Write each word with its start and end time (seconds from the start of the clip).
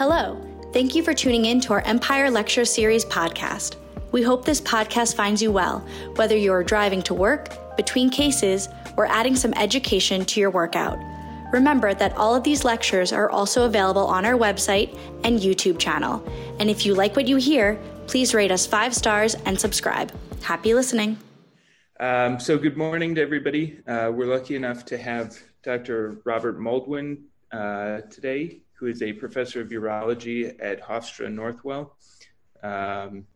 Hello. 0.00 0.40
Thank 0.72 0.94
you 0.94 1.02
for 1.02 1.12
tuning 1.12 1.44
in 1.44 1.60
to 1.60 1.74
our 1.74 1.82
Empire 1.82 2.30
Lecture 2.30 2.64
Series 2.64 3.04
podcast. 3.04 3.76
We 4.12 4.22
hope 4.22 4.46
this 4.46 4.58
podcast 4.58 5.14
finds 5.14 5.42
you 5.42 5.52
well, 5.52 5.86
whether 6.16 6.34
you're 6.34 6.64
driving 6.64 7.02
to 7.02 7.12
work, 7.12 7.76
between 7.76 8.08
cases, 8.08 8.66
or 8.96 9.04
adding 9.04 9.36
some 9.36 9.52
education 9.58 10.24
to 10.24 10.40
your 10.40 10.48
workout. 10.48 10.98
Remember 11.52 11.92
that 11.92 12.16
all 12.16 12.34
of 12.34 12.44
these 12.44 12.64
lectures 12.64 13.12
are 13.12 13.28
also 13.28 13.66
available 13.66 14.06
on 14.06 14.24
our 14.24 14.38
website 14.38 14.98
and 15.22 15.38
YouTube 15.38 15.78
channel. 15.78 16.26
And 16.58 16.70
if 16.70 16.86
you 16.86 16.94
like 16.94 17.14
what 17.14 17.28
you 17.28 17.36
hear, 17.36 17.78
please 18.06 18.32
rate 18.32 18.50
us 18.50 18.66
five 18.66 18.94
stars 18.94 19.34
and 19.44 19.60
subscribe. 19.60 20.10
Happy 20.40 20.72
listening. 20.72 21.18
Um, 22.00 22.40
so, 22.40 22.56
good 22.56 22.78
morning 22.78 23.16
to 23.16 23.20
everybody. 23.20 23.80
Uh, 23.86 24.10
we're 24.14 24.34
lucky 24.34 24.56
enough 24.56 24.86
to 24.86 24.96
have 24.96 25.38
Dr. 25.62 26.22
Robert 26.24 26.58
Moldwin 26.58 27.24
uh, 27.52 28.00
today, 28.10 28.62
who 28.80 28.86
is 28.86 29.02
a 29.02 29.12
professor 29.12 29.60
of 29.60 29.68
urology 29.68 30.56
at 30.58 30.82
Hofstra 30.82 31.28
Northwell 31.28 31.90
um, 32.62 33.26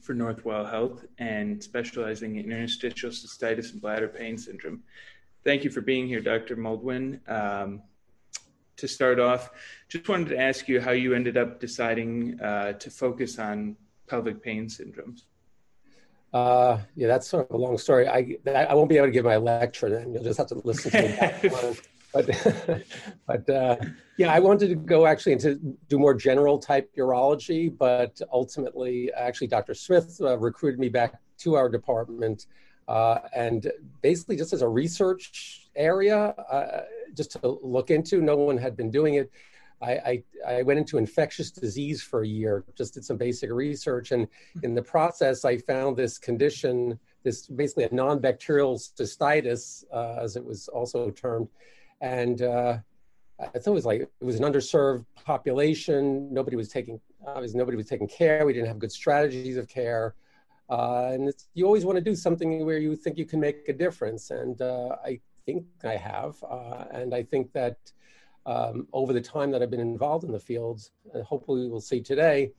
for 0.00 0.14
Northwell 0.14 0.70
Health 0.70 1.04
and 1.18 1.62
specializing 1.62 2.36
in 2.36 2.52
interstitial 2.52 3.10
cystitis 3.10 3.72
and 3.72 3.82
bladder 3.82 4.06
pain 4.06 4.38
syndrome. 4.38 4.84
Thank 5.42 5.64
you 5.64 5.70
for 5.70 5.80
being 5.80 6.06
here, 6.06 6.20
Dr. 6.20 6.56
Moldwin. 6.56 7.18
Um, 7.28 7.82
to 8.76 8.86
start 8.88 9.18
off, 9.18 9.50
just 9.88 10.08
wanted 10.08 10.28
to 10.28 10.38
ask 10.38 10.68
you 10.68 10.80
how 10.80 10.92
you 10.92 11.14
ended 11.14 11.36
up 11.36 11.60
deciding 11.60 12.40
uh, 12.40 12.72
to 12.74 12.90
focus 12.90 13.38
on 13.38 13.76
pelvic 14.06 14.42
pain 14.42 14.66
syndromes. 14.66 15.24
Uh, 16.32 16.78
yeah, 16.94 17.08
that's 17.08 17.26
sort 17.26 17.50
of 17.50 17.56
a 17.56 17.58
long 17.58 17.76
story. 17.76 18.08
I 18.08 18.36
I 18.46 18.72
won't 18.74 18.88
be 18.88 18.96
able 18.96 19.08
to 19.08 19.12
give 19.12 19.24
my 19.24 19.36
lecture 19.36 19.90
then. 19.90 20.14
You'll 20.14 20.22
just 20.22 20.38
have 20.38 20.46
to 20.46 20.60
listen 20.64 20.92
to 20.92 21.42
me. 21.42 21.76
but 22.12 22.26
but 23.26 23.50
uh, 23.50 23.76
yeah, 24.16 24.32
I 24.32 24.38
wanted 24.38 24.68
to 24.68 24.74
go 24.74 25.06
actually 25.06 25.32
into 25.32 25.56
do 25.88 25.98
more 25.98 26.14
general 26.14 26.58
type 26.58 26.90
urology, 26.96 27.76
but 27.76 28.20
ultimately, 28.32 29.12
actually, 29.12 29.46
Dr. 29.46 29.74
Smith 29.74 30.18
uh, 30.20 30.38
recruited 30.38 30.80
me 30.80 30.88
back 30.88 31.20
to 31.38 31.54
our 31.54 31.68
department, 31.68 32.46
uh, 32.88 33.18
and 33.34 33.70
basically 34.02 34.36
just 34.36 34.52
as 34.52 34.62
a 34.62 34.68
research 34.68 35.68
area, 35.76 36.34
uh, 36.50 36.82
just 37.14 37.32
to 37.32 37.58
look 37.62 37.90
into. 37.90 38.20
No 38.20 38.36
one 38.36 38.56
had 38.56 38.76
been 38.76 38.90
doing 38.90 39.14
it. 39.14 39.30
I, 39.82 39.92
I, 39.92 40.56
I, 40.58 40.62
went 40.62 40.78
into 40.78 40.98
infectious 40.98 41.50
disease 41.50 42.02
for 42.02 42.22
a 42.22 42.26
year, 42.26 42.64
just 42.76 42.94
did 42.94 43.04
some 43.04 43.16
basic 43.16 43.50
research. 43.50 44.12
And 44.12 44.28
in 44.62 44.74
the 44.74 44.82
process, 44.82 45.46
I 45.46 45.56
found 45.56 45.96
this 45.96 46.18
condition, 46.18 46.98
this 47.22 47.46
basically 47.46 47.84
a 47.84 47.94
non 47.94 48.18
bacterial 48.18 48.76
cystitis, 48.76 49.84
uh, 49.90 50.16
as 50.20 50.36
it 50.36 50.44
was 50.44 50.68
also 50.68 51.10
termed. 51.10 51.48
And 52.00 52.42
uh, 52.42 52.78
I 53.38 53.46
thought 53.46 53.66
it 53.66 53.70
was 53.70 53.86
like 53.86 54.00
it 54.02 54.24
was 54.24 54.36
an 54.36 54.44
underserved 54.44 55.04
population. 55.24 56.32
Nobody 56.32 56.56
was 56.56 56.68
taking, 56.68 57.00
obviously, 57.26 57.58
nobody 57.58 57.76
was 57.76 57.86
taking 57.86 58.08
care. 58.08 58.46
We 58.46 58.52
didn't 58.52 58.68
have 58.68 58.78
good 58.78 58.92
strategies 58.92 59.56
of 59.56 59.68
care. 59.68 60.14
Uh, 60.68 61.10
and 61.12 61.32
you 61.54 61.66
always 61.66 61.84
want 61.84 61.96
to 61.96 62.04
do 62.04 62.14
something 62.14 62.64
where 62.64 62.78
you 62.78 62.94
think 62.94 63.18
you 63.18 63.26
can 63.26 63.40
make 63.40 63.68
a 63.68 63.72
difference. 63.72 64.30
And 64.30 64.60
uh, 64.62 64.96
I 65.04 65.20
think 65.44 65.64
I 65.84 65.96
have. 65.96 66.36
Uh, 66.48 66.84
and 66.92 67.14
I 67.14 67.22
think 67.22 67.52
that 67.52 67.76
um, 68.46 68.86
over 68.92 69.12
the 69.12 69.20
time 69.20 69.50
that 69.50 69.62
I've 69.62 69.70
been 69.70 69.80
involved 69.80 70.24
in 70.24 70.32
the 70.32 70.38
fields, 70.38 70.92
and 71.12 71.24
hopefully 71.24 71.68
we'll 71.68 71.80
see 71.80 72.00
today, 72.00 72.52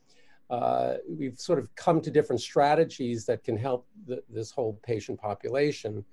uh, 0.50 0.96
we've 1.08 1.38
sort 1.38 1.58
of 1.58 1.74
come 1.74 2.00
to 2.02 2.10
different 2.10 2.40
strategies 2.40 3.24
that 3.24 3.42
can 3.42 3.56
help 3.56 3.86
the, 4.06 4.22
this 4.28 4.50
whole 4.50 4.78
patient 4.84 5.18
population. 5.18 6.04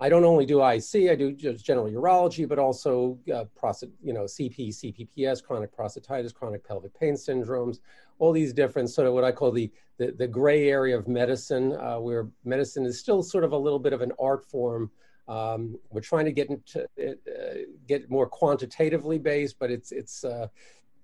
I 0.00 0.08
don't 0.08 0.24
only 0.24 0.46
do 0.46 0.64
IC, 0.64 1.10
I 1.10 1.14
do 1.14 1.32
just 1.32 1.64
general 1.64 1.86
urology, 1.86 2.48
but 2.48 2.58
also 2.58 3.18
uh, 3.34 3.44
prostate, 3.54 3.90
you 4.02 4.14
know, 4.14 4.22
CP, 4.22 4.68
CPPS, 4.68 5.42
chronic 5.42 5.76
prostatitis, 5.76 6.32
chronic 6.32 6.66
pelvic 6.66 6.98
pain 6.98 7.14
syndromes, 7.14 7.80
all 8.18 8.32
these 8.32 8.52
different 8.54 8.88
sort 8.88 9.06
of 9.06 9.14
what 9.14 9.24
I 9.24 9.32
call 9.32 9.52
the 9.52 9.70
the, 9.98 10.12
the 10.12 10.26
gray 10.26 10.70
area 10.70 10.96
of 10.96 11.06
medicine, 11.08 11.76
uh, 11.78 11.98
where 11.98 12.28
medicine 12.44 12.86
is 12.86 12.98
still 12.98 13.22
sort 13.22 13.44
of 13.44 13.52
a 13.52 13.58
little 13.58 13.78
bit 13.78 13.92
of 13.92 14.00
an 14.00 14.12
art 14.18 14.42
form 14.44 14.90
um, 15.30 15.78
we're 15.90 16.00
trying 16.00 16.24
to 16.24 16.32
get 16.32 16.50
into 16.50 16.82
uh, 16.82 17.54
get 17.86 18.10
more 18.10 18.26
quantitatively 18.26 19.18
based, 19.18 19.60
but 19.60 19.70
it's 19.70 19.92
it's 19.92 20.24
uh, 20.24 20.48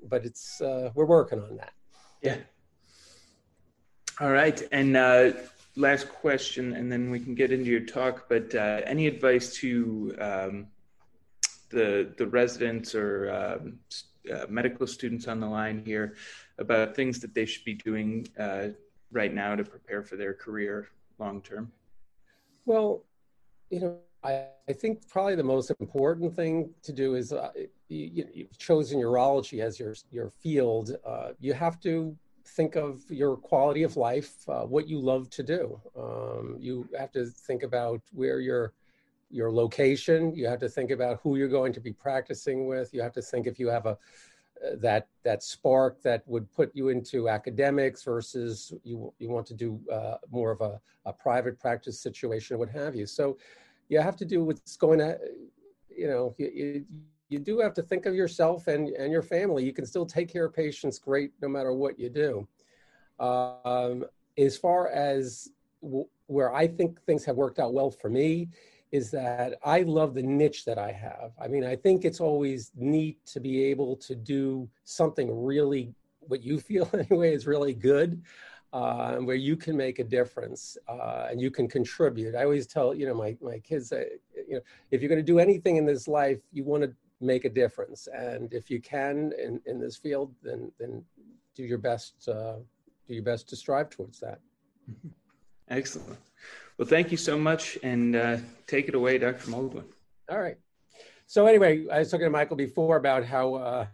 but 0.09 0.25
it's 0.25 0.61
uh, 0.61 0.91
we're 0.95 1.07
working 1.07 1.41
on 1.41 1.57
that. 1.59 1.73
Yeah. 2.21 2.39
All 4.21 4.33
right, 4.33 4.61
and 4.73 4.97
uh, 4.97 5.33
last 5.77 6.09
question, 6.09 6.75
and 6.75 6.91
then 6.91 7.11
we 7.11 7.21
can 7.21 7.35
get 7.35 7.53
into 7.53 7.71
your 7.71 7.81
talk. 7.81 8.29
But 8.29 8.55
uh, 8.55 8.81
any 8.85 9.07
advice 9.07 9.55
to 9.57 10.17
um, 10.19 10.67
the 11.71 12.13
the 12.17 12.27
residents 12.27 12.95
or 12.95 13.31
um, 13.31 13.79
uh, 14.33 14.47
medical 14.49 14.87
students 14.87 15.29
on 15.29 15.41
the 15.41 15.47
line 15.47 15.83
here 15.85 16.17
about 16.59 16.97
things 16.97 17.21
that 17.21 17.35
they 17.35 17.45
should 17.45 17.65
be 17.65 17.75
doing 17.75 18.27
right 19.13 19.33
now 19.33 19.55
to 19.55 19.65
prepare 19.65 20.03
for 20.03 20.17
their 20.17 20.35
career 20.35 20.89
long 21.19 21.41
term? 21.41 21.73
Well, 22.65 23.05
you 23.71 23.81
know, 23.81 23.99
I, 24.23 24.47
I 24.69 24.73
think 24.73 25.09
probably 25.09 25.37
the 25.37 25.45
most 25.45 25.73
important 25.81 26.35
thing 26.35 26.71
to 26.83 26.93
do 26.93 27.15
is 27.15 27.33
uh, 27.33 27.51
you, 27.89 28.25
have 28.39 28.59
chosen 28.59 29.01
urology 29.01 29.61
as 29.61 29.79
your 29.79 29.95
your 30.11 30.31
field. 30.31 30.97
Uh, 31.05 31.31
you 31.41 31.55
have 31.55 31.81
to 31.81 32.17
think 32.47 32.77
of 32.77 33.03
your 33.11 33.37
quality 33.37 33.83
of 33.83 33.97
life, 33.97 34.49
uh, 34.49 34.63
what 34.63 34.89
you 34.89 35.01
love 35.01 35.29
to 35.31 35.43
do. 35.43 35.81
Um, 35.97 36.57
you 36.61 36.89
have 36.99 37.13
to 37.13 37.27
think 37.27 37.63
about 37.63 38.01
where 38.13 38.41
your 38.41 38.73
your 39.31 39.51
location. 39.53 40.35
You 40.35 40.47
have 40.47 40.61
to 40.61 40.69
think 40.69 40.91
about 40.91 41.21
who 41.23 41.37
you're 41.37 41.49
going 41.49 41.73
to 41.73 41.81
be 41.81 41.93
practicing 41.93 42.67
with. 42.67 42.95
You 42.95 43.03
have 43.03 43.13
to 43.15 43.23
think 43.23 43.47
if 43.47 43.59
you 43.59 43.69
have 43.69 43.87
a 43.87 43.99
that 44.79 45.09
that 45.23 45.43
spark 45.43 46.03
that 46.03 46.23
would 46.27 46.51
put 46.53 46.71
you 46.75 46.89
into 46.89 47.29
academics 47.29 48.03
versus 48.05 48.73
you 48.85 49.13
you 49.19 49.29
want 49.29 49.47
to 49.47 49.55
do 49.55 49.81
uh, 49.93 50.17
more 50.31 50.51
of 50.51 50.61
a, 50.61 50.81
a 51.05 51.13
private 51.13 51.59
practice 51.59 52.01
situation, 52.01 52.59
what 52.59 52.69
have 52.69 52.95
you. 52.95 53.07
So 53.07 53.37
you 53.89 54.01
have 54.01 54.17
to 54.17 54.25
do 54.25 54.45
what's 54.45 54.77
going 54.77 54.99
to, 54.99 55.19
you 55.95 56.09
know, 56.09 56.35
you, 56.39 56.85
you, 57.29 57.39
do 57.39 57.59
have 57.61 57.75
to 57.75 57.83
think 57.83 58.07
of 58.07 58.15
yourself 58.15 58.67
and, 58.67 58.89
and 58.89 59.13
your 59.13 59.23
family. 59.23 59.65
You 59.65 59.73
can 59.73 59.87
still 59.87 60.07
take 60.07 60.29
care 60.29 60.45
of 60.47 60.55
patients 60.55 60.99
great 60.99 61.33
no 61.41 61.49
matter 61.49 61.73
what 61.73 61.99
you 61.99 62.09
do. 62.09 62.49
Um, 63.19 64.05
as 64.39 64.57
far 64.57 64.89
as 64.89 65.49
w- 65.83 66.07
where 66.27 66.55
I 66.55 66.67
think 66.67 67.01
things 67.03 67.25
have 67.25 67.37
worked 67.37 67.59
out 67.59 67.73
well 67.73 67.91
for 67.91 68.11
me, 68.11 68.49
is 68.93 69.11
that 69.11 69.55
I 69.65 69.83
love 69.83 70.15
the 70.15 70.23
niche 70.23 70.65
that 70.65 70.79
I 70.79 70.93
have. 70.93 71.33
I 71.41 71.49
mean, 71.49 71.65
I 71.65 71.75
think 71.77 72.05
it's 72.05 72.21
always 72.21 72.71
neat 72.77 73.25
to 73.27 73.41
be 73.41 73.65
able 73.65 73.97
to 73.97 74.15
do 74.15 74.69
something 74.85 75.45
really, 75.45 75.95
what 76.21 76.43
you 76.43 76.61
feel 76.69 76.89
anyway, 76.93 77.35
is 77.35 77.47
really 77.47 77.75
good 77.75 78.23
uh, 78.73 79.17
where 79.17 79.37
you 79.37 79.57
can 79.57 79.77
make 79.77 79.99
a 79.99 80.05
difference 80.05 80.77
uh, 80.89 81.29
and 81.31 81.41
you 81.41 81.51
can 81.51 81.69
contribute. 81.69 82.35
I 82.35 82.45
always 82.45 82.67
tell 82.67 82.95
you 82.95 83.07
know 83.07 83.15
my 83.15 83.37
my 83.41 83.59
kids, 83.59 83.93
uh, 83.93 84.05
you 84.49 84.57
know, 84.57 84.61
if 84.91 85.01
you're 85.01 85.09
going 85.09 85.21
to 85.21 85.33
do 85.33 85.39
anything 85.39 85.77
in 85.77 85.87
this 85.87 86.07
life, 86.07 86.41
you 86.53 86.65
want 86.65 86.83
to 86.83 86.93
make 87.21 87.45
a 87.45 87.49
difference, 87.51 88.09
and 88.13 88.53
if 88.53 88.71
you 88.71 88.81
can 88.81 89.33
in, 89.43 89.61
in 89.67 89.81
this 89.81 89.97
field, 89.97 90.35
then 90.43 90.71
then 90.79 91.03
do 91.55 91.63
your 91.65 91.79
best. 91.79 92.29
Uh, 92.29 92.57
do 93.09 93.15
your 93.15 93.23
best 93.23 93.49
to 93.49 93.57
strive 93.57 93.89
towards 93.89 94.19
that. 94.21 94.41
Excellent. 95.69 96.19
Well, 96.77 96.89
thank 96.89 97.11
you 97.11 97.17
so 97.17 97.39
much, 97.39 97.79
and 97.83 98.17
uh, 98.17 98.37
take 98.67 98.89
it 98.89 98.95
away, 98.95 99.19
Dr. 99.19 99.51
Moldwin. 99.51 99.85
All 100.29 100.41
right. 100.41 100.59
So 101.27 101.47
anyway, 101.47 101.87
I 101.91 102.01
was 102.01 102.11
talking 102.11 102.27
to 102.27 102.31
Michael 102.31 102.57
before 102.57 102.97
about 102.97 103.25
how 103.25 103.55
uh, 103.55 103.87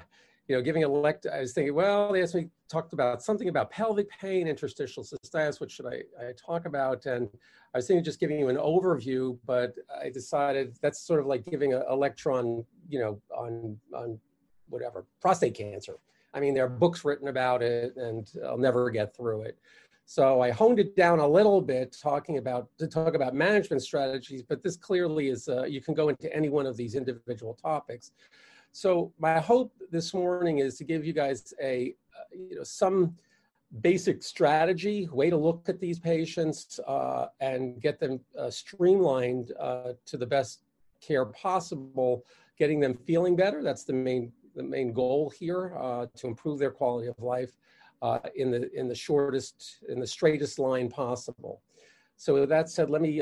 you 0.49 0.57
know, 0.57 0.63
giving 0.63 0.85
a 0.85 0.89
lect, 0.89 1.27
I 1.27 1.41
was 1.41 1.53
thinking, 1.53 1.75
well, 1.75 2.13
they 2.13 2.23
asked 2.23 2.35
me, 2.35 2.49
talked 2.69 2.93
about 2.93 3.23
something 3.23 3.49
about 3.49 3.71
pelvic 3.71 4.09
pain, 4.11 4.49
interstitial 4.49 5.05
cystitis, 5.05 5.61
what 5.61 5.71
should 5.71 5.87
I, 5.87 6.03
I 6.21 6.33
talk 6.37 6.67
about? 6.67 7.07
And 7.07 7.29
I 7.75 7.79
was 7.79 7.87
thinking 7.87 8.05
just 8.05 8.19
giving 8.19 8.39
you 8.39 8.49
an 8.49 8.57
overview, 8.57 9.39
but 9.47 9.75
I 10.03 10.11
decided 10.11 10.77
that's 10.83 11.01
sort 11.01 11.21
of 11.21 11.27
like 11.27 11.45
giving 11.45 11.75
a, 11.75 11.83
electron, 11.91 12.65
you 12.89 12.99
know, 12.99 13.21
on, 13.37 13.79
on 13.95 14.19
whatever, 14.69 15.07
prostate 15.21 15.55
cancer. 15.55 15.97
I 16.35 16.41
mean, 16.41 16.55
there 16.55 16.65
are 16.65 16.71
books 16.71 17.05
written 17.05 17.29
about 17.29 17.63
it 17.63 17.97
and 17.97 18.29
I'll 18.45 18.59
never 18.59 18.91
get 18.91 19.15
through 19.15 19.43
it. 19.43 19.59
So 20.07 20.41
I 20.41 20.51
honed 20.51 20.81
it 20.81 20.97
down 20.97 21.21
a 21.21 21.27
little 21.27 21.61
bit, 21.61 21.97
talking 22.03 22.39
about 22.39 22.69
to 22.79 22.89
talk 22.89 23.15
about 23.15 23.35
management 23.35 23.83
strategies. 23.83 24.43
But 24.43 24.63
this 24.63 24.77
clearly 24.77 25.29
is 25.29 25.49
uh, 25.49 25.65
you 25.65 25.81
can 25.81 25.95
go 25.95 26.09
into 26.09 26.35
any 26.35 26.49
one 26.49 26.67
of 26.67 26.77
these 26.77 26.95
individual 26.95 27.55
topics. 27.55 28.11
So 28.73 29.13
my 29.19 29.39
hope 29.39 29.75
this 29.91 30.15
morning 30.15 30.59
is 30.59 30.79
to 30.79 30.85
give 30.85 31.05
you 31.05 31.13
guys 31.13 31.53
a, 31.63 31.95
uh, 32.19 32.25
you 32.35 32.57
know, 32.57 32.65
some 32.65 33.15
basic 33.83 34.23
strategy, 34.23 35.09
way 35.13 35.29
to 35.29 35.37
look 35.37 35.69
at 35.69 35.79
these 35.79 35.99
patients 35.99 36.81
uh, 36.87 37.27
and 37.41 37.81
get 37.81 38.01
them 38.01 38.21
uh, 38.39 38.51
streamlined 38.51 39.53
uh, 39.61 39.93
to 40.07 40.17
the 40.17 40.27
best 40.27 40.63
care 41.03 41.27
possible, 41.27 42.25
getting 42.59 42.81
them 42.81 42.95
feeling 42.95 43.37
better. 43.37 43.63
That's 43.63 43.85
the 43.85 43.93
main 43.93 44.33
the 44.55 44.63
main 44.63 44.93
goal 44.93 45.33
here 45.39 45.75
uh, 45.79 46.07
to 46.17 46.27
improve 46.27 46.59
their 46.59 46.71
quality 46.71 47.09
of 47.09 47.19
life 47.19 47.57
uh, 48.03 48.19
in 48.37 48.51
the 48.51 48.71
in 48.79 48.89
the 48.89 48.95
shortest 48.95 49.79
in 49.89 50.01
the 50.01 50.07
straightest 50.07 50.59
line 50.59 50.89
possible. 50.89 51.63
So 52.17 52.35
with 52.35 52.49
that 52.51 52.71
said, 52.71 52.89
let 52.89 53.03
me 53.03 53.21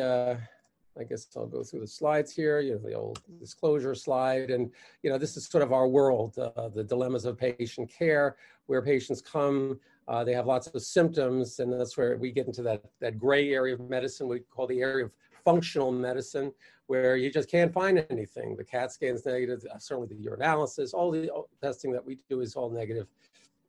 I 0.98 1.04
guess 1.04 1.28
I'll 1.36 1.46
go 1.46 1.62
through 1.62 1.80
the 1.80 1.86
slides 1.86 2.32
here, 2.32 2.60
you 2.60 2.72
know, 2.72 2.78
the 2.78 2.94
old 2.94 3.22
disclosure 3.38 3.94
slide. 3.94 4.50
And, 4.50 4.70
you 5.02 5.10
know, 5.10 5.18
this 5.18 5.36
is 5.36 5.46
sort 5.46 5.62
of 5.62 5.72
our 5.72 5.88
world, 5.88 6.36
uh, 6.38 6.68
the 6.68 6.84
dilemmas 6.84 7.24
of 7.24 7.38
patient 7.38 7.90
care, 7.90 8.36
where 8.66 8.82
patients 8.82 9.22
come, 9.22 9.78
uh, 10.08 10.24
they 10.24 10.32
have 10.32 10.46
lots 10.46 10.66
of 10.66 10.82
symptoms, 10.82 11.60
and 11.60 11.72
that's 11.72 11.96
where 11.96 12.16
we 12.16 12.32
get 12.32 12.46
into 12.46 12.62
that, 12.62 12.82
that 13.00 13.18
gray 13.18 13.54
area 13.54 13.74
of 13.74 13.88
medicine 13.88 14.28
we 14.28 14.40
call 14.40 14.66
the 14.66 14.80
area 14.80 15.04
of 15.04 15.12
functional 15.44 15.92
medicine, 15.92 16.52
where 16.88 17.16
you 17.16 17.30
just 17.30 17.48
can't 17.48 17.72
find 17.72 18.04
anything. 18.10 18.56
The 18.56 18.64
CAT 18.64 18.92
scan's 18.92 19.24
negative, 19.24 19.64
uh, 19.72 19.78
certainly 19.78 20.08
the 20.08 20.28
urinalysis, 20.28 20.92
all 20.92 21.10
the 21.12 21.30
testing 21.62 21.92
that 21.92 22.04
we 22.04 22.18
do 22.28 22.40
is 22.40 22.56
all 22.56 22.68
negative, 22.68 23.06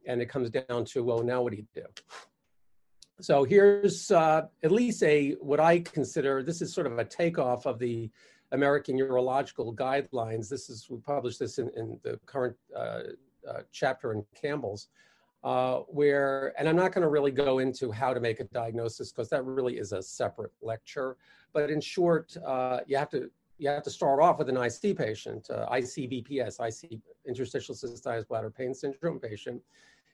And 0.08 0.22
it 0.22 0.28
comes 0.28 0.50
down 0.50 0.86
to, 0.86 1.04
well, 1.04 1.22
now 1.22 1.44
what 1.44 1.52
do 1.52 1.58
you 1.58 1.68
do? 1.76 1.86
So 3.22 3.44
here's 3.44 4.10
uh, 4.10 4.48
at 4.64 4.72
least 4.72 5.04
a 5.04 5.34
what 5.42 5.60
I 5.60 5.80
consider 5.80 6.42
this 6.42 6.62
is 6.62 6.74
sort 6.74 6.88
of 6.88 6.98
a 6.98 7.06
takeoff 7.06 7.68
of 7.68 7.78
the 7.78 8.10
American 8.52 8.98
Urological 8.98 9.76
Guidelines. 9.76 10.50
This 10.50 10.70
is 10.70 10.88
we 10.90 10.98
published 10.98 11.40
this 11.40 11.60
in, 11.60 11.70
in 11.78 12.00
the 12.04 12.20
current 12.26 12.56
uh, 12.76 13.02
uh, 13.48 13.62
chapter 13.72 14.12
in 14.14 14.26
Campbell's, 14.40 14.88
uh, 15.44 15.78
where 15.88 16.54
and 16.58 16.68
I'm 16.68 16.76
not 16.76 16.94
going 16.94 17.04
to 17.04 17.10
really 17.10 17.32
go 17.32 17.60
into 17.60 17.92
how 17.92 18.12
to 18.12 18.20
make 18.20 18.40
a 18.40 18.46
diagnosis 18.46 19.12
because 19.12 19.30
that 19.30 19.46
really 19.46 19.78
is 19.78 19.92
a 19.92 20.02
separate 20.02 20.52
lecture. 20.64 21.16
But 21.54 21.70
in 21.70 21.80
short, 21.80 22.36
uh, 22.44 22.80
you 22.88 22.98
have 22.98 23.10
to 23.12 23.30
you 23.60 23.70
have 23.70 23.84
to 23.84 23.92
start 23.92 24.20
off 24.20 24.40
with 24.40 24.50
an 24.50 24.58
IC 24.58 24.98
patient, 24.98 25.48
uh, 25.52 25.68
ICBPS, 25.70 26.60
IC 26.60 27.00
interstitial 27.28 27.76
cystitis 27.76 28.28
bladder 28.28 28.50
pain 28.50 28.74
syndrome 28.74 29.20
patient 29.20 29.62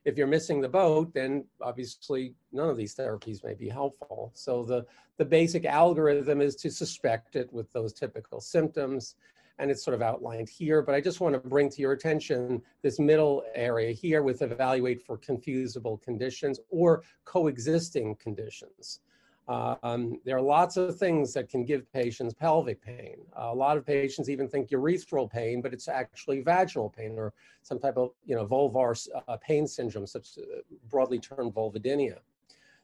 if 0.07 0.18
you're 0.18 0.25
missing 0.25 0.62
the 0.62 0.69
boat, 0.69 1.13
then 1.13 1.44
obviously 1.62 2.33
none 2.54 2.69
of 2.69 2.77
these 2.77 2.95
therapies 2.95 3.44
may 3.44 3.54
be 3.54 3.68
helpful. 3.68 4.31
So 4.33 4.63
the, 4.63 4.86
the 5.18 5.25
basic 5.25 5.65
algorithm 5.65 6.39
is 6.39 6.56
to 6.57 6.71
suspect 6.71 7.36
it 7.36 7.51
with 7.51 7.69
those 7.74 7.92
typical 7.92 8.39
symptoms, 8.39 9.15
and 9.59 9.69
it's 9.69 9.83
sort 9.83 9.95
of 9.95 10.01
outlined 10.01 10.48
here. 10.48 10.81
But 10.81 10.95
I 10.95 11.01
just 11.01 11.19
want 11.19 11.33
to 11.33 11.50
bring 11.50 11.69
to 11.71 11.81
your 11.81 11.92
attention 11.92 12.62
this 12.83 13.00
middle 13.00 13.44
area 13.54 13.92
here 13.92 14.24
with 14.24 14.42
evaluate 14.42 15.06
for 15.06 15.18
confusable 15.18 16.01
conditions 16.01 16.62
or 16.69 17.03
coexisting 17.25 18.15
conditions. 18.15 19.01
Um, 19.48 20.20
there 20.26 20.36
are 20.36 20.42
lots 20.42 20.76
of 20.76 20.98
things 20.98 21.34
that 21.34 21.50
can 21.50 21.64
give 21.64 21.92
patients 21.94 22.34
pelvic 22.34 22.82
pain. 22.82 23.18
Uh, 23.38 23.50
a 23.52 23.56
lot 23.56 23.78
of 23.78 23.86
patients 23.86 24.30
even 24.30 24.48
think 24.48 24.70
urethral 24.70 25.30
pain, 25.30 25.62
but 25.62 25.74
it's 25.74 25.88
actually 25.88 26.42
vaginal 26.42 26.90
pain 26.90 27.18
or 27.18 27.34
some 27.62 27.80
type 27.80 27.98
of 27.98 28.12
you 28.26 28.36
know 28.36 28.46
vulvar 28.46 29.08
uh, 29.28 29.38
pain 29.38 29.66
syndrome, 29.66 30.06
such 30.06 30.38
uh, 30.38 30.60
broadly 30.90 31.20
termed 31.20 31.54
vulvodynia. 31.54 32.18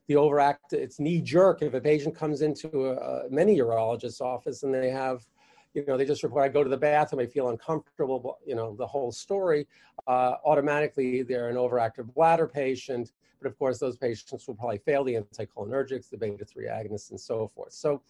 The 0.08 0.16
overact, 0.16 0.74
it's 0.74 1.00
knee 1.00 1.22
jerk 1.22 1.62
if 1.62 1.74
a 1.74 1.82
patient 1.82 2.16
comes 2.16 2.42
into 2.42 2.88
a, 2.88 3.26
a, 3.26 3.30
many 3.30 3.58
urologists' 3.58 4.20
office 4.20 4.64
and 4.64 4.74
they 4.74 4.90
have, 4.90 5.26
you 5.74 5.86
know, 5.86 5.98
they 5.98 6.06
just 6.06 6.24
report, 6.24 6.44
I 6.44 6.50
go 6.50 6.64
to 6.64 6.70
the 6.70 6.78
bathroom, 6.78 7.22
I 7.22 7.26
feel 7.26 7.50
uncomfortable, 7.50 8.38
you 8.46 8.56
know, 8.56 8.76
the 8.76 8.88
whole 8.88 9.12
story. 9.12 9.68
Uh, 10.08 10.36
automatically, 10.46 11.24
they're 11.24 11.50
an 11.50 11.56
overactive 11.56 12.14
bladder 12.14 12.48
patient 12.48 13.12
but 13.44 13.50
of 13.50 13.60
course, 13.60 13.78
those 13.78 13.98
patients 13.98 14.48
will 14.48 14.56
probably 14.56 14.78
fail 14.78 15.04
the 15.04 15.16
anticholinergics, 15.16 16.10
the 16.10 16.18
beta 16.18 16.46
3 16.46 16.66
agonists, 16.66 17.12
and 17.12 17.20
so 17.20 17.52
forth. 17.54 17.74
So, 17.74 18.02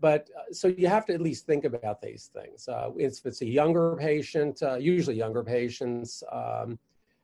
but 0.00 0.30
uh, 0.38 0.52
so 0.52 0.68
you 0.68 0.86
have 0.86 1.04
to 1.06 1.12
at 1.14 1.20
least 1.20 1.44
think 1.44 1.64
about 1.64 2.00
these 2.00 2.30
things. 2.32 2.68
Uh, 2.68 2.90
if 2.96 3.26
it's 3.26 3.42
a 3.42 3.46
younger 3.46 3.96
patient, 3.96 4.62
uh, 4.62 4.76
usually 4.76 5.16
younger 5.16 5.42
patients, 5.42 6.22
um, 6.30 6.78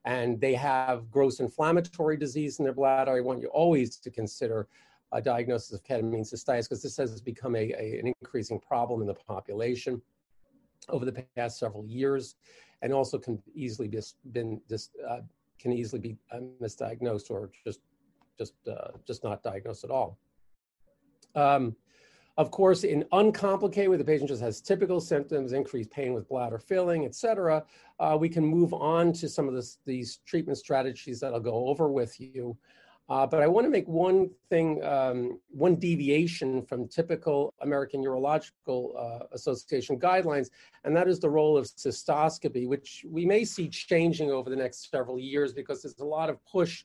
and 0.05 0.41
they 0.41 0.55
have 0.55 1.11
gross 1.11 1.41
inflammatory 1.41 2.17
disease 2.17 2.59
in 2.59 2.65
their 2.65 2.75
bladder, 2.75 3.13
I 3.13 3.21
want 3.21 3.41
you 3.41 3.49
always 3.49 3.97
to 3.97 4.11
consider 4.11 4.67
a 5.13 5.23
diagnosis 5.23 5.73
of 5.73 5.83
ketamine 5.85 6.21
cystitis 6.21 6.65
because 6.65 6.83
this 6.83 6.97
has 6.97 7.21
become 7.21 7.55
a, 7.55 7.73
a, 7.73 7.99
an 7.99 8.13
increasing 8.21 8.59
problem 8.61 9.01
in 9.01 9.07
the 9.07 9.15
population 9.15 10.01
over 10.89 11.05
the 11.05 11.25
past 11.37 11.59
several 11.59 11.85
years 11.87 12.37
and 12.83 12.93
also 12.93 13.19
can 13.19 13.43
easily 13.55 13.89
be 13.89 14.01
been 14.33 14.61
dis, 14.69 14.91
uh, 15.09 15.21
can 15.59 15.73
easily 15.73 16.01
be 16.01 16.17
uh, 16.33 16.41
misdiagnosed 16.63 17.31
or 17.31 17.51
just 17.65 17.81
just 18.39 18.55
uh, 18.69 18.91
just 19.07 19.25
not 19.25 19.43
diagnosed 19.43 19.85
at 19.85 19.91
all. 19.91 20.19
Um, 21.35 21.77
of 22.39 22.51
course, 22.51 22.85
in 22.85 23.03
uncomplicated, 23.13 23.89
where 23.89 23.97
the 23.97 24.05
patient 24.05 24.29
just 24.29 24.43
has 24.43 24.61
typical 24.61 25.01
symptoms, 25.01 25.53
increased 25.53 25.91
pain 25.91 26.13
with 26.13 26.29
bladder 26.29 26.59
filling, 26.59 27.07
et 27.07 27.15
cetera, 27.15 27.65
uh, 27.99 28.17
we 28.21 28.29
can 28.29 28.45
move 28.45 28.75
on 28.75 29.13
to 29.15 29.29
some 29.29 29.49
of 29.49 29.55
this, 29.55 29.79
these 29.87 30.19
treatment 30.27 30.59
strategies 30.59 31.19
that 31.21 31.33
I'll 31.33 31.41
go 31.41 31.69
over 31.69 31.91
with 31.91 32.21
you. 32.21 32.57
Uh, 33.09 33.25
but 33.25 33.41
I 33.41 33.47
want 33.47 33.65
to 33.67 33.71
make 33.71 33.87
one 33.87 34.31
thing, 34.51 34.83
um, 34.85 35.39
one 35.49 35.77
deviation 35.77 36.63
from 36.63 36.89
typical 36.89 37.55
American 37.61 38.03
Urological 38.03 38.91
uh, 38.99 39.27
Association 39.33 39.99
guidelines, 39.99 40.51
and 40.85 40.97
that 40.97 41.07
is 41.07 41.21
the 41.21 41.31
role 41.31 41.57
of 41.57 41.67
cystoscopy, 41.67 42.67
which 42.67 43.05
we 43.09 43.25
may 43.25 43.45
see 43.45 43.69
changing 43.69 44.31
over 44.33 44.51
the 44.51 44.57
next 44.57 44.91
several 44.91 45.21
years 45.21 45.53
because 45.53 45.83
there's 45.83 46.01
a 46.01 46.05
lot 46.05 46.29
of 46.29 46.45
push 46.47 46.85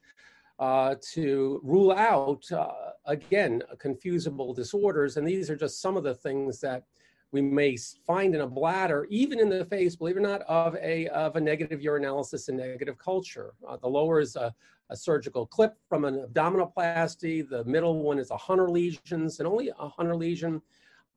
uh, 0.59 0.93
to 1.13 1.59
rule 1.63 1.91
out, 1.91 2.43
uh, 2.51 2.67
again, 3.05 3.63
confusable 3.83 4.55
disorders. 4.55 5.17
And 5.17 5.27
these 5.27 5.49
are 5.49 5.55
just 5.55 5.81
some 5.81 5.97
of 5.97 6.03
the 6.03 6.13
things 6.13 6.59
that 6.59 6.83
we 7.31 7.41
may 7.41 7.77
find 8.05 8.35
in 8.35 8.41
a 8.41 8.47
bladder, 8.47 9.07
even 9.09 9.39
in 9.39 9.49
the 9.49 9.65
face, 9.65 9.95
believe 9.95 10.17
it 10.17 10.19
or 10.19 10.23
not, 10.23 10.41
of 10.41 10.75
a, 10.75 11.07
of 11.07 11.35
a 11.35 11.41
negative 11.41 11.79
urinalysis 11.79 12.49
and 12.49 12.57
negative 12.57 12.97
culture. 12.97 13.53
Uh, 13.67 13.77
the 13.77 13.87
lower 13.87 14.19
is 14.19 14.35
a, 14.35 14.53
a, 14.91 14.95
surgical 14.95 15.45
clip 15.45 15.75
from 15.87 16.05
an 16.05 16.25
abdominoplasty. 16.27 17.47
The 17.47 17.63
middle 17.65 18.03
one 18.03 18.19
is 18.19 18.31
a 18.31 18.37
Hunter 18.37 18.69
lesions, 18.69 19.39
and 19.39 19.47
only 19.47 19.69
a 19.69 19.89
Hunter 19.89 20.15
lesion, 20.15 20.61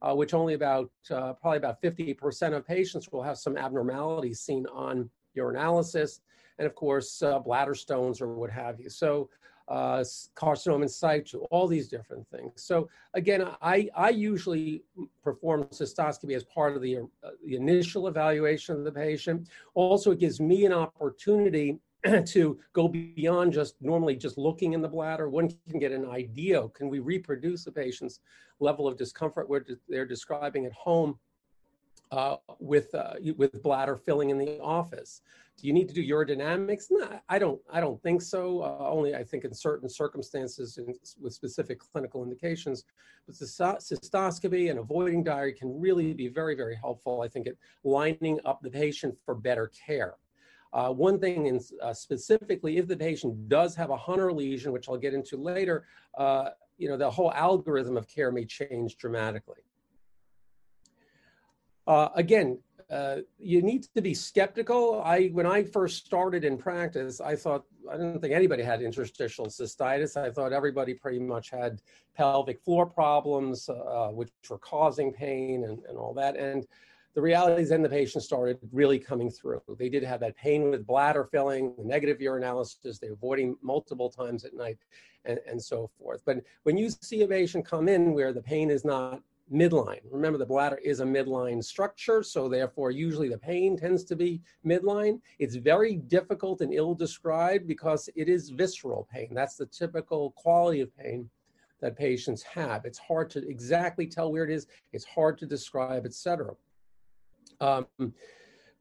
uh, 0.02 0.14
which 0.14 0.34
only 0.34 0.54
about, 0.54 0.90
uh, 1.10 1.34
probably 1.34 1.58
about 1.58 1.82
50% 1.82 2.54
of 2.54 2.66
patients 2.66 3.10
will 3.10 3.22
have 3.22 3.38
some 3.38 3.56
abnormalities 3.56 4.40
seen 4.40 4.66
on 4.72 5.10
urinalysis. 5.36 6.20
And 6.58 6.66
of 6.66 6.74
course, 6.74 7.22
uh, 7.22 7.38
bladder 7.40 7.74
stones 7.74 8.20
or 8.20 8.28
what 8.34 8.50
have 8.50 8.80
you. 8.80 8.88
So 8.88 9.28
uh, 9.68 10.04
carcinoma 10.36 10.82
in 10.82 10.88
situ, 10.88 11.38
all 11.50 11.66
these 11.66 11.88
different 11.88 12.26
things. 12.28 12.62
So 12.62 12.88
again, 13.14 13.46
I, 13.62 13.88
I 13.96 14.10
usually 14.10 14.82
perform 15.22 15.64
cystoscopy 15.64 16.36
as 16.36 16.44
part 16.44 16.76
of 16.76 16.82
the, 16.82 16.98
uh, 16.98 17.30
the 17.44 17.56
initial 17.56 18.08
evaluation 18.08 18.76
of 18.76 18.84
the 18.84 18.92
patient. 18.92 19.48
Also, 19.74 20.10
it 20.10 20.18
gives 20.18 20.40
me 20.40 20.66
an 20.66 20.72
opportunity 20.72 21.78
to 22.26 22.58
go 22.72 22.88
beyond 22.88 23.52
just 23.52 23.76
normally 23.80 24.16
just 24.16 24.38
looking 24.38 24.72
in 24.72 24.82
the 24.82 24.88
bladder. 24.88 25.28
One 25.28 25.50
can 25.68 25.78
get 25.78 25.92
an 25.92 26.06
idea, 26.08 26.68
can 26.68 26.88
we 26.88 26.98
reproduce 26.98 27.64
the 27.64 27.72
patient's 27.72 28.20
level 28.60 28.86
of 28.86 28.96
discomfort 28.96 29.48
where 29.48 29.64
they're 29.88 30.06
describing 30.06 30.66
at 30.66 30.72
home 30.72 31.18
uh, 32.14 32.36
with 32.60 32.94
uh, 32.94 33.14
with 33.36 33.62
bladder 33.62 33.96
filling 33.96 34.30
in 34.30 34.38
the 34.38 34.60
office. 34.60 35.22
Do 35.56 35.66
you 35.66 35.72
need 35.72 35.88
to 35.88 35.94
do 35.94 36.06
urodynamics? 36.06 36.86
No, 36.90 37.08
I 37.28 37.38
don't. 37.38 37.60
I 37.72 37.80
don't 37.80 38.00
think 38.02 38.22
so. 38.22 38.62
Uh, 38.62 38.88
only 38.88 39.14
I 39.14 39.24
think 39.24 39.44
in 39.44 39.54
certain 39.54 39.88
circumstances 39.88 40.78
and 40.78 40.94
with 41.20 41.32
specific 41.32 41.78
clinical 41.78 42.22
indications. 42.22 42.84
But 43.26 43.36
cystoscopy 43.36 44.70
and 44.70 44.78
a 44.78 44.82
voiding 44.82 45.24
diary 45.24 45.54
can 45.54 45.80
really 45.80 46.12
be 46.12 46.28
very, 46.28 46.54
very 46.54 46.76
helpful. 46.76 47.22
I 47.22 47.28
think 47.28 47.46
at 47.46 47.54
lining 47.82 48.38
up 48.44 48.60
the 48.62 48.70
patient 48.70 49.16
for 49.24 49.34
better 49.34 49.68
care. 49.68 50.14
Uh, 50.74 50.90
one 50.90 51.20
thing 51.20 51.46
in, 51.46 51.60
uh, 51.80 51.94
specifically, 51.94 52.78
if 52.78 52.88
the 52.88 52.96
patient 52.96 53.48
does 53.48 53.76
have 53.76 53.90
a 53.90 53.96
Hunter 53.96 54.32
lesion, 54.32 54.72
which 54.72 54.88
I'll 54.88 54.98
get 54.98 55.14
into 55.14 55.36
later, 55.36 55.86
uh, 56.18 56.50
you 56.78 56.88
know, 56.88 56.96
the 56.96 57.08
whole 57.08 57.32
algorithm 57.32 57.96
of 57.96 58.08
care 58.08 58.32
may 58.32 58.44
change 58.44 58.96
dramatically. 58.96 59.62
Uh, 61.86 62.08
again, 62.16 62.58
uh, 62.90 63.18
you 63.38 63.62
need 63.62 63.84
to 63.94 64.02
be 64.02 64.14
skeptical. 64.14 65.00
I 65.02 65.28
when 65.28 65.46
I 65.46 65.62
first 65.62 66.04
started 66.04 66.44
in 66.44 66.58
practice, 66.58 67.20
I 67.20 67.36
thought 67.36 67.64
I 67.90 67.96
didn't 67.96 68.20
think 68.20 68.34
anybody 68.34 68.64
had 68.64 68.82
interstitial 68.82 69.46
cystitis. 69.46 70.16
I 70.16 70.30
thought 70.30 70.52
everybody 70.52 70.92
pretty 70.92 71.20
much 71.20 71.50
had 71.50 71.80
pelvic 72.16 72.60
floor 72.62 72.84
problems, 72.84 73.68
uh, 73.68 74.08
which 74.08 74.30
were 74.50 74.58
causing 74.58 75.12
pain 75.12 75.64
and, 75.64 75.78
and 75.88 75.96
all 75.96 76.14
that. 76.14 76.36
And 76.36 76.66
the 77.14 77.22
reality 77.22 77.62
is 77.62 77.68
then 77.68 77.82
the 77.82 77.88
patient 77.88 78.24
started 78.24 78.58
really 78.72 78.98
coming 78.98 79.30
through. 79.30 79.62
They 79.78 79.88
did 79.88 80.02
have 80.02 80.20
that 80.20 80.36
pain 80.36 80.70
with 80.70 80.86
bladder 80.86 81.24
filling, 81.24 81.74
the 81.78 81.84
negative 81.84 82.18
urinalysis, 82.18 82.98
they're 82.98 83.12
avoiding 83.12 83.56
multiple 83.62 84.10
times 84.10 84.44
at 84.44 84.54
night, 84.54 84.78
and, 85.24 85.38
and 85.48 85.62
so 85.62 85.90
forth. 85.98 86.22
But 86.24 86.42
when 86.64 86.76
you 86.76 86.90
see 86.90 87.22
a 87.22 87.28
patient 87.28 87.64
come 87.64 87.88
in 87.88 88.12
where 88.12 88.32
the 88.32 88.42
pain 88.42 88.70
is 88.70 88.84
not 88.84 89.22
midline. 89.52 90.00
Remember, 90.10 90.38
the 90.38 90.46
bladder 90.46 90.78
is 90.82 91.00
a 91.00 91.04
midline 91.04 91.62
structure, 91.62 92.22
so 92.22 92.48
therefore, 92.48 92.90
usually 92.90 93.28
the 93.28 93.38
pain 93.38 93.76
tends 93.76 94.04
to 94.04 94.16
be 94.16 94.40
midline. 94.66 95.20
It's 95.38 95.56
very 95.56 95.96
difficult 95.96 96.60
and 96.60 96.72
ill 96.72 96.94
described 96.94 97.66
because 97.66 98.08
it 98.16 98.28
is 98.28 98.50
visceral 98.50 99.06
pain. 99.12 99.28
That's 99.32 99.56
the 99.56 99.66
typical 99.66 100.30
quality 100.32 100.80
of 100.80 100.96
pain 100.96 101.28
that 101.80 101.96
patients 101.96 102.42
have. 102.42 102.84
It's 102.84 102.98
hard 102.98 103.28
to 103.30 103.46
exactly 103.46 104.06
tell 104.06 104.32
where 104.32 104.44
it 104.44 104.50
is, 104.50 104.66
it's 104.92 105.04
hard 105.04 105.36
to 105.38 105.46
describe, 105.46 106.06
etc. 106.06 106.54
Um, 107.60 107.86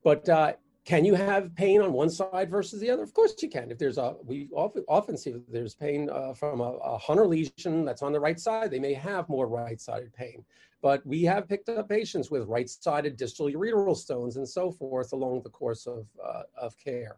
but 0.03 0.27
uh, 0.27 0.53
can 0.85 1.05
you 1.05 1.15
have 1.15 1.55
pain 1.55 1.81
on 1.81 1.93
one 1.93 2.09
side 2.09 2.49
versus 2.49 2.81
the 2.81 2.89
other? 2.89 3.03
Of 3.03 3.13
course 3.13 3.35
you 3.41 3.49
can. 3.49 3.71
If 3.71 3.77
there's 3.77 3.97
a, 3.97 4.15
we 4.25 4.49
often, 4.53 4.83
often 4.89 5.17
see 5.17 5.35
there's 5.47 5.75
pain 5.75 6.09
uh, 6.09 6.33
from 6.33 6.59
a, 6.59 6.73
a, 6.73 6.97
Hunter 6.97 7.25
lesion 7.25 7.85
that's 7.85 8.01
on 8.01 8.11
the 8.11 8.19
right 8.19 8.39
side, 8.39 8.69
they 8.69 8.79
may 8.79 8.93
have 8.93 9.29
more 9.29 9.47
right-sided 9.47 10.13
pain. 10.13 10.43
But 10.81 11.05
we 11.05 11.23
have 11.23 11.47
picked 11.47 11.69
up 11.69 11.87
patients 11.87 12.29
with 12.29 12.49
right-sided 12.49 13.15
distal 13.15 13.47
ureteral 13.47 13.95
stones 13.95 14.35
and 14.35 14.47
so 14.47 14.71
forth 14.71 15.13
along 15.13 15.43
the 15.43 15.49
course 15.49 15.87
of, 15.87 16.05
uh, 16.23 16.43
of 16.57 16.77
care. 16.77 17.17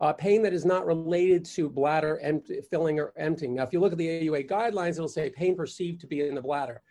Uh, 0.00 0.12
pain 0.12 0.42
that 0.42 0.52
is 0.52 0.64
not 0.64 0.86
related 0.86 1.44
to 1.44 1.68
bladder 1.68 2.20
empty, 2.20 2.60
filling 2.70 3.00
or 3.00 3.12
emptying. 3.16 3.56
Now, 3.56 3.64
if 3.64 3.72
you 3.72 3.80
look 3.80 3.90
at 3.90 3.98
the 3.98 4.28
AUA 4.28 4.48
guidelines, 4.48 4.90
it'll 4.90 5.08
say 5.08 5.28
pain 5.28 5.56
perceived 5.56 6.00
to 6.02 6.06
be 6.06 6.20
in 6.20 6.36
the 6.36 6.40
bladder 6.40 6.82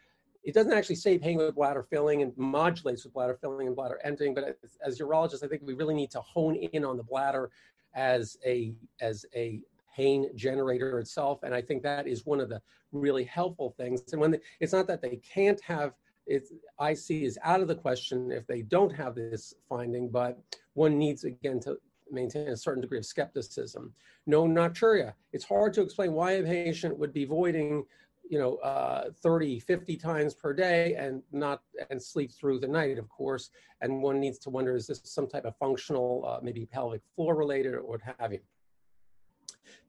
it 0.47 0.53
doesn't 0.53 0.71
actually 0.71 0.95
say 0.95 1.17
pain 1.19 1.37
with 1.37 1.55
bladder 1.55 1.83
filling 1.83 2.21
and 2.21 2.31
modulates 2.37 3.03
with 3.03 3.13
bladder 3.13 3.37
filling 3.41 3.67
and 3.67 3.75
bladder 3.75 3.99
emptying. 4.05 4.33
But 4.33 4.57
as, 4.63 4.77
as 4.81 4.99
urologists, 4.99 5.43
I 5.43 5.47
think 5.47 5.61
we 5.65 5.73
really 5.73 5.93
need 5.93 6.09
to 6.11 6.21
hone 6.21 6.55
in 6.55 6.85
on 6.85 6.95
the 6.95 7.03
bladder 7.03 7.51
as 7.93 8.37
a 8.45 8.73
as 9.01 9.25
a 9.35 9.59
pain 9.93 10.29
generator 10.35 10.99
itself. 10.99 11.43
And 11.43 11.53
I 11.53 11.61
think 11.61 11.83
that 11.83 12.07
is 12.07 12.25
one 12.25 12.39
of 12.39 12.47
the 12.47 12.61
really 12.93 13.25
helpful 13.25 13.75
things. 13.77 14.01
And 14.13 14.21
when 14.21 14.39
it's 14.61 14.71
not 14.71 14.87
that 14.87 15.01
they 15.01 15.17
can't 15.17 15.59
have 15.61 15.93
it's 16.27 16.53
IC 16.81 17.23
is 17.23 17.37
out 17.43 17.59
of 17.59 17.67
the 17.67 17.75
question 17.75 18.31
if 18.31 18.47
they 18.47 18.61
don't 18.61 18.93
have 18.93 19.15
this 19.15 19.53
finding, 19.67 20.07
but 20.07 20.39
one 20.75 20.97
needs 20.97 21.25
again 21.25 21.59
to 21.61 21.77
maintain 22.09 22.47
a 22.47 22.57
certain 22.57 22.81
degree 22.81 22.97
of 22.97 23.05
skepticism. 23.05 23.93
No 24.25 24.45
nocturia. 24.45 25.13
It's 25.33 25.43
hard 25.43 25.73
to 25.73 25.81
explain 25.81 26.13
why 26.13 26.31
a 26.33 26.43
patient 26.43 26.97
would 26.97 27.11
be 27.11 27.25
voiding 27.25 27.83
you 28.29 28.39
know, 28.39 28.55
uh, 28.57 29.09
30, 29.21 29.59
50 29.59 29.97
times 29.97 30.33
per 30.33 30.53
day 30.53 30.95
and 30.95 31.21
not 31.31 31.61
and 31.89 32.01
sleep 32.01 32.31
through 32.31 32.59
the 32.59 32.67
night, 32.67 32.97
of 32.97 33.09
course. 33.09 33.49
And 33.81 34.01
one 34.01 34.19
needs 34.19 34.39
to 34.39 34.49
wonder, 34.49 34.75
is 34.75 34.87
this 34.87 35.01
some 35.03 35.27
type 35.27 35.45
of 35.45 35.55
functional, 35.57 36.25
uh, 36.27 36.39
maybe 36.41 36.65
pelvic 36.65 37.01
floor 37.15 37.35
related 37.35 37.73
or 37.73 37.85
what 37.85 38.01
have 38.19 38.33
you? 38.33 38.39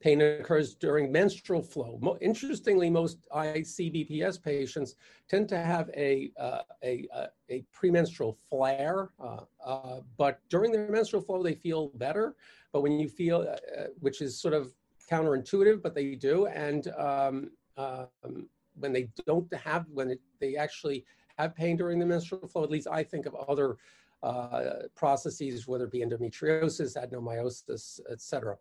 Pain 0.00 0.20
occurs 0.20 0.74
during 0.74 1.10
menstrual 1.10 1.62
flow. 1.62 1.98
Mo 2.00 2.16
interestingly, 2.20 2.88
most 2.90 3.18
ICBPS 3.30 4.42
patients 4.42 4.94
tend 5.28 5.48
to 5.48 5.58
have 5.58 5.90
a, 5.96 6.30
uh, 6.38 6.62
a, 6.84 7.06
uh, 7.14 7.26
a, 7.50 7.64
premenstrual 7.72 8.38
flare, 8.48 9.10
uh, 9.20 9.40
uh, 9.64 10.00
but 10.16 10.40
during 10.48 10.72
their 10.72 10.88
menstrual 10.90 11.22
flow, 11.22 11.42
they 11.42 11.54
feel 11.54 11.88
better. 11.94 12.36
But 12.72 12.82
when 12.82 12.98
you 12.98 13.08
feel, 13.08 13.48
uh, 13.48 13.84
which 14.00 14.20
is 14.20 14.40
sort 14.40 14.54
of 14.54 14.72
counterintuitive, 15.10 15.82
but 15.82 15.94
they 15.94 16.14
do. 16.14 16.46
And 16.46 16.88
um, 16.98 17.50
um, 17.78 18.48
when 18.74 18.92
they 18.92 19.08
don't 19.26 19.52
have, 19.54 19.86
when 19.92 20.10
it, 20.10 20.20
they 20.40 20.56
actually 20.56 21.04
have 21.38 21.54
pain 21.54 21.76
during 21.76 21.98
the 21.98 22.06
menstrual 22.06 22.46
flow, 22.48 22.64
at 22.64 22.70
least 22.70 22.88
I 22.90 23.02
think 23.02 23.26
of 23.26 23.34
other 23.34 23.76
uh, 24.22 24.70
processes, 24.94 25.66
whether 25.66 25.84
it 25.84 25.92
be 25.92 26.00
endometriosis, 26.00 26.96
adenomyosis, 26.96 28.00
etc. 28.10 28.56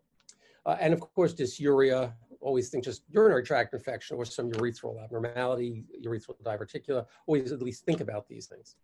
Uh, 0.64 0.76
and 0.80 0.92
of 0.92 1.00
course, 1.00 1.34
dysuria, 1.34 2.12
always 2.40 2.68
think 2.68 2.84
just 2.84 3.02
urinary 3.10 3.42
tract 3.42 3.74
infection 3.74 4.16
or 4.16 4.24
some 4.24 4.50
urethral 4.52 5.02
abnormality, 5.02 5.84
urethral 6.04 6.40
diverticula, 6.44 7.04
always 7.26 7.50
at 7.50 7.60
least 7.62 7.84
think 7.84 8.00
about 8.00 8.28
these 8.28 8.46
things. 8.46 8.76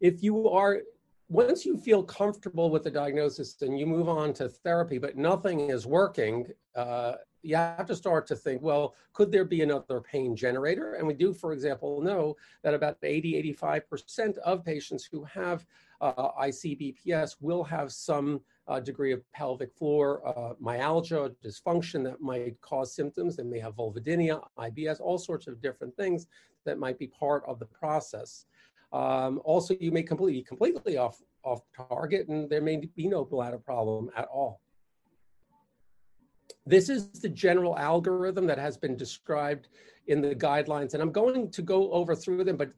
If 0.00 0.22
you 0.22 0.48
are 0.48 0.82
once 1.28 1.64
you 1.64 1.78
feel 1.78 2.02
comfortable 2.02 2.68
with 2.68 2.84
the 2.84 2.90
diagnosis 2.90 3.56
and 3.62 3.78
you 3.78 3.86
move 3.86 4.08
on 4.08 4.34
to 4.34 4.48
therapy, 4.48 4.98
but 4.98 5.16
nothing 5.16 5.60
is 5.70 5.86
working, 5.86 6.46
uh, 6.76 7.14
you 7.42 7.56
have 7.56 7.86
to 7.86 7.96
start 7.96 8.26
to 8.28 8.36
think, 8.36 8.62
well, 8.62 8.94
could 9.12 9.32
there 9.32 9.44
be 9.44 9.62
another 9.62 10.00
pain 10.00 10.36
generator? 10.36 10.94
And 10.94 11.06
we 11.06 11.14
do, 11.14 11.32
for 11.32 11.52
example, 11.52 12.00
know 12.00 12.36
that 12.62 12.74
about 12.74 12.98
80, 13.02 13.54
85% 13.60 14.38
of 14.38 14.64
patients 14.64 15.04
who 15.04 15.24
have 15.24 15.66
uh, 16.00 16.30
ICBPS 16.40 17.36
will 17.40 17.64
have 17.64 17.92
some 17.92 18.40
uh, 18.68 18.80
degree 18.80 19.12
of 19.12 19.22
pelvic 19.32 19.72
floor 19.74 20.26
uh, 20.26 20.54
myalgia, 20.60 21.32
dysfunction 21.44 22.02
that 22.04 22.20
might 22.20 22.60
cause 22.60 22.94
symptoms. 22.94 23.36
They 23.36 23.42
may 23.42 23.58
have 23.58 23.76
vulvodynia, 23.76 24.42
IBS, 24.58 25.00
all 25.00 25.18
sorts 25.18 25.46
of 25.46 25.60
different 25.60 25.96
things 25.96 26.26
that 26.64 26.78
might 26.78 26.98
be 26.98 27.08
part 27.08 27.42
of 27.46 27.58
the 27.58 27.66
process. 27.66 28.46
Um, 28.92 29.40
also, 29.44 29.74
you 29.80 29.90
may 29.90 30.02
completely 30.02 30.42
completely 30.42 30.96
off 30.98 31.20
off 31.44 31.62
target, 31.76 32.28
and 32.28 32.48
there 32.48 32.60
may 32.60 32.76
be 32.76 33.08
no 33.08 33.24
bladder 33.24 33.58
problem 33.58 34.10
at 34.16 34.26
all. 34.26 34.61
This 36.66 36.88
is 36.88 37.08
the 37.20 37.28
general 37.28 37.76
algorithm 37.78 38.46
that 38.46 38.58
has 38.58 38.76
been 38.76 38.96
described 38.96 39.68
in 40.06 40.20
the 40.20 40.34
guidelines, 40.34 40.94
and 40.94 41.02
I'm 41.02 41.12
going 41.12 41.50
to 41.50 41.62
go 41.62 41.90
over 41.92 42.14
through 42.14 42.44
them, 42.44 42.56
but 42.56 42.70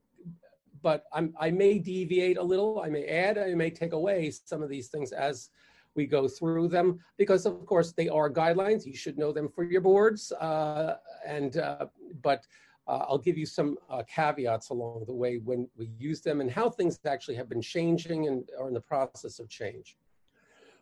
but 0.82 1.04
I'm, 1.14 1.32
I 1.40 1.50
may 1.50 1.78
deviate 1.78 2.36
a 2.36 2.42
little, 2.42 2.82
I 2.84 2.90
may 2.90 3.06
add, 3.06 3.38
I 3.38 3.54
may 3.54 3.70
take 3.70 3.94
away 3.94 4.30
some 4.30 4.62
of 4.62 4.68
these 4.68 4.88
things 4.88 5.12
as 5.12 5.48
we 5.94 6.06
go 6.06 6.28
through 6.28 6.68
them 6.68 6.98
because 7.16 7.46
of 7.46 7.64
course 7.66 7.92
they 7.92 8.08
are 8.08 8.28
guidelines 8.28 8.84
you 8.84 8.96
should 8.96 9.16
know 9.16 9.32
them 9.32 9.48
for 9.48 9.64
your 9.64 9.80
boards 9.80 10.32
uh, 10.32 10.96
and 11.24 11.56
uh, 11.58 11.86
but 12.20 12.46
uh, 12.86 13.06
I'll 13.08 13.18
give 13.18 13.38
you 13.38 13.46
some 13.46 13.78
uh, 13.88 14.02
caveats 14.02 14.70
along 14.70 15.04
the 15.06 15.14
way 15.14 15.38
when 15.38 15.68
we 15.76 15.90
use 15.98 16.20
them 16.20 16.40
and 16.40 16.50
how 16.50 16.68
things 16.68 16.98
actually 17.06 17.36
have 17.36 17.48
been 17.48 17.62
changing 17.62 18.28
and 18.28 18.48
are 18.60 18.68
in 18.68 18.74
the 18.74 18.80
process 18.80 19.38
of 19.38 19.48
change. 19.48 19.96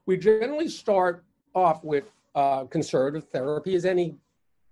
We 0.06 0.16
generally 0.16 0.68
start 0.68 1.24
off 1.54 1.84
with 1.84 2.10
uh, 2.34 2.64
conservative 2.64 3.28
therapy 3.28 3.74
is 3.74 3.84
any 3.84 4.16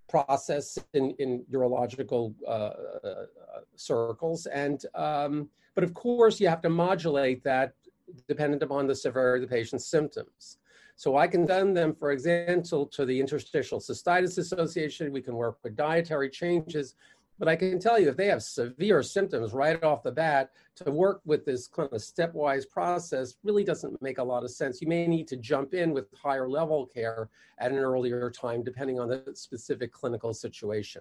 process 0.09 0.79
in, 0.95 1.13
in 1.19 1.45
urological 1.53 2.35
uh, 2.47 2.51
uh, 2.51 3.25
circles. 3.77 4.47
And, 4.47 4.85
um, 4.95 5.49
but 5.75 5.85
of 5.85 5.95
course 5.95 6.41
you 6.41 6.49
have 6.49 6.61
to 6.63 6.69
modulate 6.69 7.45
that 7.45 7.75
dependent 8.27 8.63
upon 8.63 8.87
the 8.87 8.95
severity 8.95 9.45
of 9.45 9.51
the 9.51 9.55
patient's 9.55 9.87
symptoms. 9.87 10.59
So 10.97 11.17
I 11.17 11.27
can 11.29 11.47
send 11.47 11.77
them, 11.77 11.95
for 11.95 12.13
example, 12.13 12.85
to 12.87 13.07
the 13.07 13.19
Interstitial 13.19 13.81
Cystitis 13.81 14.37
Association. 14.37 15.13
We 15.13 15.23
can 15.23 15.35
work 15.35 15.59
with 15.63 15.75
dietary 15.75 16.29
changes 16.29 16.95
but 17.41 17.49
I 17.49 17.57
can 17.57 17.81
tell 17.81 17.99
you, 17.99 18.11
if 18.11 18.19
they 18.19 18.27
have 18.27 18.43
severe 18.43 19.03
symptoms 19.03 19.55
right 19.55 19.83
off 19.83 20.03
the 20.03 20.13
bat, 20.13 20.51
to 20.77 20.91
work 20.91 21.23
with 21.25 21.47
this 21.47 21.67
kind 21.67 21.89
of 21.91 22.01
stepwise 22.01 22.69
process 22.69 23.37
really 23.43 23.65
doesn't 23.65 24.01
make 24.03 24.19
a 24.19 24.23
lot 24.23 24.45
of 24.45 24.51
sense. 24.51 24.83
You 24.83 24.89
may 24.89 25.07
need 25.07 25.27
to 25.29 25.37
jump 25.37 25.73
in 25.73 25.93
with 25.93 26.07
higher 26.15 26.49
level 26.49 26.87
care 26.87 27.31
at 27.59 27.73
an 27.73 27.79
earlier 27.79 28.31
time, 28.31 28.63
depending 28.63 29.01
on 29.01 29.09
the 29.09 29.25
specific 29.33 29.91
clinical 29.91 30.35
situation. 30.35 31.01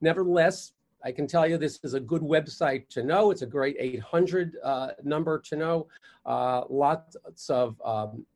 Nevertheless, 0.00 0.72
I 1.04 1.12
can 1.12 1.28
tell 1.28 1.46
you 1.46 1.56
this 1.56 1.78
is 1.84 1.94
a 1.94 2.00
good 2.00 2.22
website 2.22 2.88
to 2.88 3.04
know. 3.04 3.30
It's 3.30 3.42
a 3.42 3.46
great 3.46 3.76
800 3.78 4.56
uh, 4.64 4.88
number 5.04 5.38
to 5.38 5.56
know. 5.56 5.86
Uh, 6.26 6.64
lots 6.68 7.16
of 7.48 7.80
um, 7.84 8.26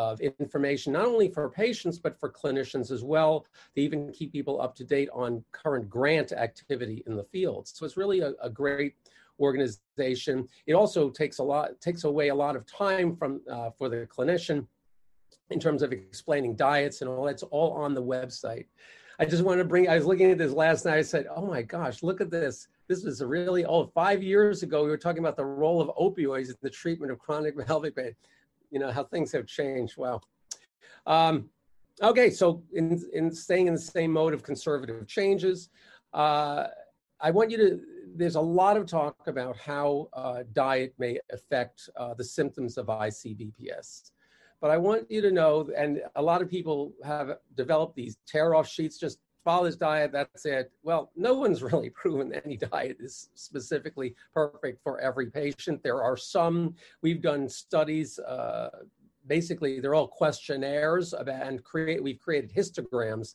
of 0.00 0.20
information, 0.20 0.94
not 0.94 1.04
only 1.04 1.28
for 1.28 1.48
patients, 1.50 1.98
but 1.98 2.18
for 2.18 2.30
clinicians 2.30 2.90
as 2.90 3.04
well. 3.04 3.46
They 3.76 3.82
even 3.82 4.12
keep 4.12 4.32
people 4.32 4.60
up 4.60 4.74
to 4.76 4.84
date 4.84 5.10
on 5.12 5.44
current 5.52 5.90
grant 5.90 6.32
activity 6.32 7.02
in 7.06 7.16
the 7.16 7.24
field. 7.24 7.68
So 7.68 7.84
it's 7.84 7.98
really 7.98 8.20
a, 8.20 8.32
a 8.42 8.48
great 8.48 8.94
organization. 9.38 10.48
It 10.66 10.72
also 10.72 11.10
takes 11.10 11.38
a 11.38 11.42
lot, 11.42 11.78
takes 11.80 12.04
away 12.04 12.28
a 12.28 12.34
lot 12.34 12.56
of 12.56 12.64
time 12.66 13.14
from 13.14 13.42
uh, 13.50 13.70
for 13.76 13.88
the 13.90 14.06
clinician 14.06 14.66
in 15.50 15.60
terms 15.60 15.82
of 15.82 15.92
explaining 15.92 16.56
diets 16.56 17.02
and 17.02 17.10
all 17.10 17.24
that's 17.24 17.42
all 17.42 17.72
on 17.72 17.92
the 17.94 18.02
website. 18.02 18.66
I 19.18 19.26
just 19.26 19.44
want 19.44 19.58
to 19.58 19.64
bring, 19.64 19.86
I 19.86 19.96
was 19.96 20.06
looking 20.06 20.30
at 20.30 20.38
this 20.38 20.52
last 20.52 20.86
night. 20.86 20.96
I 20.96 21.02
said, 21.02 21.26
oh 21.36 21.44
my 21.44 21.60
gosh, 21.60 22.02
look 22.02 22.22
at 22.22 22.30
this. 22.30 22.68
This 22.88 23.04
is 23.04 23.22
really 23.22 23.66
old, 23.66 23.88
oh, 23.88 23.90
five 23.94 24.22
years 24.22 24.62
ago, 24.62 24.82
we 24.82 24.88
were 24.88 24.96
talking 24.96 25.18
about 25.18 25.36
the 25.36 25.44
role 25.44 25.78
of 25.82 25.88
opioids 25.96 26.48
in 26.48 26.54
the 26.62 26.70
treatment 26.70 27.12
of 27.12 27.18
chronic 27.18 27.54
pelvic 27.66 27.96
pain 27.96 28.14
you 28.70 28.78
know 28.78 28.90
how 28.90 29.04
things 29.04 29.32
have 29.32 29.46
changed. 29.46 29.96
Wow. 29.96 30.20
Um, 31.06 31.50
okay, 32.02 32.30
so 32.30 32.62
in 32.72 33.02
in 33.12 33.32
staying 33.32 33.66
in 33.66 33.74
the 33.74 33.80
same 33.80 34.12
mode 34.12 34.34
of 34.34 34.42
conservative 34.42 35.06
changes, 35.06 35.68
uh, 36.14 36.68
I 37.20 37.30
want 37.30 37.50
you 37.50 37.56
to. 37.58 37.80
There's 38.12 38.34
a 38.34 38.40
lot 38.40 38.76
of 38.76 38.86
talk 38.86 39.28
about 39.28 39.56
how 39.56 40.08
uh, 40.12 40.42
diet 40.52 40.94
may 40.98 41.18
affect 41.32 41.88
uh, 41.96 42.14
the 42.14 42.24
symptoms 42.24 42.76
of 42.76 42.86
ICBPS. 42.86 44.10
But 44.60 44.70
I 44.70 44.76
want 44.76 45.10
you 45.10 45.22
to 45.22 45.30
know, 45.30 45.70
and 45.76 46.02
a 46.16 46.22
lot 46.22 46.42
of 46.42 46.50
people 46.50 46.92
have 47.04 47.38
developed 47.54 47.94
these 47.94 48.18
tear 48.26 48.54
off 48.54 48.68
sheets, 48.68 48.98
just 48.98 49.18
follow 49.44 49.70
diet, 49.70 50.12
that's 50.12 50.44
it. 50.44 50.72
Well, 50.82 51.10
no 51.16 51.34
one's 51.34 51.62
really 51.72 51.90
proven 51.90 52.32
any 52.44 52.56
diet 52.56 52.98
is 53.00 53.30
specifically 53.34 54.14
perfect 54.32 54.82
for 54.82 55.00
every 55.00 55.30
patient. 55.30 55.82
There 55.82 56.02
are 56.02 56.16
some, 56.16 56.74
we've 57.02 57.22
done 57.22 57.48
studies, 57.48 58.18
uh, 58.18 58.70
basically 59.26 59.80
they're 59.80 59.94
all 59.94 60.08
questionnaires 60.08 61.12
about, 61.12 61.46
and 61.46 61.62
create, 61.62 62.02
we've 62.02 62.18
created 62.18 62.52
histograms 62.52 63.34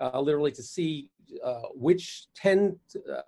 uh, 0.00 0.20
literally 0.20 0.52
to 0.52 0.62
see 0.62 1.08
uh, 1.44 1.62
which 1.74 2.26
10 2.34 2.78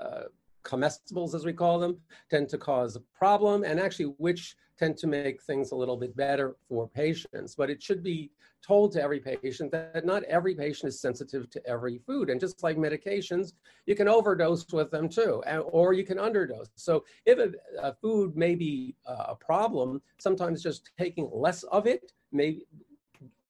uh, 0.01 0.23
comestibles, 0.65 1.35
as 1.35 1.45
we 1.45 1.53
call 1.53 1.79
them, 1.79 1.99
tend 2.31 2.49
to 2.51 2.59
cause 2.59 2.97
a 2.97 3.01
problem, 3.17 3.65
and 3.65 3.81
actually 3.81 4.13
which 4.19 4.57
tend 4.79 4.97
to 4.99 5.07
make 5.07 5.43
things 5.43 5.73
a 5.73 5.77
little 5.77 5.97
bit 5.97 6.17
better 6.17 6.57
for 6.69 6.89
patients. 6.89 7.55
But 7.55 7.71
it 7.71 7.83
should 7.83 8.03
be 8.03 8.31
told 8.67 8.93
to 8.93 9.03
every 9.03 9.21
patient 9.21 9.73
that 9.73 10.05
not 10.05 10.23
every 10.25 10.55
patient 10.55 10.89
is 10.89 11.01
sensitive 11.01 11.49
to 11.51 11.67
every 11.67 11.99
food. 11.99 12.31
And 12.31 12.41
just 12.41 12.63
like 12.63 12.77
medications, 12.77 13.53
you 13.87 13.95
can 13.95 14.09
overdose 14.09 14.67
with 14.73 14.91
them 14.91 15.09
too, 15.09 15.43
or 15.73 15.93
you 15.93 16.05
can 16.05 16.19
underdose. 16.19 16.67
So 16.75 17.05
if 17.27 17.39
a, 17.39 17.53
a 17.81 17.95
food 17.95 18.37
may 18.37 18.55
be 18.55 18.95
uh, 19.07 19.27
a 19.29 19.35
problem, 19.35 20.03
sometimes 20.19 20.63
just 20.63 20.91
taking 20.99 21.31
less 21.33 21.63
of 21.65 21.87
it 21.87 22.13
may 22.33 22.61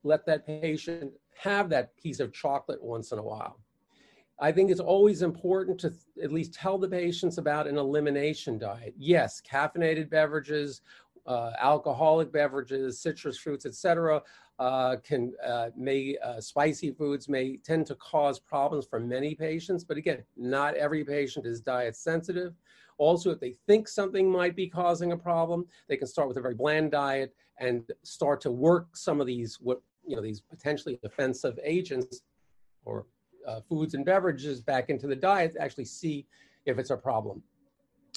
let 0.04 0.24
that 0.26 0.46
patient 0.46 1.12
have 1.36 1.68
that 1.70 1.96
piece 1.96 2.20
of 2.20 2.32
chocolate 2.32 2.82
once 2.82 3.12
in 3.12 3.18
a 3.18 3.22
while. 3.22 3.58
I 4.40 4.52
think 4.52 4.70
it's 4.70 4.80
always 4.80 5.22
important 5.22 5.80
to 5.80 5.92
at 6.22 6.32
least 6.32 6.54
tell 6.54 6.78
the 6.78 6.88
patients 6.88 7.38
about 7.38 7.66
an 7.66 7.76
elimination 7.76 8.56
diet. 8.56 8.94
Yes, 8.96 9.42
caffeinated 9.42 10.10
beverages, 10.10 10.80
uh, 11.28 11.52
alcoholic 11.60 12.32
beverages, 12.32 13.00
citrus 13.00 13.38
fruits, 13.38 13.66
etc., 13.66 14.22
uh, 14.58 14.96
can 15.04 15.32
uh, 15.46 15.68
may 15.76 16.16
uh, 16.24 16.40
spicy 16.40 16.90
foods 16.90 17.28
may 17.28 17.58
tend 17.58 17.86
to 17.86 17.94
cause 17.96 18.40
problems 18.40 18.86
for 18.86 18.98
many 18.98 19.34
patients. 19.34 19.84
But 19.84 19.98
again, 19.98 20.24
not 20.36 20.74
every 20.74 21.04
patient 21.04 21.46
is 21.46 21.60
diet 21.60 21.94
sensitive. 21.94 22.54
Also, 22.96 23.30
if 23.30 23.38
they 23.38 23.54
think 23.68 23.86
something 23.86 24.28
might 24.28 24.56
be 24.56 24.68
causing 24.68 25.12
a 25.12 25.16
problem, 25.16 25.64
they 25.86 25.96
can 25.96 26.08
start 26.08 26.26
with 26.26 26.38
a 26.38 26.40
very 26.40 26.54
bland 26.54 26.90
diet 26.90 27.32
and 27.60 27.84
start 28.02 28.40
to 28.40 28.50
work 28.50 28.96
some 28.96 29.20
of 29.20 29.26
these 29.26 29.58
what 29.60 29.80
you 30.04 30.16
know 30.16 30.22
these 30.22 30.40
potentially 30.40 30.98
offensive 31.04 31.58
agents 31.62 32.22
or 32.84 33.06
uh, 33.46 33.60
foods 33.68 33.94
and 33.94 34.04
beverages 34.04 34.60
back 34.60 34.88
into 34.88 35.06
the 35.06 35.14
diet 35.14 35.54
to 35.54 35.60
actually 35.60 35.84
see 35.84 36.26
if 36.64 36.78
it's 36.78 36.90
a 36.90 36.96
problem. 36.96 37.42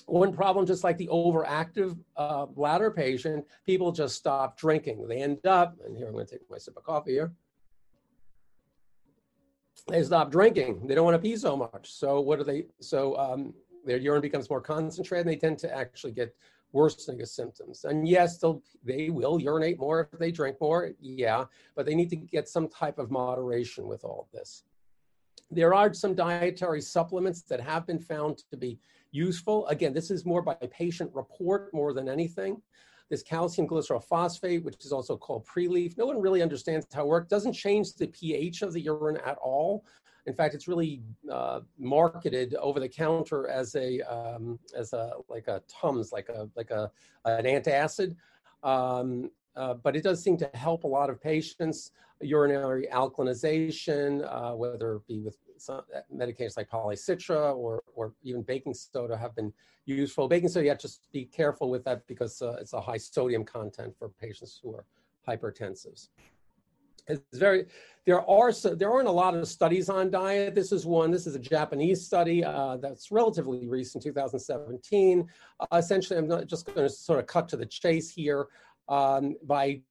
One 0.08 0.34
problem, 0.34 0.66
just 0.66 0.84
like 0.84 0.98
the 0.98 1.08
overactive 1.08 1.98
uh, 2.18 2.46
bladder 2.46 2.92
patient, 2.92 3.46
people 3.66 3.92
just 3.92 4.16
stop 4.16 4.58
drinking. 4.58 5.08
They 5.08 5.22
end 5.22 5.46
up, 5.46 5.78
and 5.86 5.96
here 5.96 6.08
I'm 6.08 6.14
going 6.14 6.26
to 6.26 6.32
take 6.32 6.50
my 6.50 6.58
sip 6.58 6.78
of 6.78 6.84
coffee 6.84 7.12
here. 7.12 7.34
They 9.88 10.04
stop 10.04 10.32
drinking. 10.32 10.88
They 10.88 10.96
don't 10.96 11.06
want 11.06 11.16
to 11.16 11.20
pee 11.20 11.36
so 11.38 11.58
much. 11.58 11.92
So 11.92 12.22
what 12.22 12.38
do 12.38 12.46
they? 12.46 12.66
So 12.80 13.18
um, 13.18 13.54
their 13.86 13.98
urine 13.98 14.22
becomes 14.22 14.50
more 14.50 14.62
concentrated. 14.62 15.28
and 15.28 15.34
They 15.34 15.40
tend 15.40 15.58
to 15.60 15.76
actually 15.76 16.12
get 16.12 16.36
worsening 16.72 17.22
of 17.22 17.28
symptoms. 17.28 17.84
And 17.84 18.08
yes, 18.08 18.38
they'll, 18.38 18.62
they 18.84 19.10
will 19.10 19.40
urinate 19.40 19.80
more 19.80 20.10
if 20.12 20.20
they 20.20 20.32
drink 20.32 20.58
more. 20.62 20.92
Yeah, 21.00 21.46
but 21.76 21.86
they 21.86 21.96
need 21.96 22.10
to 22.12 22.16
get 22.16 22.48
some 22.48 22.68
type 22.68 23.00
of 23.00 23.12
moderation 23.12 23.88
with 23.88 24.04
all 24.04 24.30
this. 24.34 24.64
There 25.52 25.74
are 25.74 25.94
some 25.94 26.16
dietary 26.16 26.82
supplements 26.82 27.42
that 27.44 27.60
have 27.60 27.86
been 27.86 28.00
found 28.00 28.38
to 28.50 28.58
be 28.58 28.80
useful. 29.12 29.68
Again, 29.68 29.94
this 29.94 30.10
is 30.10 30.26
more 30.26 30.42
by 30.42 30.56
patient 30.56 31.12
report 31.14 31.74
more 31.74 31.94
than 31.94 32.08
anything. 32.08 32.62
This 33.10 33.22
calcium 33.22 33.68
glycerol 33.68 34.02
phosphate, 34.02 34.64
which 34.64 34.86
is 34.86 34.94
also 34.94 35.18
called 35.18 35.46
Prelief, 35.46 35.98
no 35.98 36.06
one 36.06 36.22
really 36.22 36.42
understands 36.42 36.88
how 36.94 37.02
it 37.02 37.08
works. 37.08 37.28
Doesn't 37.28 37.52
change 37.52 37.94
the 37.96 38.08
pH 38.08 38.62
of 38.62 38.72
the 38.72 38.80
urine 38.80 39.18
at 39.26 39.38
all. 39.40 39.84
In 40.26 40.34
fact, 40.34 40.54
it's 40.54 40.70
really 40.70 41.02
uh, 41.30 41.60
marketed 41.78 42.56
over 42.56 42.80
the 42.80 42.88
counter 42.88 43.50
as 43.50 43.76
a 43.76 44.00
um, 44.02 44.58
as 44.78 44.94
a 44.94 45.14
like 45.28 45.48
a 45.48 45.62
Tums, 45.68 46.14
like 46.14 46.30
a 46.30 46.48
like 46.56 46.72
a 46.72 46.90
an 47.26 47.44
antacid. 47.44 48.16
Um, 48.64 49.30
uh, 49.56 49.74
but 49.76 49.96
it 49.96 50.04
does 50.04 50.24
seem 50.24 50.38
to 50.38 50.50
help 50.54 50.84
a 50.84 50.88
lot 50.88 51.10
of 51.10 51.22
patients. 51.22 51.92
Urinary 52.22 52.88
alkalinization, 52.92 54.24
uh, 54.32 54.56
whether 54.56 54.96
it 54.96 55.08
be 55.08 55.20
with 55.20 55.38
some 55.58 55.82
uh, 55.96 56.00
medications 56.14 56.58
like 56.58 56.70
polycitra 56.70 57.56
or, 57.56 57.82
or 57.96 58.14
even 58.24 58.42
baking 58.42 58.74
soda 58.74 59.18
have 59.18 59.36
been 59.36 59.52
useful. 59.86 60.28
Baking 60.28 60.50
soda, 60.50 60.64
you 60.64 60.70
have 60.70 60.78
to 60.80 60.88
just 60.88 61.12
be 61.12 61.26
careful 61.26 61.70
with 61.70 61.84
that 61.86 62.06
because 62.08 62.42
uh, 62.42 62.58
it's 62.60 62.74
a 62.74 62.82
high 62.82 62.98
sodium 62.98 63.44
content 63.44 63.96
for 63.98 64.10
patients 64.10 64.60
who 64.62 64.74
are 64.76 64.86
hypertensives. 65.28 66.10
It's 67.08 67.38
very, 67.38 67.66
there 68.06 68.22
are, 68.30 68.52
so, 68.52 68.76
there 68.76 68.92
aren't 68.92 69.08
a 69.08 69.12
lot 69.12 69.36
of 69.36 69.48
studies 69.48 69.90
on 69.90 70.12
diet. 70.12 70.56
This 70.56 70.72
is 70.72 70.86
one, 70.86 71.12
this 71.12 71.26
is 71.26 71.36
a 71.36 71.40
Japanese 71.40 72.06
study 72.06 72.44
uh, 72.44 72.78
that's 72.78 73.12
relatively 73.12 73.68
recent, 73.68 74.04
2017. 74.04 75.28
Uh, 75.60 75.66
essentially, 75.78 76.20
I'm 76.20 76.28
not 76.28 76.46
just 76.46 76.66
going 76.68 76.88
to 76.88 76.90
sort 76.90 77.20
of 77.20 77.26
cut 77.26 77.50
to 77.50 77.58
the 77.58 77.66
chase 77.66 78.10
here 78.10 78.48
um, 78.90 79.36
by 79.44 79.82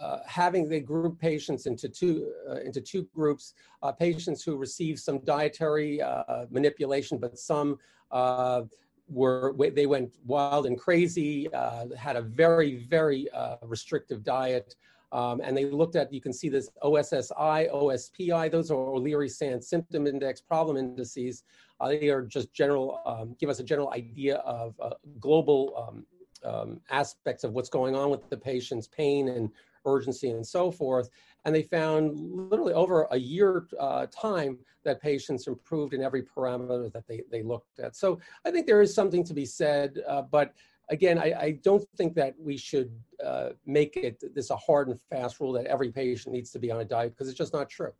uh, 0.00 0.18
having 0.26 0.68
the 0.68 0.80
group 0.80 1.18
patients 1.18 1.66
into 1.66 1.88
two 1.88 2.32
uh, 2.50 2.56
into 2.56 2.80
two 2.80 3.06
groups, 3.14 3.54
uh, 3.82 3.92
patients 3.92 4.42
who 4.42 4.56
received 4.56 4.98
some 4.98 5.18
dietary 5.24 6.02
uh, 6.02 6.46
manipulation, 6.50 7.18
but 7.18 7.38
some 7.38 7.78
uh, 8.10 8.62
were 9.08 9.54
they 9.74 9.86
went 9.86 10.16
wild 10.26 10.66
and 10.66 10.78
crazy, 10.78 11.52
uh, 11.52 11.86
had 11.96 12.16
a 12.16 12.22
very 12.22 12.84
very 12.88 13.28
restrictive 13.62 14.22
diet. 14.24 14.74
Um, 15.12 15.40
and 15.44 15.56
they 15.56 15.66
looked 15.66 15.94
at, 15.94 16.12
you 16.12 16.20
can 16.20 16.32
see 16.32 16.48
this 16.48 16.68
OSSI, 16.82 17.72
OSPI, 17.72 18.50
those 18.50 18.72
are 18.72 18.74
O'Leary-Sant 18.74 19.62
Symptom 19.62 20.08
Index 20.08 20.40
problem 20.40 20.76
indices. 20.76 21.44
they 21.86 22.08
are 22.08 22.22
just 22.22 22.52
general, 22.52 23.00
um, 23.06 23.36
give 23.38 23.48
us 23.48 23.60
a 23.60 23.62
general 23.62 23.92
idea 23.92 24.38
of 24.38 24.74
global 25.20 25.86
um, 25.88 26.04
um, 26.44 26.80
aspects 26.90 27.44
of 27.44 27.52
what's 27.52 27.68
going 27.68 27.94
on 27.94 28.10
with 28.10 28.28
the 28.30 28.36
patient's 28.36 28.86
pain 28.86 29.28
and 29.28 29.50
urgency 29.86 30.30
and 30.30 30.46
so 30.46 30.70
forth. 30.70 31.10
And 31.44 31.54
they 31.54 31.62
found 31.62 32.16
literally 32.16 32.72
over 32.72 33.06
a 33.10 33.18
year 33.18 33.66
uh, 33.78 34.06
time 34.06 34.58
that 34.84 35.00
patients 35.00 35.46
improved 35.46 35.94
in 35.94 36.02
every 36.02 36.22
parameter 36.22 36.92
that 36.92 37.06
they, 37.06 37.22
they 37.30 37.42
looked 37.42 37.78
at. 37.78 37.96
So 37.96 38.18
I 38.44 38.50
think 38.50 38.66
there 38.66 38.80
is 38.80 38.94
something 38.94 39.24
to 39.24 39.34
be 39.34 39.44
said, 39.44 39.98
uh, 40.08 40.22
but 40.22 40.54
again, 40.90 41.18
I, 41.18 41.34
I, 41.38 41.50
don't 41.62 41.86
think 41.96 42.14
that 42.14 42.34
we 42.38 42.56
should 42.56 42.90
uh, 43.24 43.50
make 43.66 43.96
it 43.96 44.22
this 44.34 44.50
a 44.50 44.56
hard 44.56 44.88
and 44.88 45.00
fast 45.10 45.40
rule 45.40 45.52
that 45.52 45.66
every 45.66 45.90
patient 45.90 46.34
needs 46.34 46.50
to 46.52 46.58
be 46.58 46.70
on 46.70 46.80
a 46.80 46.84
diet 46.84 47.12
because 47.12 47.28
it's 47.28 47.38
just 47.38 47.54
not 47.54 47.70
true. 47.70 47.92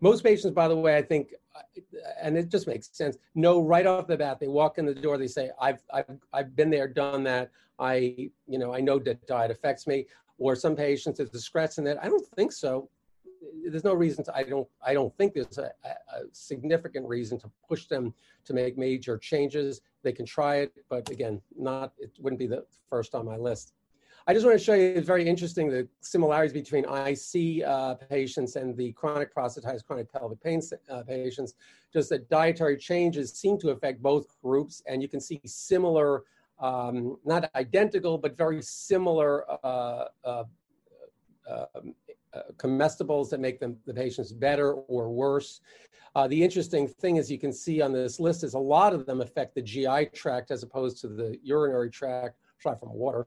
Most 0.00 0.24
patients, 0.24 0.52
by 0.52 0.68
the 0.68 0.76
way, 0.76 0.96
I 0.96 1.02
think, 1.02 1.34
uh, 1.54 1.60
and 2.22 2.36
it 2.36 2.48
just 2.48 2.66
makes 2.66 2.88
sense, 2.92 3.18
know 3.34 3.62
right 3.62 3.86
off 3.86 4.06
the 4.06 4.16
bat, 4.16 4.40
they 4.40 4.48
walk 4.48 4.78
in 4.78 4.86
the 4.86 4.94
door, 4.94 5.18
they 5.18 5.26
say, 5.26 5.50
I've, 5.60 5.82
I've, 5.92 6.18
I've 6.32 6.56
been 6.56 6.70
there, 6.70 6.88
done 6.88 7.22
that. 7.24 7.50
I, 7.78 8.30
you 8.46 8.58
know, 8.58 8.74
I 8.74 8.80
know 8.80 8.98
that 8.98 9.26
diet 9.26 9.50
affects 9.50 9.86
me. 9.86 10.06
Or 10.38 10.56
some 10.56 10.74
patients, 10.74 11.20
it's 11.20 11.50
in 11.76 11.84
that. 11.84 12.02
I 12.02 12.08
don't 12.08 12.26
think 12.34 12.52
so. 12.52 12.88
There's 13.66 13.84
no 13.84 13.92
reason 13.92 14.24
to, 14.24 14.34
I 14.34 14.42
don't, 14.42 14.66
I 14.82 14.94
don't 14.94 15.14
think 15.18 15.34
there's 15.34 15.58
a, 15.58 15.70
a 15.84 16.20
significant 16.32 17.06
reason 17.06 17.38
to 17.40 17.50
push 17.68 17.86
them 17.86 18.14
to 18.46 18.54
make 18.54 18.78
major 18.78 19.18
changes. 19.18 19.82
They 20.02 20.12
can 20.12 20.24
try 20.24 20.56
it, 20.56 20.72
but 20.88 21.10
again, 21.10 21.42
not, 21.58 21.92
it 21.98 22.12
wouldn't 22.18 22.38
be 22.38 22.46
the 22.46 22.64
first 22.88 23.14
on 23.14 23.26
my 23.26 23.36
list. 23.36 23.74
I 24.26 24.34
just 24.34 24.44
want 24.44 24.58
to 24.58 24.64
show 24.64 24.74
you, 24.74 24.88
it's 24.88 25.06
very 25.06 25.26
interesting, 25.26 25.70
the 25.70 25.88
similarities 26.00 26.52
between 26.52 26.84
IC 26.84 27.64
uh, 27.66 27.94
patients 27.94 28.56
and 28.56 28.76
the 28.76 28.92
chronic 28.92 29.34
prostatitis, 29.34 29.84
chronic 29.84 30.12
pelvic 30.12 30.42
pain 30.42 30.60
uh, 30.90 31.02
patients. 31.02 31.54
Just 31.92 32.10
that 32.10 32.28
dietary 32.28 32.76
changes 32.76 33.32
seem 33.32 33.58
to 33.58 33.70
affect 33.70 34.02
both 34.02 34.26
groups, 34.42 34.82
and 34.86 35.00
you 35.02 35.08
can 35.08 35.20
see 35.20 35.40
similar, 35.46 36.24
um, 36.60 37.16
not 37.24 37.50
identical, 37.54 38.18
but 38.18 38.36
very 38.36 38.60
similar 38.60 39.50
uh, 39.64 40.04
uh, 40.24 40.44
um, 41.48 41.94
comestibles 42.56 43.30
that 43.30 43.40
make 43.40 43.58
them 43.58 43.76
the 43.86 43.94
patients 43.94 44.32
better 44.32 44.74
or 44.74 45.08
worse. 45.08 45.60
Uh, 46.14 46.28
the 46.28 46.42
interesting 46.42 46.86
thing 46.86 47.16
is 47.16 47.30
you 47.30 47.38
can 47.38 47.52
see 47.52 47.80
on 47.80 47.92
this 47.92 48.20
list 48.20 48.44
is 48.44 48.54
a 48.54 48.58
lot 48.58 48.92
of 48.92 49.06
them 49.06 49.20
affect 49.20 49.54
the 49.54 49.62
GI 49.62 50.06
tract 50.12 50.50
as 50.50 50.62
opposed 50.62 51.00
to 51.00 51.08
the 51.08 51.38
urinary 51.42 51.90
tract, 51.90 52.36
aside 52.58 52.78
from 52.78 52.92
water. 52.92 53.24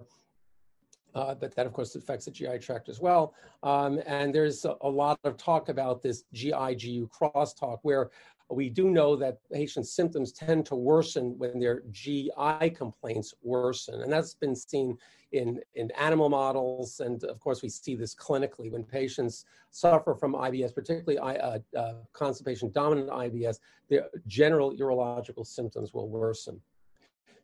Uh, 1.15 1.35
but 1.35 1.53
that, 1.55 1.65
of 1.65 1.73
course, 1.73 1.95
affects 1.95 2.25
the 2.25 2.31
GI 2.31 2.57
tract 2.59 2.89
as 2.89 2.99
well. 2.99 3.35
Um, 3.61 4.01
and 4.05 4.33
there's 4.33 4.65
a, 4.65 4.75
a, 4.81 4.89
lot 4.89 5.19
of 5.23 5.37
talk 5.37 5.69
about 5.69 6.01
this 6.01 6.23
GI-GU 6.33 7.09
crosstalk, 7.09 7.79
where 7.83 8.09
we 8.49 8.69
do 8.69 8.89
know 8.89 9.15
that 9.15 9.37
patients' 9.51 9.91
symptoms 9.91 10.31
tend 10.31 10.65
to 10.67 10.75
worsen 10.75 11.37
when 11.37 11.59
their 11.59 11.83
GI 11.91 12.71
complaints 12.75 13.33
worsen. 13.43 14.01
And 14.01 14.11
that's 14.11 14.33
been 14.33 14.55
seen 14.55 14.97
in, 15.31 15.59
in 15.75 15.91
animal 15.91 16.29
models. 16.29 16.99
And 16.99 17.23
of 17.25 17.39
course, 17.39 17.61
we 17.61 17.69
see 17.69 17.95
this 17.95 18.15
clinically 18.15 18.71
when 18.71 18.83
patients 18.83 19.45
suffer 19.71 20.13
from 20.13 20.33
IBS, 20.33 20.73
particularly 20.73 21.17
uh, 21.19 21.59
uh, 21.77 21.93
constipation 22.13 22.71
dominant 22.71 23.09
IBS, 23.09 23.59
their 23.89 24.07
general 24.27 24.75
urological 24.75 25.45
symptoms 25.45 25.93
will 25.93 26.07
worsen. 26.07 26.61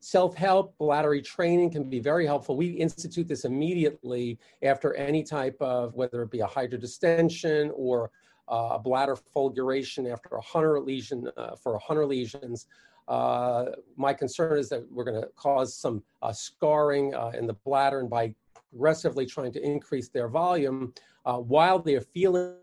Self-help, 0.02 0.78
bladder 0.78 1.20
training 1.22 1.72
can 1.72 1.90
be 1.90 2.00
very 2.00 2.26
helpful. 2.26 2.56
We 2.56 2.68
institute 2.68 3.28
this 3.28 3.44
immediately 3.44 4.40
after 4.64 4.94
any 4.94 5.24
type 5.24 5.58
of, 5.60 5.94
whether 5.94 6.22
it 6.22 6.32
be 6.32 6.40
a 6.40 6.48
hydrodistension 6.48 7.72
or 7.76 8.10
uh, 8.48 8.70
a 8.74 8.80
bladder 8.80 9.18
fulguration 9.36 10.12
after 10.12 10.36
a 10.36 10.42
Hunter 10.42 10.80
lesion, 10.80 11.30
uh, 11.36 11.56
for 11.56 11.76
a 11.76 11.80
Hunter 11.80 12.06
lesions. 12.06 12.68
Uh, 13.10 13.72
my 13.98 14.14
concern 14.14 14.58
is 14.58 14.70
that 14.70 14.90
we're 14.92 15.04
going 15.04 15.20
to 15.20 15.28
cause 15.36 15.76
some 15.76 16.02
uh, 16.22 16.32
scarring 16.32 17.14
uh, 17.14 17.32
in 17.38 17.46
the 17.46 17.54
bladder, 17.66 18.00
and 18.00 18.10
by 18.10 18.34
progressively 18.72 19.26
trying 19.26 19.52
to 19.52 19.62
increase 19.66 20.10
their 20.10 20.30
volume 20.30 20.94
uh, 21.26 21.38
while 21.38 21.80
they're 21.80 22.02
feeling 22.02 22.56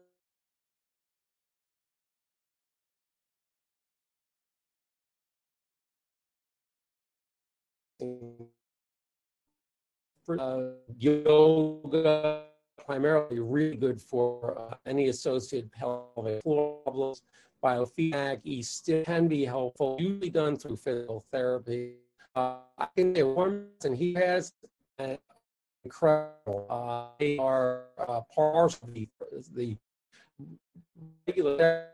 uh, 10.39 10.61
yoga, 10.99 12.45
primarily 12.85 13.41
really 13.41 13.77
good 13.77 14.01
for 14.01 14.59
uh, 14.59 14.77
any 14.87 15.09
associated 15.09 15.71
pelvic 15.73 16.43
floor 16.43 16.81
problems. 16.83 17.23
Biofeedback, 17.65 18.41
East 18.45 18.91
can 19.05 19.29
be 19.29 19.45
helpful, 19.45 19.97
usually 19.99 20.31
done 20.31 20.57
through 20.57 20.77
physical 20.77 21.25
therapy. 21.33 21.95
Uh, 22.35 22.59
I 22.79 22.87
can 22.97 23.15
say 23.15 23.23
one 23.23 23.69
and 23.85 23.97
he 23.97 24.15
has 24.15 24.53
incredible. 25.85 26.67
Uh, 26.69 27.07
they 27.19 27.39
are 27.39 27.85
uh, 28.07 28.21
partially 28.35 29.09
the 29.55 29.77
regular 31.27 31.89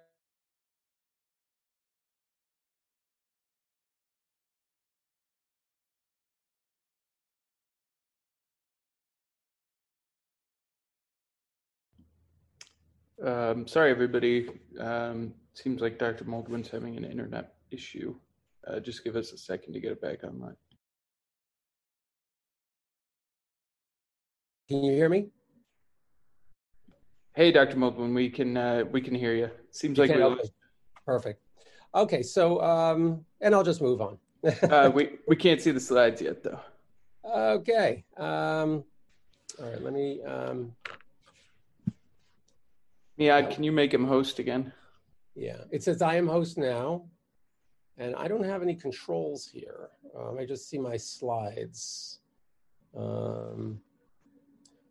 Um, 13.25 13.67
sorry, 13.69 13.91
everybody. 13.91 14.49
Um, 14.81 15.35
seems 15.55 15.81
like 15.81 15.99
Dr. 15.99 16.25
Moldwin's 16.25 16.69
having 16.69 16.97
an 16.97 17.05
internet 17.05 17.55
issue. 17.71 18.15
Uh, 18.67 18.81
just 18.81 19.05
give 19.05 19.17
us 19.17 19.33
a 19.33 19.39
second 19.39 19.75
to 19.75 19.81
get 19.81 19.93
it 19.93 20.01
back 20.01 20.25
online. 20.25 20.57
Can 24.69 24.83
you 24.85 24.93
hear 24.93 25.09
me? 25.09 25.29
Hey, 27.35 27.53
Dr. 27.53 27.77
Moldwin, 27.77 28.15
we 28.15 28.29
can 28.29 28.57
uh, 28.57 28.85
we 28.91 29.01
can 29.01 29.15
hear 29.15 29.35
you. 29.35 29.51
Seems 29.71 29.99
you 29.99 30.05
like 30.05 30.17
we 30.17 30.23
okay. 30.23 30.49
perfect. 31.07 31.43
Okay, 31.95 32.23
so 32.23 32.61
um, 32.63 33.25
and 33.41 33.55
I'll 33.55 33.65
just 33.65 33.81
move 33.81 34.01
on. 34.01 34.19
uh, 34.71 34.91
we 34.93 35.19
we 35.29 35.37
can't 35.37 35.61
see 35.61 35.71
the 35.71 35.81
slides 35.81 36.21
yet, 36.21 36.43
though. 36.43 36.61
Okay. 37.25 38.05
Um, 38.17 38.85
all 39.59 39.71
right. 39.71 39.83
Let 39.83 39.93
me. 39.93 40.23
Um, 40.23 40.75
yeah, 43.17 43.43
can 43.43 43.63
you 43.63 43.73
make 43.73 43.93
him 43.93 44.07
host 44.07 44.39
again? 44.39 44.73
Yeah, 45.35 45.59
it 45.71 45.83
says 45.83 46.03
I 46.03 46.17
am 46.17 46.27
host 46.27 46.59
now, 46.59 47.05
and 47.99 48.15
I 48.17 48.29
don't 48.29 48.45
have 48.45 48.63
any 48.63 48.75
controls 48.75 49.47
here. 49.47 49.91
Um, 50.19 50.39
I 50.39 50.45
just 50.45 50.69
see 50.69 50.79
my 50.79 50.97
slides. 50.97 52.19
Um, 52.97 53.81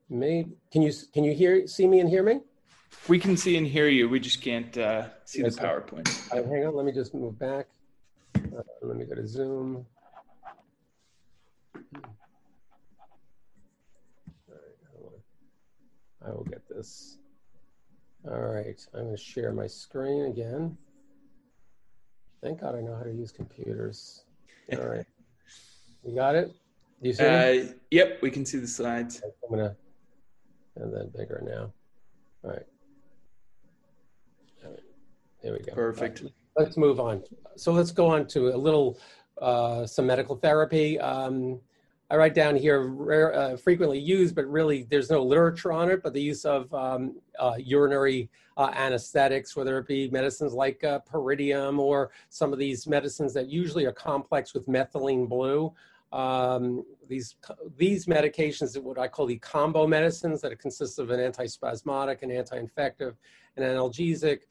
may 0.10 0.48
can 0.72 0.82
you 0.82 0.92
can 1.14 1.24
you 1.24 1.34
hear 1.34 1.68
see 1.68 1.88
me 1.88 2.00
and 2.00 2.10
hear 2.10 2.24
me? 2.24 2.40
We 3.08 3.20
can 3.20 3.38
see 3.38 3.56
and 3.58 3.66
hear 3.66 3.88
you. 3.88 4.10
We 4.10 4.20
just 4.20 4.42
can't 4.42 4.76
uh, 4.78 5.10
see 5.26 5.42
yes, 5.42 5.56
the 5.56 5.62
PowerPoint. 5.62 6.32
Uh, 6.32 6.44
hang 6.50 6.66
on, 6.66 6.76
let 6.76 6.86
me 6.86 6.92
just 6.92 7.14
move 7.14 7.38
back. 7.40 7.68
Uh, 8.36 8.62
let 8.82 8.98
me 8.98 9.06
go 9.06 9.16
to 9.16 9.28
Zoom. 9.28 9.86
All 11.76 11.92
right, 14.50 15.22
I 16.26 16.32
will 16.32 16.44
get 16.44 16.68
this. 16.68 17.18
All 18.30 18.40
right, 18.40 18.80
I'm 18.94 19.06
going 19.06 19.16
to 19.16 19.22
share 19.22 19.52
my 19.52 19.66
screen 19.66 20.26
again. 20.26 20.78
Thank 22.44 22.62
God 22.62 22.76
I 22.76 22.82
know 22.82 22.96
how 22.96 23.04
to 23.04 23.12
use 23.12 23.32
computers. 23.32 24.24
All 24.74 24.88
right. 24.88 25.06
You 26.04 26.16
got 26.16 26.36
it? 26.36 26.52
You 27.02 27.14
see 27.14 27.24
uh, 27.24 27.74
Yep, 27.90 28.20
we 28.22 28.30
can 28.30 28.46
see 28.46 28.60
the 28.60 28.68
slides. 28.68 29.22
I'm 29.24 29.56
going 29.56 29.70
to, 29.70 29.76
and 30.76 30.94
then 30.94 31.12
bigger 31.18 31.42
now. 31.44 31.74
All 32.44 32.52
right. 32.52 32.66
All 34.64 34.72
right. 34.72 34.80
There 35.42 35.54
we 35.54 35.60
go. 35.60 35.74
Perfect. 35.74 36.22
Right. 36.22 36.32
Let's 36.58 36.78
move 36.78 37.00
on. 37.00 37.24
So 37.56 37.72
let's 37.72 37.92
go 37.92 38.08
on 38.08 38.28
to 38.28 38.50
a 38.50 38.58
little, 38.58 39.00
uh, 39.42 39.88
some 39.88 40.06
medical 40.06 40.36
therapy. 40.36 41.00
Um, 41.00 41.60
I 42.12 42.18
write 42.18 42.34
down 42.34 42.58
here 42.58 42.82
rare, 42.90 43.34
uh, 43.34 43.56
frequently 43.56 43.98
used, 43.98 44.36
but 44.36 44.46
really 44.46 44.84
there's 44.84 45.10
no 45.10 45.24
literature 45.24 45.72
on 45.72 45.90
it, 45.90 46.04
but 46.04 46.12
the 46.12 46.22
use 46.22 46.44
of 46.44 46.72
um, 46.74 47.16
uh, 47.40 47.54
urinary 47.58 48.30
uh, 48.58 48.70
anesthetics, 48.76 49.56
whether 49.56 49.78
it 49.78 49.88
be 49.88 50.10
medicines 50.10 50.52
like 50.52 50.84
uh, 50.84 51.00
pyridium 51.10 51.80
or 51.80 52.12
some 52.28 52.52
of 52.52 52.60
these 52.60 52.86
medicines 52.86 53.34
that 53.34 53.48
usually 53.48 53.86
are 53.86 53.94
complex 53.94 54.54
with 54.54 54.68
methylene 54.68 55.30
blue. 55.30 55.74
Um, 56.12 56.84
these, 57.08 57.38
these 57.78 58.08
medications, 58.08 58.78
what 58.78 59.00
I 59.00 59.08
call 59.08 59.26
the 59.26 59.38
combo 59.38 59.88
medicines 59.88 60.42
that 60.42 60.60
consist 60.60 61.00
of 61.00 61.12
an 61.12 61.22
antispasmodic, 61.22 62.24
an 62.24 62.32
anti-infective, 62.32 63.16
an 63.56 63.64
analgesic. 63.64 64.42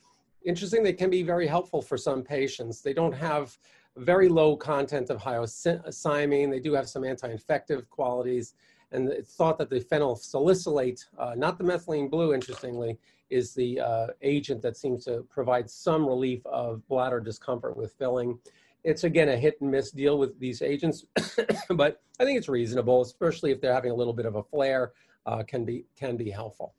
Interesting, 0.46 0.82
they 0.82 0.94
can 0.94 1.10
be 1.10 1.22
very 1.22 1.46
helpful 1.46 1.82
for 1.82 1.98
some 1.98 2.22
patients. 2.22 2.80
They 2.80 2.94
don't 2.94 3.12
have 3.12 3.58
very 3.96 4.28
low 4.28 4.56
content 4.56 5.10
of 5.10 5.18
hyoscyamine. 5.18 6.50
They 6.50 6.60
do 6.60 6.72
have 6.74 6.88
some 6.88 7.04
anti-infective 7.04 7.88
qualities. 7.90 8.54
And 8.92 9.08
it's 9.08 9.34
thought 9.34 9.58
that 9.58 9.70
the 9.70 9.80
phenyl 9.80 10.18
salicylate, 10.18 11.04
uh, 11.18 11.34
not 11.36 11.58
the 11.58 11.64
methylene 11.64 12.10
blue, 12.10 12.34
interestingly, 12.34 12.98
is 13.28 13.54
the 13.54 13.80
uh, 13.80 14.06
agent 14.22 14.60
that 14.62 14.76
seems 14.76 15.04
to 15.04 15.24
provide 15.30 15.70
some 15.70 16.06
relief 16.06 16.44
of 16.46 16.86
bladder 16.88 17.20
discomfort 17.20 17.76
with 17.76 17.92
filling. 17.92 18.38
It's 18.82 19.04
again 19.04 19.28
a 19.28 19.36
hit 19.36 19.60
and 19.60 19.70
miss 19.70 19.90
deal 19.90 20.18
with 20.18 20.38
these 20.40 20.62
agents, 20.62 21.04
but 21.70 22.02
I 22.18 22.24
think 22.24 22.38
it's 22.38 22.48
reasonable, 22.48 23.02
especially 23.02 23.52
if 23.52 23.60
they're 23.60 23.74
having 23.74 23.92
a 23.92 23.94
little 23.94 24.14
bit 24.14 24.26
of 24.26 24.36
a 24.36 24.42
flare, 24.42 24.92
uh, 25.26 25.42
can 25.44 25.64
be 25.64 25.84
can 25.96 26.16
be 26.16 26.30
helpful. 26.30 26.74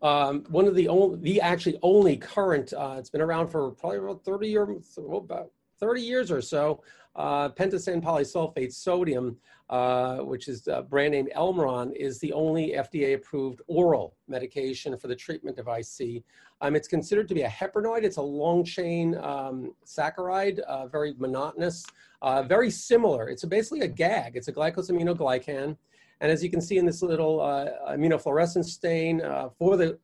Um, 0.00 0.44
one 0.48 0.66
of 0.66 0.74
the 0.74 0.88
only, 0.88 1.18
the 1.20 1.40
actually 1.40 1.78
only 1.82 2.16
current, 2.16 2.72
uh, 2.72 2.96
it's 2.98 3.10
been 3.10 3.20
around 3.20 3.48
for 3.48 3.70
probably 3.72 3.98
about 3.98 4.24
30 4.24 4.56
or 4.56 4.76
about 5.12 5.50
30 5.80 6.02
years 6.02 6.30
or 6.30 6.40
so, 6.40 6.82
uh, 7.16 7.48
pentosan 7.48 8.00
polysulfate 8.00 8.72
sodium, 8.72 9.36
uh, 9.70 10.18
which 10.18 10.46
is 10.46 10.68
uh, 10.68 10.82
brand 10.82 11.12
name 11.12 11.28
Elmiron, 11.36 11.92
is 11.96 12.20
the 12.20 12.32
only 12.32 12.74
FDA 12.74 13.14
approved 13.14 13.60
oral 13.66 14.16
medication 14.28 14.96
for 14.96 15.08
the 15.08 15.16
treatment 15.16 15.58
of 15.58 15.66
IC. 15.66 16.22
Um, 16.60 16.76
it's 16.76 16.88
considered 16.88 17.28
to 17.28 17.34
be 17.34 17.42
a 17.42 17.48
heparinoid. 17.48 18.04
It's 18.04 18.18
a 18.18 18.22
long 18.22 18.64
chain 18.64 19.16
um, 19.16 19.74
saccharide, 19.84 20.60
uh, 20.60 20.86
very 20.86 21.14
monotonous, 21.18 21.84
uh, 22.22 22.42
very 22.44 22.70
similar. 22.70 23.28
It's 23.28 23.42
a, 23.42 23.48
basically 23.48 23.80
a 23.80 23.88
GAG. 23.88 24.36
It's 24.36 24.48
a 24.48 24.52
glycosaminoglycan. 24.52 25.76
And 26.20 26.32
as 26.32 26.42
you 26.42 26.50
can 26.50 26.60
see 26.60 26.78
in 26.78 26.86
this 26.86 27.02
little 27.02 27.40
uh, 27.40 27.66
immunofluorescence 27.90 28.66
stain 28.66 29.20
uh, 29.20 29.50
for 29.50 29.76
the, 29.76 29.98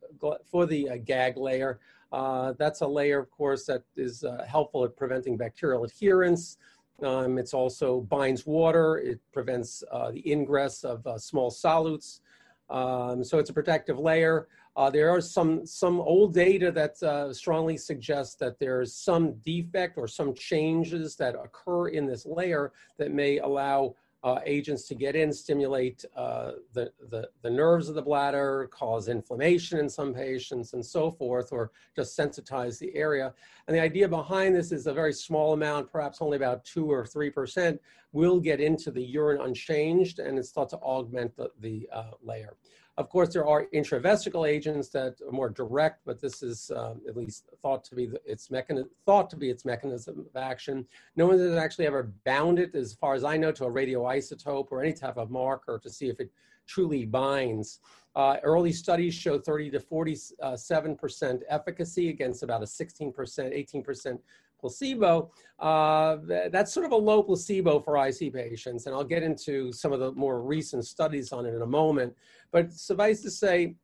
for 0.45 0.65
the 0.65 0.89
uh, 0.89 0.97
GAG 0.97 1.37
layer, 1.37 1.79
uh, 2.11 2.53
that's 2.57 2.81
a 2.81 2.87
layer, 2.87 3.19
of 3.19 3.29
course, 3.29 3.65
that 3.65 3.83
is 3.97 4.23
uh, 4.23 4.45
helpful 4.47 4.85
at 4.85 4.95
preventing 4.95 5.35
bacterial 5.35 5.83
adherence. 5.83 6.57
Um, 7.03 7.37
it's 7.37 7.53
also 7.53 8.01
binds 8.01 8.45
water. 8.45 8.99
It 8.99 9.19
prevents 9.33 9.83
uh, 9.91 10.11
the 10.11 10.31
ingress 10.31 10.85
of 10.85 11.05
small 11.21 11.51
solutes. 11.51 12.21
Um, 12.69 13.21
so 13.23 13.37
it's 13.37 13.49
a 13.49 13.53
protective 13.53 13.99
layer. 13.99 14.47
there 14.93 15.09
are 15.09 15.19
some, 15.19 15.65
some 15.65 15.99
old 15.99 16.33
data 16.33 16.71
that 16.71 17.35
strongly 17.35 17.75
suggests 17.75 18.35
that 18.35 18.57
there's 18.59 18.95
some 18.95 19.33
defect 19.45 19.97
or 19.97 20.07
some 20.07 20.33
changes 20.33 21.17
that 21.17 21.35
occur 21.35 21.89
in 21.89 22.05
this 22.05 22.25
layer 22.25 22.71
that 22.97 23.11
may 23.11 23.39
allow 23.39 23.93
uh, 24.25 24.39
agents 24.43 24.87
to 24.87 24.95
get 24.95 25.15
in, 25.15 25.31
stimulate 25.31 26.03
uh, 26.15 26.53
the, 26.73 26.91
the, 27.11 27.29
the, 27.43 27.49
nerves 27.49 27.89
of 27.89 27.93
the 27.93 28.01
bladder, 28.01 28.67
cause 28.71 29.07
inflammation 29.07 29.77
in 29.77 29.87
some 29.87 30.15
patients, 30.15 30.73
and 30.73 30.83
so 30.83 31.11
forth, 31.11 31.51
or 31.51 31.71
just 31.95 32.17
sensitize 32.17 32.79
the 32.79 32.93
area. 32.95 33.31
And 33.67 33.77
the 33.77 33.79
idea 33.79 34.09
behind 34.09 34.55
this 34.55 34.71
is 34.71 34.87
a 34.87 34.93
very 34.93 35.13
small 35.13 35.53
amount, 35.53 35.91
perhaps 35.91 36.23
only 36.23 36.37
about 36.37 36.65
2 36.65 36.91
or 36.91 37.03
3%, 37.03 37.77
will 38.13 38.39
get 38.39 38.59
into 38.59 38.89
the 38.89 39.03
urine 39.03 39.41
unchanged, 39.41 40.17
and 40.17 40.39
it's 40.39 40.49
thought 40.49 40.69
to 40.69 40.77
augment 40.77 41.35
the, 41.37 41.51
the 41.59 41.87
uh, 41.93 42.11
layer. 42.23 42.57
Of 42.97 43.09
course, 43.09 43.33
there 43.33 43.45
are 43.45 43.65
intravesical 43.73 44.47
agents 44.47 44.87
that 44.89 45.15
are 45.25 45.31
more 45.31 45.49
direct, 45.49 46.01
but 46.05 46.21
this 46.21 46.41
is 46.41 46.71
um, 46.73 47.01
at 47.07 47.17
least 47.17 47.49
thought 47.61 47.83
to 47.85 47.95
be 47.95 48.05
the, 48.05 48.21
its 48.25 48.49
mechanism, 48.49 48.89
thought 49.05 49.29
to 49.31 49.35
be 49.35 49.49
its 49.49 49.65
mechanism 49.65 50.19
of 50.19 50.41
action. 50.41 50.85
No 51.17 51.27
one 51.27 51.37
has 51.37 51.57
actually 51.57 51.87
ever 51.87 52.13
bound 52.25 52.57
it, 52.57 52.73
as 52.73 52.93
far 52.93 53.13
as 53.13 53.25
I 53.25 53.35
know, 53.35 53.51
to 53.51 53.65
a 53.65 53.69
radioisotope 53.71 54.67
or 54.71 54.81
any 54.81 54.93
type 54.93 55.17
of 55.17 55.29
marker 55.29 55.77
to 55.83 55.89
see 55.89 56.07
if 56.07 56.21
it 56.21 56.31
truly 56.67 57.05
binds. 57.05 57.81
Uh, 58.15 58.37
early 58.43 58.71
studies 58.71 59.13
show 59.13 59.37
30 59.37 59.71
to 59.71 59.79
47% 59.79 61.41
efficacy 61.49 62.09
against 62.09 62.43
about 62.43 62.63
a 62.63 62.65
16%, 62.65 63.13
18% 63.13 64.19
placebo, 64.59 65.31
uh, 65.59 66.17
that's 66.51 66.73
sort 66.73 66.85
of 66.85 66.91
a 66.91 66.95
low 66.95 67.23
placebo 67.23 67.79
for 67.79 67.97
IC 68.05 68.33
patients. 68.33 68.85
And 68.85 68.95
I'll 68.95 69.03
get 69.03 69.23
into 69.23 69.71
some 69.71 69.93
of 69.93 69.99
the 69.99 70.11
more 70.13 70.41
recent 70.41 70.85
studies 70.85 71.31
on 71.31 71.45
it 71.45 71.53
in 71.53 71.61
a 71.61 71.67
moment. 71.67 72.13
But 72.51 72.71
suffice 72.71 73.21
to 73.21 73.31
say, 73.31 73.75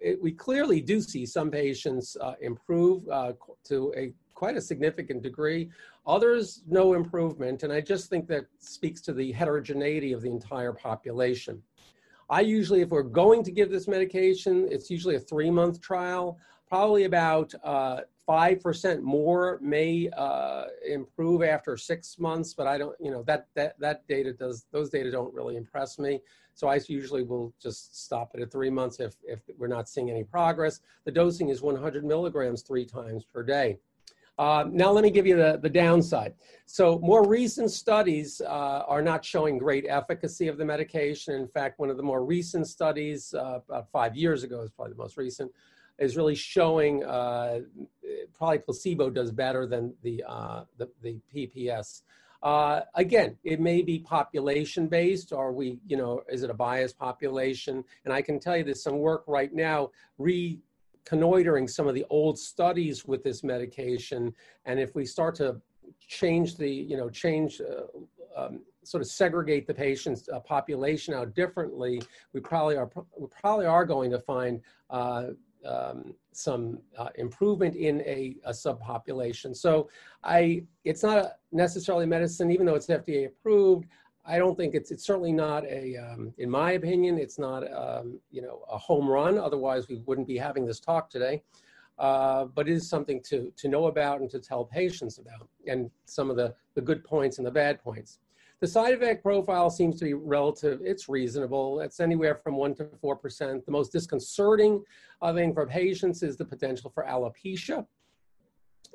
it, 0.00 0.20
we 0.20 0.32
clearly 0.32 0.80
do 0.80 1.00
see 1.00 1.26
some 1.26 1.50
patients 1.50 2.16
uh, 2.20 2.34
improve 2.40 3.08
uh, 3.08 3.32
to 3.64 3.92
a 3.96 4.12
quite 4.34 4.56
a 4.56 4.60
significant 4.60 5.22
degree. 5.22 5.68
Others, 6.06 6.62
no 6.66 6.94
improvement. 6.94 7.62
And 7.62 7.70
I 7.70 7.82
just 7.82 8.08
think 8.08 8.26
that 8.28 8.46
speaks 8.58 9.02
to 9.02 9.12
the 9.12 9.32
heterogeneity 9.32 10.14
of 10.14 10.22
the 10.22 10.30
entire 10.30 10.72
population. 10.72 11.62
I 12.30 12.40
usually, 12.40 12.80
if 12.80 12.88
we're 12.88 13.02
going 13.02 13.42
to 13.42 13.50
give 13.50 13.70
this 13.70 13.86
medication, 13.86 14.66
it's 14.70 14.88
usually 14.88 15.16
a 15.16 15.20
three 15.20 15.50
month 15.50 15.82
trial 15.82 16.38
probably 16.70 17.04
about 17.04 17.52
uh, 17.64 18.00
5% 18.28 19.02
more 19.02 19.58
may 19.60 20.08
uh, 20.16 20.66
improve 20.88 21.42
after 21.42 21.76
six 21.76 22.16
months, 22.18 22.54
but 22.54 22.68
I 22.68 22.78
don't, 22.78 22.94
you 23.00 23.10
know, 23.10 23.24
that, 23.24 23.48
that, 23.54 23.78
that 23.80 24.06
data 24.06 24.32
does, 24.32 24.66
those 24.70 24.88
data 24.88 25.10
don't 25.10 25.34
really 25.34 25.56
impress 25.56 25.98
me. 25.98 26.20
So 26.54 26.68
I 26.68 26.78
usually 26.86 27.24
will 27.24 27.52
just 27.60 28.04
stop 28.04 28.30
it 28.34 28.40
at 28.40 28.52
three 28.52 28.70
months 28.70 29.00
if, 29.00 29.16
if 29.24 29.40
we're 29.58 29.66
not 29.66 29.88
seeing 29.88 30.10
any 30.10 30.22
progress. 30.22 30.80
The 31.04 31.10
dosing 31.10 31.48
is 31.48 31.60
100 31.60 32.04
milligrams 32.04 32.62
three 32.62 32.84
times 32.84 33.24
per 33.24 33.42
day. 33.42 33.78
Uh, 34.38 34.64
now 34.70 34.92
let 34.92 35.02
me 35.02 35.10
give 35.10 35.26
you 35.26 35.36
the, 35.36 35.58
the 35.60 35.68
downside. 35.68 36.34
So 36.66 37.00
more 37.00 37.26
recent 37.26 37.72
studies 37.72 38.40
uh, 38.40 38.84
are 38.86 39.02
not 39.02 39.24
showing 39.24 39.58
great 39.58 39.86
efficacy 39.88 40.46
of 40.46 40.56
the 40.56 40.64
medication. 40.64 41.34
In 41.34 41.48
fact, 41.48 41.80
one 41.80 41.90
of 41.90 41.96
the 41.96 42.02
more 42.02 42.24
recent 42.24 42.68
studies, 42.68 43.34
uh, 43.34 43.58
about 43.68 43.90
five 43.90 44.16
years 44.16 44.44
ago 44.44 44.62
is 44.62 44.70
probably 44.70 44.92
the 44.92 44.98
most 44.98 45.16
recent, 45.16 45.50
is 46.00 46.16
really 46.16 46.34
showing 46.34 47.04
uh, 47.04 47.60
probably 48.36 48.58
placebo 48.58 49.10
does 49.10 49.30
better 49.30 49.66
than 49.66 49.94
the, 50.02 50.24
uh, 50.26 50.64
the, 50.78 50.88
the, 51.02 51.20
PPS. 51.32 52.02
Uh, 52.42 52.80
again, 52.94 53.36
it 53.44 53.60
may 53.60 53.82
be 53.82 53.98
population 53.98 54.88
based, 54.88 55.30
or 55.30 55.52
we, 55.52 55.78
you 55.86 55.96
know, 55.96 56.22
is 56.32 56.42
it 56.42 56.48
a 56.48 56.54
biased 56.54 56.98
population? 56.98 57.84
And 58.06 58.14
I 58.14 58.22
can 58.22 58.40
tell 58.40 58.56
you 58.56 58.64
there's 58.64 58.82
some 58.82 58.98
work 58.98 59.24
right 59.26 59.52
now 59.52 59.90
reconnoitering 60.16 61.68
some 61.68 61.86
of 61.86 61.94
the 61.94 62.06
old 62.08 62.38
studies 62.38 63.04
with 63.04 63.22
this 63.22 63.44
medication. 63.44 64.34
And 64.64 64.80
if 64.80 64.94
we 64.94 65.04
start 65.04 65.34
to 65.36 65.60
change 66.00 66.56
the, 66.56 66.70
you 66.70 66.96
know, 66.96 67.10
change 67.10 67.60
uh, 67.60 68.40
um, 68.40 68.60
sort 68.84 69.02
of 69.02 69.08
segregate 69.08 69.66
the 69.66 69.74
patient's 69.74 70.28
uh, 70.30 70.40
population 70.40 71.12
out 71.12 71.34
differently, 71.34 72.00
we 72.32 72.40
probably 72.40 72.76
are 72.76 72.90
we 73.18 73.26
probably 73.28 73.66
are 73.66 73.84
going 73.84 74.10
to 74.10 74.18
find 74.18 74.60
uh, 74.88 75.24
um, 75.66 76.14
some 76.32 76.78
uh, 76.96 77.08
improvement 77.16 77.74
in 77.74 78.00
a, 78.02 78.36
a, 78.44 78.50
subpopulation. 78.50 79.54
So 79.56 79.88
I, 80.24 80.64
it's 80.84 81.02
not 81.02 81.38
necessarily 81.52 82.06
medicine, 82.06 82.50
even 82.50 82.66
though 82.66 82.76
it's 82.76 82.86
FDA 82.86 83.26
approved. 83.26 83.86
I 84.24 84.38
don't 84.38 84.56
think 84.56 84.74
it's, 84.74 84.90
it's 84.90 85.04
certainly 85.04 85.32
not 85.32 85.64
a, 85.64 85.96
um, 85.96 86.32
in 86.38 86.48
my 86.48 86.72
opinion, 86.72 87.18
it's 87.18 87.38
not, 87.38 87.62
um, 87.72 88.20
you 88.30 88.42
know, 88.42 88.62
a 88.70 88.78
home 88.78 89.08
run. 89.08 89.38
Otherwise 89.38 89.88
we 89.88 89.96
wouldn't 90.06 90.28
be 90.28 90.38
having 90.38 90.66
this 90.66 90.80
talk 90.80 91.10
today. 91.10 91.42
Uh, 91.98 92.46
but 92.46 92.66
it 92.66 92.72
is 92.72 92.88
something 92.88 93.20
to, 93.22 93.52
to 93.56 93.68
know 93.68 93.86
about 93.86 94.20
and 94.20 94.30
to 94.30 94.38
tell 94.38 94.64
patients 94.64 95.18
about 95.18 95.46
and 95.66 95.90
some 96.06 96.30
of 96.30 96.36
the, 96.36 96.54
the 96.74 96.80
good 96.80 97.04
points 97.04 97.36
and 97.36 97.46
the 97.46 97.50
bad 97.50 97.82
points. 97.82 98.18
The 98.60 98.66
side 98.66 98.92
effect 98.92 99.22
profile 99.22 99.70
seems 99.70 99.98
to 99.98 100.04
be 100.04 100.12
relative. 100.12 100.80
It's 100.84 101.08
reasonable. 101.08 101.80
It's 101.80 101.98
anywhere 101.98 102.34
from 102.34 102.56
1% 102.56 102.76
to 102.76 102.84
4%. 102.84 103.64
The 103.64 103.72
most 103.72 103.90
disconcerting 103.90 104.84
thing 105.34 105.54
for 105.54 105.66
patients 105.66 106.22
is 106.22 106.36
the 106.36 106.44
potential 106.44 106.90
for 106.94 107.04
alopecia. 107.04 107.86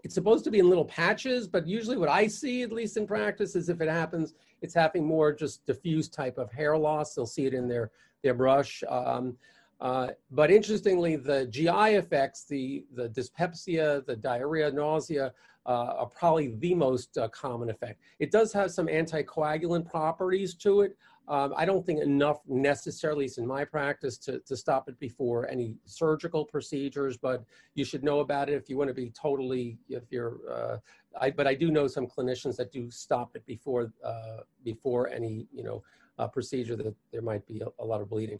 It's 0.03 0.13
supposed 0.13 0.43
to 0.43 0.51
be 0.51 0.59
in 0.59 0.69
little 0.69 0.85
patches, 0.85 1.47
but 1.47 1.65
usually 1.65 1.97
what 1.97 2.09
I 2.09 2.27
see, 2.27 2.61
at 2.61 2.71
least 2.71 2.95
in 2.95 3.07
practice, 3.07 3.55
is 3.55 3.69
if 3.69 3.81
it 3.81 3.89
happens, 3.89 4.35
it's 4.61 4.75
having 4.75 5.03
more 5.03 5.33
just 5.33 5.65
diffuse 5.65 6.09
type 6.09 6.37
of 6.37 6.51
hair 6.51 6.77
loss. 6.77 7.15
They'll 7.15 7.25
see 7.25 7.47
it 7.47 7.55
in 7.55 7.67
their, 7.67 7.89
their 8.21 8.35
brush. 8.35 8.83
Um, 8.87 9.35
uh, 9.81 10.09
but 10.29 10.51
interestingly, 10.51 11.15
the 11.15 11.47
GI 11.47 11.95
effects, 11.95 12.45
the, 12.45 12.85
the 12.93 13.09
dyspepsia, 13.09 14.03
the 14.05 14.15
diarrhea, 14.15 14.71
nausea, 14.71 15.33
uh, 15.65 15.95
are 15.99 16.05
probably 16.07 16.55
the 16.59 16.75
most 16.75 17.17
uh, 17.17 17.27
common 17.29 17.69
effect. 17.69 17.99
It 18.19 18.31
does 18.31 18.53
have 18.53 18.71
some 18.71 18.87
anticoagulant 18.87 19.89
properties 19.89 20.53
to 20.55 20.81
it. 20.81 20.97
Um, 21.27 21.55
I 21.57 21.65
don't 21.65 21.83
think 21.83 22.01
enough 22.01 22.41
necessarily 22.47 23.25
is 23.25 23.39
in 23.39 23.47
my 23.47 23.65
practice 23.65 24.17
to, 24.19 24.39
to 24.41 24.55
stop 24.55 24.87
it 24.87 24.99
before 24.99 25.49
any 25.49 25.73
surgical 25.85 26.45
procedures, 26.45 27.17
but 27.17 27.43
you 27.73 27.83
should 27.83 28.03
know 28.03 28.19
about 28.19 28.47
it 28.47 28.53
if 28.53 28.69
you 28.69 28.77
want 28.77 28.89
to 28.89 28.93
be 28.93 29.09
totally, 29.09 29.79
if 29.89 30.03
you're, 30.11 30.37
uh, 30.49 30.77
I, 31.19 31.31
but 31.31 31.47
I 31.47 31.55
do 31.55 31.71
know 31.71 31.87
some 31.87 32.05
clinicians 32.05 32.57
that 32.57 32.71
do 32.71 32.91
stop 32.91 33.35
it 33.35 33.43
before, 33.47 33.91
uh, 34.03 34.41
before 34.63 35.09
any, 35.09 35.47
you 35.51 35.63
know, 35.63 35.83
uh, 36.19 36.27
procedure 36.27 36.75
that 36.75 36.93
there 37.11 37.23
might 37.23 37.45
be 37.47 37.59
a, 37.61 37.83
a 37.83 37.85
lot 37.85 38.01
of 38.01 38.09
bleeding. 38.09 38.39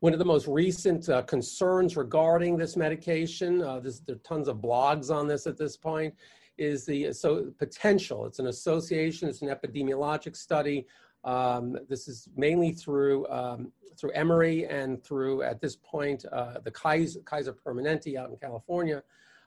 One 0.00 0.12
of 0.12 0.20
the 0.20 0.24
most 0.24 0.46
recent 0.46 1.08
uh, 1.08 1.22
concerns 1.22 1.96
regarding 1.96 2.56
this 2.56 2.76
medication, 2.76 3.62
uh, 3.62 3.80
this, 3.80 3.98
there 3.98 4.14
are 4.14 4.18
tons 4.20 4.46
of 4.46 4.58
blogs 4.58 5.10
on 5.10 5.26
this 5.26 5.48
at 5.48 5.58
this 5.58 5.76
point, 5.76 6.14
is 6.56 6.86
the 6.86 7.12
so 7.12 7.52
potential. 7.58 8.24
It's 8.24 8.38
an 8.38 8.46
association, 8.46 9.28
it's 9.28 9.42
an 9.42 9.48
epidemiologic 9.48 10.36
study. 10.36 10.86
Um, 11.24 11.76
this 11.88 12.06
is 12.06 12.28
mainly 12.36 12.70
through 12.70 13.28
um, 13.28 13.72
through 13.96 14.12
Emory 14.12 14.66
and 14.66 15.02
through, 15.02 15.42
at 15.42 15.60
this 15.60 15.74
point, 15.74 16.24
uh, 16.30 16.60
the 16.62 16.70
Kaiser, 16.70 17.18
Kaiser 17.24 17.52
Permanente 17.52 18.14
out 18.14 18.30
in 18.30 18.36
California, 18.36 19.02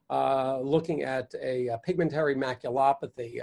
uh, 0.10 0.60
looking 0.60 1.04
at 1.04 1.34
a, 1.42 1.68
a 1.68 1.78
pigmentary 1.78 2.36
maculopathy. 2.36 3.42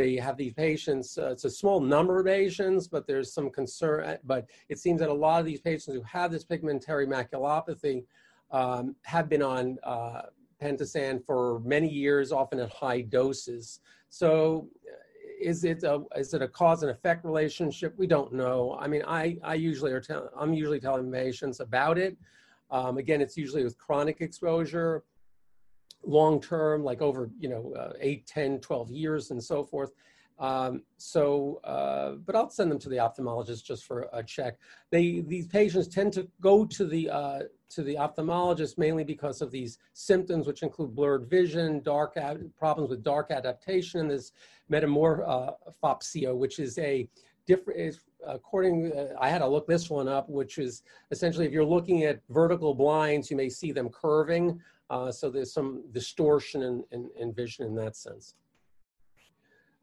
They 0.00 0.16
have 0.16 0.38
these 0.38 0.54
patients, 0.54 1.18
uh, 1.18 1.32
it's 1.32 1.44
a 1.44 1.50
small 1.50 1.78
number 1.78 2.20
of 2.20 2.24
patients, 2.24 2.88
but 2.88 3.06
there's 3.06 3.34
some 3.34 3.50
concern, 3.50 4.02
uh, 4.02 4.16
but 4.24 4.48
it 4.70 4.78
seems 4.78 4.98
that 5.00 5.10
a 5.10 5.12
lot 5.26 5.40
of 5.40 5.44
these 5.44 5.60
patients 5.60 5.94
who 5.94 6.00
have 6.00 6.32
this 6.32 6.42
pigmentary 6.42 7.06
maculopathy 7.06 8.06
um, 8.50 8.96
have 9.02 9.28
been 9.28 9.42
on 9.42 9.78
uh, 9.82 10.22
pentosan 10.58 11.22
for 11.22 11.60
many 11.60 11.86
years, 11.86 12.32
often 12.32 12.58
at 12.60 12.70
high 12.70 13.02
doses. 13.02 13.80
So 14.08 14.68
uh, 14.88 14.96
is 15.38 15.64
it 15.64 15.82
a, 15.82 16.02
is 16.16 16.32
it 16.32 16.40
a 16.40 16.48
cause 16.48 16.82
and 16.82 16.90
effect 16.90 17.22
relationship? 17.22 17.92
We 17.98 18.06
don't 18.06 18.32
know. 18.32 18.78
I 18.80 18.88
mean, 18.88 19.02
I, 19.06 19.36
I 19.44 19.52
usually 19.52 19.92
are 19.92 20.00
tell, 20.00 20.30
I'm 20.34 20.54
usually 20.54 20.80
telling 20.80 21.12
patients 21.12 21.60
about 21.60 21.98
it. 21.98 22.16
Um, 22.70 22.96
again, 22.96 23.20
it's 23.20 23.36
usually 23.36 23.64
with 23.64 23.76
chronic 23.76 24.22
exposure 24.22 25.04
long 26.04 26.40
term, 26.40 26.82
like 26.84 27.02
over, 27.02 27.30
you 27.38 27.48
know, 27.48 27.72
uh, 27.74 27.92
8, 28.00 28.26
10, 28.26 28.60
12 28.60 28.90
years 28.90 29.30
and 29.30 29.42
so 29.42 29.64
forth. 29.64 29.92
Um, 30.38 30.82
so, 30.96 31.60
uh, 31.64 32.12
but 32.12 32.34
I'll 32.34 32.48
send 32.48 32.70
them 32.70 32.78
to 32.78 32.88
the 32.88 32.96
ophthalmologist 32.96 33.62
just 33.62 33.84
for 33.84 34.08
a 34.14 34.22
check. 34.22 34.56
They, 34.90 35.20
these 35.20 35.46
patients 35.46 35.86
tend 35.86 36.14
to 36.14 36.26
go 36.40 36.64
to 36.64 36.86
the, 36.86 37.10
uh, 37.10 37.40
to 37.70 37.82
the 37.82 37.96
ophthalmologist 37.96 38.78
mainly 38.78 39.04
because 39.04 39.42
of 39.42 39.50
these 39.50 39.78
symptoms, 39.92 40.46
which 40.46 40.62
include 40.62 40.94
blurred 40.94 41.28
vision, 41.28 41.82
dark 41.82 42.16
problems 42.58 42.88
with 42.88 43.02
dark 43.02 43.30
adaptation, 43.30 44.00
and 44.00 44.10
this 44.10 44.32
metamorphopsia, 44.72 46.34
which 46.34 46.58
is 46.58 46.78
a 46.78 47.06
different, 47.46 47.98
according, 48.26 48.92
uh, 48.92 49.14
I 49.20 49.28
had 49.28 49.38
to 49.38 49.46
look 49.46 49.66
this 49.66 49.90
one 49.90 50.08
up, 50.08 50.28
which 50.28 50.58
is 50.58 50.82
essentially 51.10 51.46
if 51.46 51.52
you're 51.52 51.64
looking 51.64 52.04
at 52.04 52.20
vertical 52.30 52.74
blinds, 52.74 53.30
you 53.30 53.36
may 53.36 53.48
see 53.48 53.72
them 53.72 53.88
curving. 53.88 54.60
Uh, 54.90 55.10
so 55.12 55.30
there's 55.30 55.52
some 55.52 55.84
distortion 55.92 56.62
in, 56.62 56.84
in, 56.90 57.10
in 57.16 57.32
vision 57.32 57.64
in 57.64 57.74
that 57.76 57.96
sense. 57.96 58.34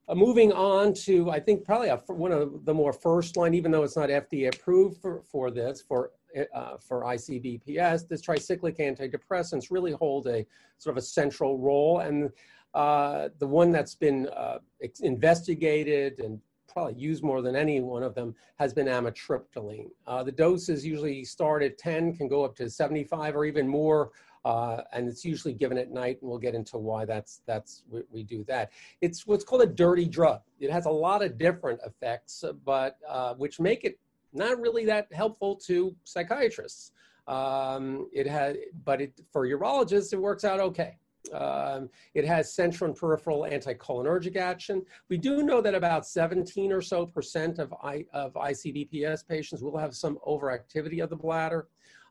Uh, 0.10 0.16
moving 0.16 0.52
on 0.54 0.94
to, 0.94 1.30
I 1.32 1.40
think 1.40 1.66
probably 1.66 1.90
a, 1.90 1.98
one 2.08 2.32
of 2.32 2.66
the 2.66 2.74
more 2.74 2.94
first 2.94 3.36
line, 3.38 3.54
even 3.54 3.72
though 3.72 3.84
it's 3.84 3.96
not 3.96 4.10
FDA 4.10 4.54
approved 4.54 5.02
for, 5.02 5.22
for 5.24 5.50
this, 5.50 5.82
for, 5.82 6.12
uh, 6.54 6.78
for 6.78 7.04
ICBPS, 7.04 8.08
this 8.08 8.22
tricyclic 8.22 8.80
antidepressants 8.80 9.72
really 9.72 9.94
hold 9.94 10.28
a 10.28 10.46
sort 10.78 10.94
of 10.94 10.98
a 10.98 11.06
central 11.06 11.58
role. 11.58 12.00
And 12.00 12.30
uh, 12.74 13.30
the 13.40 13.48
one 13.48 13.72
that's 13.72 13.96
been 13.96 14.28
uh, 14.28 14.60
investigated 15.02 16.20
and 16.20 16.40
probably 16.68 16.94
used 16.94 17.24
more 17.24 17.42
than 17.42 17.56
any 17.56 17.82
one 17.82 18.04
of 18.04 18.14
them 18.14 18.36
has 18.60 18.74
been 18.74 18.88
amitriptyline. 18.88 19.90
Uh, 20.06 20.24
the 20.24 20.32
doses 20.32 20.86
usually 20.86 21.24
start 21.26 21.64
at 21.64 21.78
10, 21.78 22.16
can 22.16 22.28
go 22.28 22.46
up 22.46 22.56
to 22.56 22.70
75 22.70 23.36
or 23.36 23.46
even 23.46 23.68
more 23.68 24.12
uh, 24.48 24.82
and 24.94 25.10
it's 25.10 25.26
usually 25.26 25.54
given 25.54 25.78
at 25.78 25.92
night, 25.92 26.20
and 26.22 26.30
we'll 26.30 26.40
get 26.40 26.56
into 26.56 26.78
why 26.78 27.04
that's 27.04 27.42
that's 27.46 27.84
we, 27.90 28.02
we, 28.10 28.24
do 28.24 28.46
that. 28.46 28.72
It's 29.02 29.28
what's 29.28 29.44
called 29.44 29.62
a 29.62 29.66
dirty 29.66 30.06
drug. 30.06 30.40
It 30.62 30.72
has 30.72 30.86
a 30.86 30.90
lot 30.90 31.22
of 31.22 31.38
different 31.38 31.82
effects, 31.86 32.46
but 32.64 32.98
uh, 33.10 33.34
which 33.34 33.60
make 33.60 33.84
it 33.84 34.00
not 34.32 34.58
really 34.58 34.86
that 34.86 35.12
helpful 35.12 35.58
to 35.68 35.94
psychiatrists. 36.06 36.94
Um, 37.28 38.08
it 38.14 38.26
has, 38.26 38.56
but 38.86 39.02
it, 39.02 39.20
for 39.34 39.46
urologists, 39.46 40.14
it 40.14 40.22
works 40.22 40.46
out 40.46 40.62
okay. 40.62 40.98
Um, 41.34 41.90
it 42.14 42.24
has 42.24 42.54
central 42.54 42.90
and 42.90 42.98
peripheral 42.98 43.42
anticholinergic 43.42 44.38
action. 44.38 44.86
We 45.10 45.18
do 45.18 45.44
know 45.44 45.60
that 45.60 45.76
about 45.76 46.08
17 46.08 46.72
or 46.72 46.82
so 46.82 47.06
percent 47.06 47.60
of, 47.60 47.74
I, 47.84 48.06
of 48.14 48.34
ICBPS 48.36 49.28
patients 49.28 49.62
will 49.62 49.78
have 49.78 49.94
some 49.94 50.20
overactivity 50.26 51.04
of 51.04 51.10
the 51.10 51.18
bladder. 51.18 51.68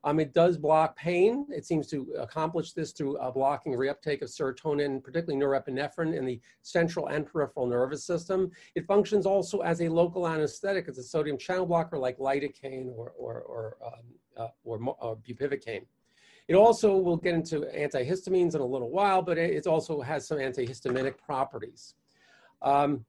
Um, 0.06 0.20
it 0.20 0.32
does 0.32 0.56
block 0.56 0.94
pain. 0.94 1.46
It 1.50 1.66
seems 1.66 1.88
to 1.88 2.14
accomplish 2.16 2.72
this 2.72 2.92
through 2.92 3.16
uh, 3.16 3.32
blocking 3.32 3.72
reuptake 3.72 4.22
of 4.22 4.28
serotonin, 4.28 5.02
particularly 5.02 5.44
norepinephrine 5.44 6.16
in 6.16 6.24
the 6.24 6.40
central 6.62 7.08
and 7.08 7.26
peripheral 7.26 7.66
nervous 7.66 8.04
system. 8.04 8.52
It 8.76 8.86
functions 8.86 9.26
also 9.26 9.62
as 9.62 9.82
a 9.82 9.88
local 9.88 10.28
anesthetic. 10.28 10.86
It's 10.86 10.98
a 10.98 11.02
sodium 11.02 11.36
channel 11.36 11.66
blocker 11.66 11.98
like 11.98 12.18
lidocaine 12.18 12.86
or, 12.96 13.14
or, 13.18 13.40
or, 13.40 13.76
um, 13.84 14.04
uh, 14.36 14.48
or, 14.62 14.78
or 15.00 15.16
bupivacaine. 15.16 15.84
It 16.46 16.54
also 16.54 16.96
will 16.96 17.16
get 17.16 17.34
into 17.34 17.62
antihistamines 17.76 18.54
in 18.54 18.60
a 18.60 18.64
little 18.64 18.90
while, 18.90 19.22
but 19.22 19.38
it 19.38 19.66
also 19.66 20.00
has 20.02 20.24
some 20.28 20.38
antihistaminic 20.38 21.18
properties. 21.18 21.94
Um, 22.62 23.04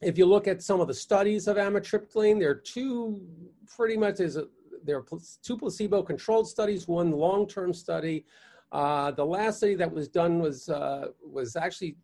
if 0.00 0.18
you 0.18 0.26
look 0.26 0.48
at 0.48 0.62
some 0.62 0.80
of 0.80 0.88
the 0.88 0.94
studies 0.94 1.46
of 1.46 1.58
amitriptyline, 1.58 2.40
there 2.40 2.50
are 2.50 2.56
two 2.56 3.20
pretty 3.68 3.96
much 3.96 4.18
is 4.18 4.36
there 4.84 4.98
are 4.98 5.04
two 5.42 5.56
placebo-controlled 5.56 6.48
studies, 6.48 6.88
one 6.88 7.10
long-term 7.10 7.72
study. 7.72 8.24
Uh, 8.70 9.10
the 9.10 9.24
last 9.24 9.58
study 9.58 9.74
that 9.74 9.92
was 9.92 10.08
done 10.08 10.38
was 10.40 10.68
uh, 10.68 11.08
was 11.22 11.56
actually 11.56 11.96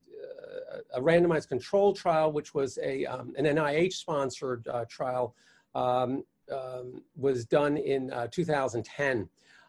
uh, 0.74 0.78
a 0.94 1.00
randomized 1.00 1.48
control 1.48 1.94
trial, 1.94 2.30
which 2.30 2.54
was 2.54 2.78
a 2.82 3.06
um, 3.06 3.34
an 3.38 3.44
NIH-sponsored 3.44 4.66
uh, 4.68 4.84
trial, 4.88 5.34
um, 5.74 6.24
um, 6.52 7.02
was 7.16 7.44
done 7.44 7.76
in 7.76 8.12
2010. 8.30 9.28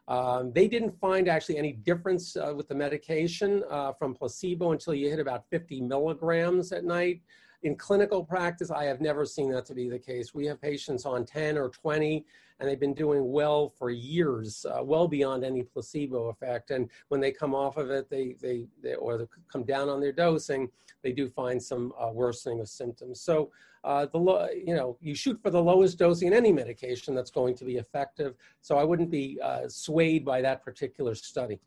Um, 0.09 0.51
they 0.51 0.67
didn't 0.67 0.99
find 0.99 1.27
actually 1.27 1.59
any 1.59 1.73
difference 1.73 2.35
uh, 2.35 2.51
with 2.55 2.67
the 2.67 2.73
medication 2.73 3.63
uh, 3.69 3.93
from 3.93 4.15
placebo 4.15 4.71
until 4.71 4.95
you 4.95 5.07
hit 5.07 5.19
about 5.19 5.47
50 5.51 5.81
milligrams 5.81 6.71
at 6.71 6.83
night. 6.83 7.21
In 7.61 7.75
clinical 7.75 8.23
practice, 8.23 8.71
I 8.71 8.85
have 8.85 9.01
never 9.01 9.23
seen 9.23 9.51
that 9.51 9.65
to 9.67 9.75
be 9.75 9.87
the 9.87 9.99
case. 9.99 10.33
We 10.33 10.47
have 10.47 10.59
patients 10.59 11.05
on 11.05 11.25
10 11.25 11.59
or 11.59 11.69
20, 11.69 12.25
and 12.59 12.67
they've 12.67 12.79
been 12.79 12.93
doing 12.93 13.31
well 13.31 13.69
for 13.69 13.89
years, 13.89 14.65
uh, 14.65 14.83
well 14.83 15.07
beyond 15.07 15.43
any 15.43 15.63
placebo 15.63 16.29
effect. 16.29 16.71
And 16.71 16.89
when 17.07 17.21
they 17.21 17.31
come 17.31 17.55
off 17.55 17.77
of 17.77 17.89
it, 17.89 18.09
they, 18.09 18.35
they, 18.41 18.65
they 18.83 18.95
or 18.95 19.17
they 19.17 19.25
come 19.51 19.63
down 19.63 19.89
on 19.89 20.01
their 20.01 20.11
dosing, 20.11 20.69
they 21.01 21.11
do 21.11 21.29
find 21.29 21.61
some 21.61 21.93
uh, 21.99 22.09
worsening 22.11 22.59
of 22.59 22.67
symptoms. 22.67 23.21
So 23.21 23.51
uh, 23.83 24.07
the 24.07 24.17
lo- 24.17 24.47
you 24.53 24.75
know 24.75 24.97
you 24.99 25.15
shoot 25.15 25.39
for 25.41 25.49
the 25.49 25.61
lowest 25.61 25.97
dosing 25.97 26.27
in 26.27 26.33
any 26.33 26.51
medication 26.51 27.15
that's 27.15 27.31
going 27.31 27.55
to 27.55 27.65
be 27.65 27.77
effective. 27.77 28.35
So 28.61 28.77
I 28.77 28.83
wouldn't 28.83 29.09
be 29.09 29.39
uh, 29.41 29.69
swayed 29.69 30.25
by 30.25 30.41
that 30.41 30.63
particular 30.63 31.15
study. 31.15 31.61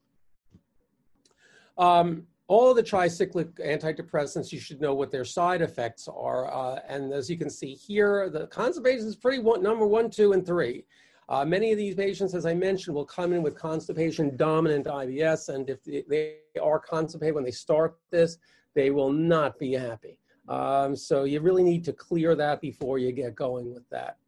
Um, 1.78 2.26
all 2.52 2.74
the 2.74 2.82
tricyclic 2.82 3.54
antidepressants, 3.66 4.52
you 4.52 4.60
should 4.60 4.78
know 4.78 4.92
what 4.92 5.10
their 5.10 5.24
side 5.24 5.62
effects 5.62 6.06
are. 6.06 6.52
Uh, 6.52 6.80
and 6.86 7.10
as 7.10 7.30
you 7.30 7.38
can 7.38 7.48
see 7.48 7.72
here, 7.72 8.28
the 8.28 8.46
constipation 8.48 9.06
is 9.06 9.16
pretty 9.16 9.38
one, 9.38 9.62
number 9.62 9.86
one, 9.86 10.10
two, 10.10 10.32
and 10.32 10.44
three. 10.44 10.84
Uh, 11.30 11.46
many 11.46 11.72
of 11.72 11.78
these 11.78 11.94
patients, 11.94 12.34
as 12.34 12.44
I 12.44 12.52
mentioned, 12.52 12.94
will 12.94 13.06
come 13.06 13.32
in 13.32 13.42
with 13.42 13.54
constipation 13.58 14.36
dominant 14.36 14.84
IBS. 14.84 15.48
And 15.48 15.70
if 15.70 15.82
they 16.06 16.40
are 16.62 16.78
constipated 16.78 17.34
when 17.34 17.44
they 17.44 17.52
start 17.52 17.96
this, 18.10 18.36
they 18.74 18.90
will 18.90 19.12
not 19.12 19.58
be 19.58 19.72
happy. 19.72 20.18
Um, 20.46 20.94
so 20.94 21.24
you 21.24 21.40
really 21.40 21.62
need 21.62 21.84
to 21.84 21.94
clear 21.94 22.34
that 22.34 22.60
before 22.60 22.98
you 22.98 23.12
get 23.12 23.34
going 23.34 23.72
with 23.72 23.88
that. 23.88 24.18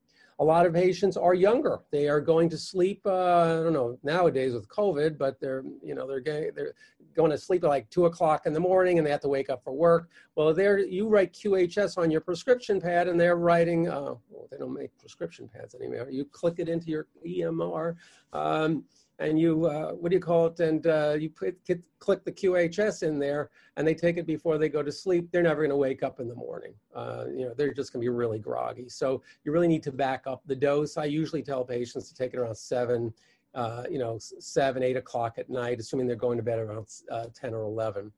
A 0.40 0.44
lot 0.44 0.66
of 0.66 0.72
patients 0.72 1.16
are 1.16 1.34
younger. 1.34 1.80
They 1.92 2.08
are 2.08 2.20
going 2.20 2.48
to 2.50 2.58
sleep. 2.58 3.02
Uh, 3.06 3.60
I 3.60 3.62
don't 3.62 3.72
know 3.72 3.98
nowadays 4.02 4.52
with 4.52 4.68
COVID, 4.68 5.16
but 5.16 5.40
they're 5.40 5.64
you 5.82 5.94
know 5.94 6.06
they're 6.06 6.20
getting 6.20 6.50
they're 6.54 6.74
going 7.14 7.30
to 7.30 7.38
sleep 7.38 7.62
at 7.64 7.68
like 7.68 7.88
two 7.90 8.06
o'clock 8.06 8.46
in 8.46 8.52
the 8.52 8.60
morning, 8.60 8.98
and 8.98 9.06
they 9.06 9.10
have 9.10 9.20
to 9.20 9.28
wake 9.28 9.48
up 9.48 9.62
for 9.62 9.72
work. 9.72 10.08
Well, 10.34 10.52
there 10.52 10.78
you 10.78 11.08
write 11.08 11.32
QHS 11.32 11.98
on 11.98 12.10
your 12.10 12.20
prescription 12.20 12.80
pad, 12.80 13.08
and 13.08 13.18
they're 13.18 13.36
writing. 13.36 13.88
Uh, 13.88 14.14
well, 14.28 14.48
they 14.50 14.56
don't 14.56 14.74
make 14.74 14.96
prescription 14.98 15.48
pads 15.48 15.74
anymore. 15.74 16.08
You 16.10 16.24
click 16.24 16.54
it 16.58 16.68
into 16.68 16.88
your 16.88 17.06
EMR. 17.26 17.94
Um, 18.32 18.84
and 19.18 19.38
you 19.38 19.66
uh, 19.66 19.92
what 19.92 20.10
do 20.10 20.16
you 20.16 20.20
call 20.20 20.46
it? 20.46 20.60
And 20.60 20.86
uh, 20.86 21.16
you 21.18 21.30
put, 21.30 21.56
click 21.98 22.24
the 22.24 22.32
qhs 22.32 23.02
in 23.02 23.18
there 23.18 23.50
and 23.76 23.86
they 23.86 23.94
take 23.94 24.16
it 24.16 24.26
before 24.26 24.58
they 24.58 24.68
go 24.68 24.82
to 24.82 24.92
sleep. 24.92 25.30
They're 25.30 25.42
never 25.42 25.62
going 25.62 25.70
to 25.70 25.76
wake 25.76 26.02
up 26.02 26.20
in 26.20 26.28
the 26.28 26.34
morning. 26.34 26.74
Uh, 26.94 27.24
you 27.28 27.44
know 27.46 27.54
they're 27.56 27.72
just 27.72 27.92
going 27.92 28.00
to 28.00 28.10
be 28.10 28.14
really 28.14 28.38
groggy. 28.38 28.88
So 28.88 29.22
you 29.44 29.52
really 29.52 29.68
need 29.68 29.82
to 29.84 29.92
back 29.92 30.24
up 30.26 30.42
the 30.46 30.56
dose. 30.56 30.96
I 30.96 31.04
usually 31.04 31.42
tell 31.42 31.64
patients 31.64 32.08
to 32.08 32.14
take 32.14 32.34
it 32.34 32.38
around 32.38 32.56
seven 32.56 33.12
uh, 33.54 33.84
you 33.88 33.98
know 33.98 34.18
seven 34.18 34.82
eight 34.82 34.96
o'clock 34.96 35.38
at 35.38 35.48
night 35.48 35.78
assuming 35.78 36.06
they're 36.06 36.16
going 36.16 36.36
to 36.36 36.42
bed 36.42 36.58
around 36.58 36.86
uh, 37.10 37.26
10 37.34 37.54
or 37.54 37.62
11 37.62 38.10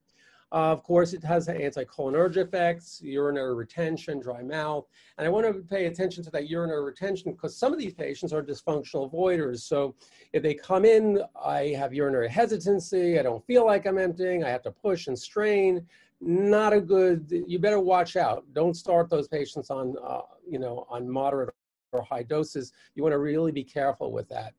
uh, 0.52 0.70
of 0.70 0.82
course, 0.84 1.12
it 1.12 1.24
has 1.24 1.48
anticholinergic 1.48 2.36
effects, 2.36 3.00
urinary 3.02 3.54
retention, 3.54 4.20
dry 4.20 4.42
mouth. 4.42 4.86
And 5.18 5.26
I 5.26 5.30
want 5.30 5.46
to 5.46 5.54
pay 5.54 5.86
attention 5.86 6.22
to 6.24 6.30
that 6.30 6.48
urinary 6.48 6.84
retention 6.84 7.32
because 7.32 7.56
some 7.56 7.72
of 7.72 7.78
these 7.78 7.94
patients 7.94 8.32
are 8.32 8.42
dysfunctional 8.42 9.10
voiders. 9.10 9.64
So 9.64 9.96
if 10.32 10.42
they 10.42 10.54
come 10.54 10.84
in, 10.84 11.20
I 11.42 11.74
have 11.78 11.92
urinary 11.92 12.28
hesitancy, 12.28 13.18
I 13.18 13.22
don't 13.22 13.44
feel 13.44 13.66
like 13.66 13.86
I'm 13.86 13.98
emptying, 13.98 14.44
I 14.44 14.48
have 14.50 14.62
to 14.62 14.70
push 14.70 15.08
and 15.08 15.18
strain. 15.18 15.84
Not 16.20 16.72
a 16.72 16.80
good, 16.80 17.26
you 17.46 17.58
better 17.58 17.80
watch 17.80 18.16
out. 18.16 18.44
Don't 18.54 18.74
start 18.74 19.10
those 19.10 19.28
patients 19.28 19.68
on, 19.68 19.96
uh, 20.02 20.22
you 20.48 20.58
know, 20.58 20.86
on 20.88 21.08
moderate 21.08 21.54
or 21.92 22.02
high 22.02 22.22
doses. 22.22 22.72
You 22.94 23.02
want 23.02 23.12
to 23.12 23.18
really 23.18 23.52
be 23.52 23.64
careful 23.64 24.12
with 24.12 24.28
that. 24.30 24.54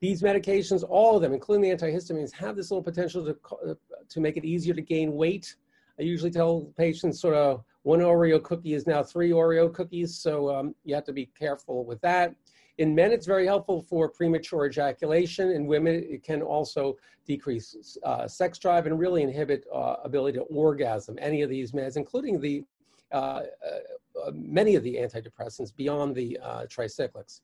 These 0.00 0.22
medications, 0.22 0.84
all 0.88 1.16
of 1.16 1.22
them, 1.22 1.32
including 1.32 1.68
the 1.68 1.76
antihistamines, 1.76 2.32
have 2.32 2.54
this 2.54 2.70
little 2.70 2.82
potential 2.82 3.24
to, 3.24 3.36
uh, 3.70 3.74
to 4.08 4.20
make 4.20 4.36
it 4.36 4.44
easier 4.44 4.74
to 4.74 4.82
gain 4.82 5.12
weight. 5.12 5.56
I 5.98 6.02
usually 6.02 6.30
tell 6.30 6.72
patients 6.76 7.20
sort 7.20 7.34
of 7.34 7.64
one 7.82 8.00
Oreo 8.00 8.42
cookie 8.42 8.74
is 8.74 8.86
now 8.86 9.02
three 9.02 9.30
Oreo 9.30 9.72
cookies, 9.72 10.16
so 10.16 10.54
um, 10.54 10.74
you 10.84 10.94
have 10.94 11.04
to 11.04 11.12
be 11.12 11.26
careful 11.26 11.84
with 11.84 12.00
that. 12.02 12.34
In 12.78 12.94
men, 12.94 13.10
it's 13.10 13.26
very 13.26 13.44
helpful 13.44 13.82
for 13.82 14.08
premature 14.08 14.66
ejaculation. 14.66 15.50
In 15.50 15.66
women, 15.66 16.04
it 16.08 16.22
can 16.22 16.42
also 16.42 16.96
decrease 17.26 17.98
uh, 18.04 18.28
sex 18.28 18.58
drive 18.58 18.86
and 18.86 18.98
really 18.98 19.22
inhibit 19.22 19.64
uh, 19.74 19.96
ability 20.04 20.38
to 20.38 20.44
orgasm. 20.44 21.18
Any 21.20 21.42
of 21.42 21.50
these 21.50 21.72
meds, 21.72 21.96
including 21.96 22.40
the 22.40 22.64
uh, 23.10 23.16
uh, 23.16 23.42
uh 24.22 24.30
many 24.34 24.74
of 24.74 24.82
the 24.82 24.94
antidepressants 24.96 25.74
beyond 25.74 26.14
the 26.14 26.38
tricyclics. 26.68 27.40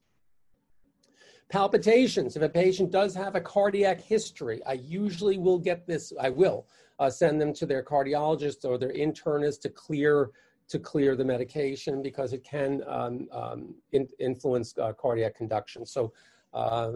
Palpitations, 1.50 2.36
if 2.36 2.42
a 2.42 2.48
patient 2.48 2.90
does 2.90 3.14
have 3.14 3.36
a 3.36 3.40
cardiac 3.40 4.00
history, 4.00 4.60
I 4.66 4.74
usually 4.74 5.38
will 5.38 5.58
get 5.58 5.86
this, 5.86 6.12
I 6.20 6.30
will 6.30 6.66
uh, 6.98 7.10
send 7.10 7.40
them 7.40 7.52
to 7.54 7.66
their 7.66 7.82
cardiologist 7.82 8.64
or 8.64 8.78
their 8.78 8.92
internist 8.92 9.60
to 9.62 9.68
clear 9.68 10.30
to 10.66 10.78
clear 10.78 11.14
the 11.14 11.24
medication 11.24 12.02
because 12.02 12.32
it 12.32 12.42
can 12.42 12.82
um, 12.86 13.28
um, 13.32 13.74
in, 13.92 14.08
influence 14.18 14.74
uh, 14.78 14.94
cardiac 14.94 15.34
conduction. 15.34 15.84
So 15.84 16.12
uh, 16.54 16.92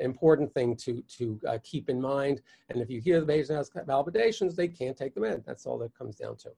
important 0.00 0.52
thing 0.54 0.76
to, 0.76 1.02
to 1.18 1.40
uh, 1.46 1.58
keep 1.62 1.90
in 1.90 2.00
mind. 2.00 2.40
And 2.70 2.80
if 2.80 2.88
you 2.88 3.00
hear 3.00 3.20
the 3.20 3.26
patient 3.26 3.58
has 3.58 3.70
palpitations, 3.86 4.54
they 4.54 4.68
can't 4.68 4.96
take 4.96 5.14
the 5.14 5.20
med. 5.20 5.42
That's 5.46 5.66
all 5.66 5.78
that 5.78 5.96
comes 5.96 6.16
down 6.16 6.36
to. 6.36 6.50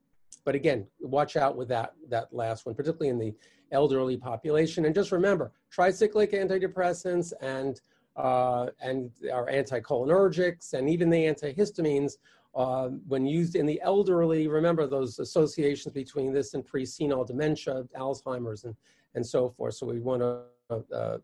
But 0.44 0.54
again, 0.54 0.86
watch 1.00 1.36
out 1.36 1.56
with 1.56 1.68
that, 1.68 1.94
that 2.08 2.32
last 2.32 2.66
one, 2.66 2.74
particularly 2.74 3.08
in 3.08 3.18
the 3.18 3.34
elderly 3.72 4.16
population. 4.16 4.84
And 4.84 4.94
just 4.94 5.12
remember, 5.12 5.52
tricyclic 5.74 6.32
antidepressants 6.32 7.32
and, 7.40 7.80
uh, 8.16 8.66
and 8.80 9.10
our 9.32 9.46
anticholinergics 9.46 10.74
and 10.74 10.88
even 10.88 11.10
the 11.10 11.24
antihistamines, 11.24 12.14
uh, 12.54 12.88
when 13.06 13.26
used 13.26 13.54
in 13.54 13.66
the 13.66 13.80
elderly, 13.82 14.48
remember 14.48 14.86
those 14.86 15.18
associations 15.18 15.92
between 15.94 16.32
this 16.32 16.54
and 16.54 16.66
pre-senile 16.66 17.24
dementia, 17.24 17.84
Alzheimer's, 17.96 18.64
and, 18.64 18.74
and 19.14 19.24
so 19.24 19.48
forth. 19.48 19.74
So 19.74 19.86
we 19.86 20.00
want 20.00 20.22
to 20.22 20.42
uh, 20.70 20.94
uh, 20.94 21.18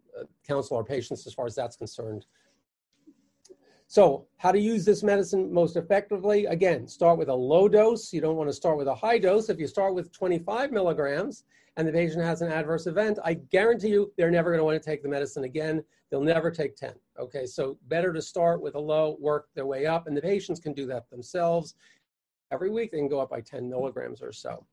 counsel 0.46 0.76
our 0.76 0.84
patients 0.84 1.26
as 1.26 1.34
far 1.34 1.46
as 1.46 1.54
that's 1.54 1.76
concerned 1.76 2.26
so 3.88 4.26
how 4.38 4.50
to 4.50 4.58
use 4.58 4.84
this 4.84 5.02
medicine 5.02 5.52
most 5.52 5.76
effectively? 5.76 6.46
Again, 6.46 6.88
start 6.88 7.18
with 7.18 7.28
a 7.28 7.34
low 7.34 7.68
dose. 7.68 8.12
You 8.12 8.20
don't 8.20 8.36
want 8.36 8.48
to 8.48 8.54
start 8.54 8.78
with 8.78 8.88
a 8.88 8.94
high 8.94 9.18
dose. 9.18 9.48
If 9.48 9.60
you 9.60 9.66
start 9.66 9.94
with 9.94 10.12
25 10.12 10.72
milligrams 10.72 11.44
and 11.76 11.86
the 11.86 11.92
patient 11.92 12.22
has 12.22 12.42
an 12.42 12.50
adverse 12.50 12.86
event, 12.86 13.18
I 13.24 13.34
guarantee 13.34 13.88
you 13.88 14.12
they're 14.16 14.30
never 14.30 14.50
going 14.50 14.58
to 14.58 14.64
want 14.64 14.82
to 14.82 14.84
take 14.84 15.02
the 15.02 15.08
medicine 15.08 15.44
again. 15.44 15.84
They'll 16.10 16.20
never 16.20 16.50
take 16.50 16.76
10. 16.76 16.94
Okay, 17.18 17.46
so 17.46 17.78
better 17.88 18.12
to 18.12 18.20
start 18.20 18.60
with 18.60 18.74
a 18.74 18.80
low, 18.80 19.16
work 19.20 19.48
their 19.54 19.66
way 19.66 19.86
up, 19.86 20.06
and 20.06 20.16
the 20.16 20.22
patients 20.22 20.60
can 20.60 20.72
do 20.72 20.86
that 20.86 21.08
themselves. 21.10 21.74
Every 22.52 22.70
week 22.70 22.90
they 22.90 22.98
can 22.98 23.08
go 23.08 23.20
up 23.20 23.30
by 23.30 23.40
10 23.40 23.68
milligrams 23.68 24.20
or 24.20 24.32
so. 24.32 24.64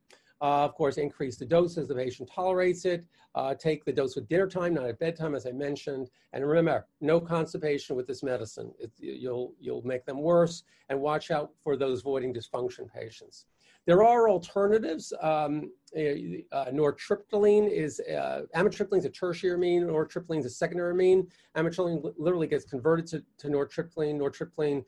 Uh, 0.44 0.66
of 0.66 0.76
course, 0.76 0.98
increase 0.98 1.38
the 1.38 1.46
dose 1.46 1.78
as 1.78 1.88
the 1.88 1.96
patient 1.96 2.30
tolerates 2.30 2.84
it. 2.84 3.06
Uh, 3.34 3.56
take 3.56 3.86
the 3.86 3.94
dose 3.94 4.18
at 4.18 4.28
dinner 4.28 4.48
time, 4.48 4.74
not 4.74 4.86
at 4.86 5.00
bedtime, 5.00 5.34
as 5.34 5.48
I 5.48 5.52
mentioned. 5.52 6.10
And 6.34 6.46
remember, 6.46 6.86
no 7.00 7.20
constipation 7.20 7.96
with 7.96 8.08
this 8.08 8.22
medicine. 8.22 8.74
It, 8.78 8.92
you'll, 8.98 9.54
you'll 9.60 9.82
make 9.84 10.06
them 10.06 10.22
worse. 10.22 10.64
And 10.90 11.00
watch 11.00 11.32
out 11.32 11.52
for 11.64 11.78
those 11.78 12.02
voiding 12.02 12.34
dysfunction 12.34 12.92
patients. 12.94 13.46
There 13.86 14.04
are 14.04 14.30
alternatives. 14.30 15.14
Um, 15.22 15.72
uh, 15.96 16.66
nortriptyline 16.72 17.70
is, 17.72 18.02
uh, 18.02 18.42
amitriptyline 18.56 19.00
is 19.00 19.06
a 19.06 19.10
tertiary 19.10 19.56
amine, 19.56 19.84
nortriptyline 19.84 20.40
is 20.40 20.46
a 20.46 20.50
secondary 20.50 20.92
amine. 20.92 21.28
Amitriptyline 21.56 22.14
literally 22.18 22.48
gets 22.48 22.66
converted 22.66 23.08
to, 23.08 23.24
to 23.40 23.48
nortriptyline. 23.48 24.20
Nortriptyline 24.20 24.84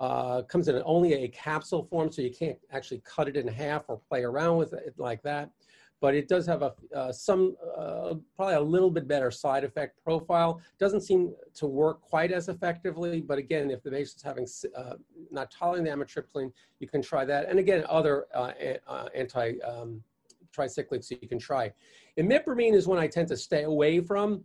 uh, 0.00 0.40
comes 0.42 0.68
in 0.68 0.82
only 0.84 1.12
a 1.12 1.28
capsule 1.28 1.84
form, 1.84 2.10
so 2.10 2.22
you 2.22 2.30
can't 2.30 2.58
actually 2.72 3.02
cut 3.04 3.28
it 3.28 3.36
in 3.36 3.46
half 3.46 3.84
or 3.88 3.98
play 3.98 4.22
around 4.22 4.56
with 4.56 4.72
it 4.72 4.94
like 4.96 5.22
that. 5.22 5.50
But 6.00 6.14
it 6.14 6.28
does 6.28 6.46
have 6.46 6.62
a 6.62 6.72
uh, 6.96 7.12
some 7.12 7.54
uh, 7.76 8.14
probably 8.34 8.54
a 8.54 8.60
little 8.60 8.90
bit 8.90 9.06
better 9.06 9.30
side 9.30 9.62
effect 9.64 10.02
profile. 10.02 10.62
Doesn't 10.78 11.02
seem 11.02 11.34
to 11.54 11.66
work 11.66 12.00
quite 12.00 12.32
as 12.32 12.48
effectively, 12.48 13.20
but 13.20 13.36
again, 13.36 13.70
if 13.70 13.82
the 13.82 13.90
patient's 13.90 14.22
having 14.22 14.46
uh, 14.74 14.94
not 15.30 15.50
tolerating 15.50 15.84
the 15.84 15.90
amitriptyline, 15.90 16.50
you 16.78 16.88
can 16.88 17.02
try 17.02 17.26
that. 17.26 17.50
And 17.50 17.58
again, 17.58 17.84
other 17.86 18.24
uh, 18.34 18.52
uh, 18.86 19.08
anti 19.14 19.58
um, 19.60 20.02
tricyclics 20.56 21.10
you 21.10 21.28
can 21.28 21.38
try. 21.38 21.70
Imipramine 22.18 22.72
is 22.72 22.88
one 22.88 22.98
I 22.98 23.06
tend 23.06 23.28
to 23.28 23.36
stay 23.36 23.64
away 23.64 24.00
from 24.00 24.42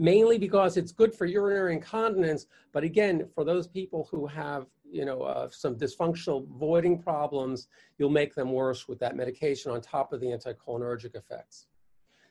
mainly 0.00 0.38
because 0.38 0.76
it's 0.76 0.92
good 0.92 1.14
for 1.14 1.26
urinary 1.26 1.74
incontinence. 1.74 2.46
But 2.72 2.84
again, 2.84 3.28
for 3.34 3.44
those 3.44 3.66
people 3.66 4.08
who 4.10 4.26
have, 4.26 4.66
you 4.90 5.04
know, 5.04 5.22
uh, 5.22 5.48
some 5.50 5.76
dysfunctional 5.76 6.46
voiding 6.48 6.98
problems, 6.98 7.68
you'll 7.98 8.10
make 8.10 8.34
them 8.34 8.52
worse 8.52 8.88
with 8.88 8.98
that 9.00 9.16
medication 9.16 9.72
on 9.72 9.80
top 9.80 10.12
of 10.12 10.20
the 10.20 10.26
anticholinergic 10.26 11.14
effects. 11.14 11.66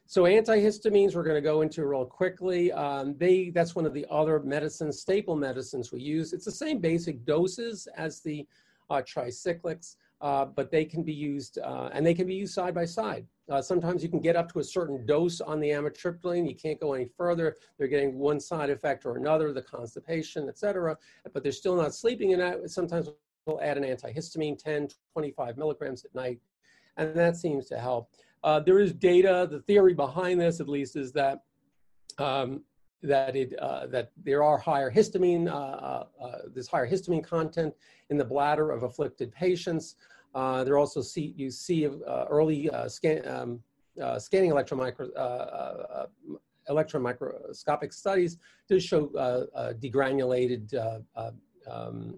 So 0.07 0.23
antihistamines, 0.23 1.15
we're 1.15 1.23
going 1.23 1.35
to 1.35 1.41
go 1.41 1.61
into 1.61 1.85
real 1.87 2.05
quickly. 2.05 2.71
Um, 2.71 3.15
they 3.17 3.49
that's 3.49 3.75
one 3.75 3.87
of 3.87 3.93
the 3.93 4.05
other 4.09 4.39
medicines, 4.39 4.99
staple 4.99 5.35
medicines 5.35 5.91
we 5.91 5.99
use. 5.99 6.31
It's 6.31 6.45
the 6.45 6.51
same 6.51 6.77
basic 6.79 7.25
doses 7.25 7.87
as 7.97 8.21
the 8.21 8.45
uh, 8.91 9.01
tricyclics, 9.01 9.95
uh, 10.21 10.45
but 10.45 10.69
they 10.69 10.85
can 10.85 11.01
be 11.01 11.13
used 11.13 11.57
uh, 11.57 11.89
and 11.91 12.05
they 12.05 12.13
can 12.13 12.27
be 12.27 12.35
used 12.35 12.53
side 12.53 12.75
by 12.75 12.85
side. 12.85 13.25
Uh, 13.49 13.61
sometimes 13.61 14.01
you 14.01 14.09
can 14.09 14.19
get 14.19 14.35
up 14.35 14.51
to 14.51 14.59
a 14.59 14.63
certain 14.63 15.05
dose 15.05 15.39
on 15.39 15.59
the 15.59 15.69
amitriptyline. 15.69 16.47
You 16.47 16.55
can't 16.55 16.79
go 16.79 16.93
any 16.93 17.05
further. 17.05 17.55
They're 17.77 17.87
getting 17.87 18.17
one 18.17 18.39
side 18.39 18.71
effect 18.71 19.05
or 19.05 19.17
another, 19.17 19.53
the 19.53 19.61
constipation, 19.61 20.49
et 20.49 20.57
cetera, 20.57 20.97
but 21.31 21.43
they're 21.43 21.51
still 21.51 21.75
not 21.75 21.93
sleeping. 21.93 22.33
And 22.33 22.69
sometimes 22.69 23.09
we'll 23.45 23.61
add 23.61 23.77
an 23.77 23.83
antihistamine, 23.83 24.57
10, 24.57 24.89
25 25.13 25.57
milligrams 25.57 26.03
at 26.05 26.15
night, 26.15 26.39
and 26.97 27.15
that 27.15 27.37
seems 27.37 27.67
to 27.67 27.79
help. 27.79 28.09
Uh, 28.43 28.59
there 28.59 28.79
is 28.79 28.93
data, 28.93 29.47
the 29.49 29.59
theory 29.61 29.93
behind 29.93 30.39
this 30.39 30.59
at 30.59 30.69
least 30.69 30.95
is 30.95 31.11
that 31.11 31.43
um, 32.17 32.61
that 33.03 33.35
it 33.35 33.57
uh, 33.59 33.87
that 33.87 34.11
there 34.23 34.43
are 34.43 34.57
higher 34.57 34.91
histamine, 34.91 35.47
uh, 35.47 35.51
uh, 35.51 36.05
uh 36.23 36.37
there's 36.53 36.67
higher 36.67 36.89
histamine 36.89 37.23
content 37.23 37.73
in 38.09 38.17
the 38.17 38.25
bladder 38.25 38.71
of 38.71 38.83
afflicted 38.83 39.31
patients. 39.31 39.95
Uh, 40.35 40.63
there 40.63 40.77
also 40.77 41.01
see 41.01 41.33
you 41.35 41.49
see 41.49 41.87
early 42.29 42.69
scan, 42.87 43.27
um, 43.27 43.59
scanning 44.19 44.51
electron, 44.51 44.79
micro, 44.79 45.07
electron 46.69 47.01
microscopic 47.01 47.91
studies 47.93 48.37
to 48.67 48.79
show 48.79 49.07
degranulated 49.81 50.73
um, 51.67 52.15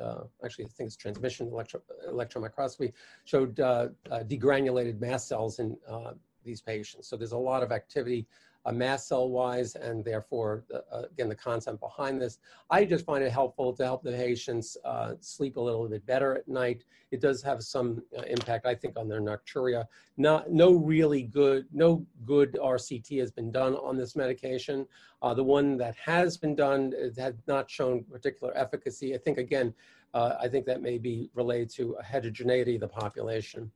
uh, 0.00 0.22
actually 0.44 0.64
I 0.64 0.68
think 0.68 0.88
it's 0.88 0.96
transmission 0.96 1.48
electro, 1.48 1.80
electron 2.06 2.42
microscopy, 2.42 2.92
showed 3.24 3.58
uh, 3.60 3.88
uh, 4.10 4.20
degranulated 4.20 5.00
mast 5.00 5.28
cells 5.28 5.58
in 5.58 5.76
uh, 5.88 6.12
these 6.44 6.60
patients. 6.60 7.08
So 7.08 7.16
there's 7.16 7.32
a 7.32 7.38
lot 7.38 7.62
of 7.62 7.72
activity 7.72 8.26
uh, 8.68 8.96
cell 8.96 9.28
wise 9.30 9.74
and 9.74 10.04
therefore 10.04 10.64
uh, 10.74 11.02
again 11.12 11.28
the 11.28 11.34
concept 11.34 11.80
behind 11.80 12.20
this. 12.20 12.38
I 12.70 12.84
just 12.84 13.04
find 13.04 13.24
it 13.24 13.32
helpful 13.32 13.72
to 13.72 13.84
help 13.84 14.02
the 14.02 14.12
patients 14.12 14.76
uh, 14.84 15.14
sleep 15.20 15.56
a 15.56 15.60
little 15.60 15.88
bit 15.88 16.04
better 16.06 16.36
at 16.36 16.48
night. 16.48 16.84
It 17.10 17.20
does 17.20 17.42
have 17.42 17.62
some 17.62 18.02
uh, 18.16 18.22
impact 18.22 18.66
i 18.66 18.74
think 18.74 18.98
on 18.98 19.08
their 19.08 19.20
nocturia. 19.20 19.84
Not 20.16 20.50
no 20.50 20.72
really 20.72 21.22
good 21.22 21.66
no 21.72 22.04
good 22.24 22.58
rct 22.62 23.18
has 23.20 23.30
been 23.30 23.50
done 23.50 23.74
on 23.76 23.96
this 23.96 24.16
medication. 24.16 24.86
Uh, 25.22 25.34
the 25.34 25.44
one 25.44 25.76
that 25.78 25.96
has 25.96 26.36
been 26.36 26.54
done 26.54 26.92
had 27.16 27.38
not 27.46 27.70
shown 27.70 28.04
particular 28.04 28.56
efficacy. 28.56 29.14
I 29.14 29.18
think 29.18 29.38
again 29.38 29.74
uh, 30.14 30.34
i 30.40 30.48
think 30.48 30.64
that 30.64 30.80
may 30.80 30.98
be 30.98 31.30
related 31.34 31.68
to 31.68 31.92
a 32.00 32.02
heterogeneity 32.02 32.76
of 32.76 32.80
the 32.80 32.88
population 32.88 33.70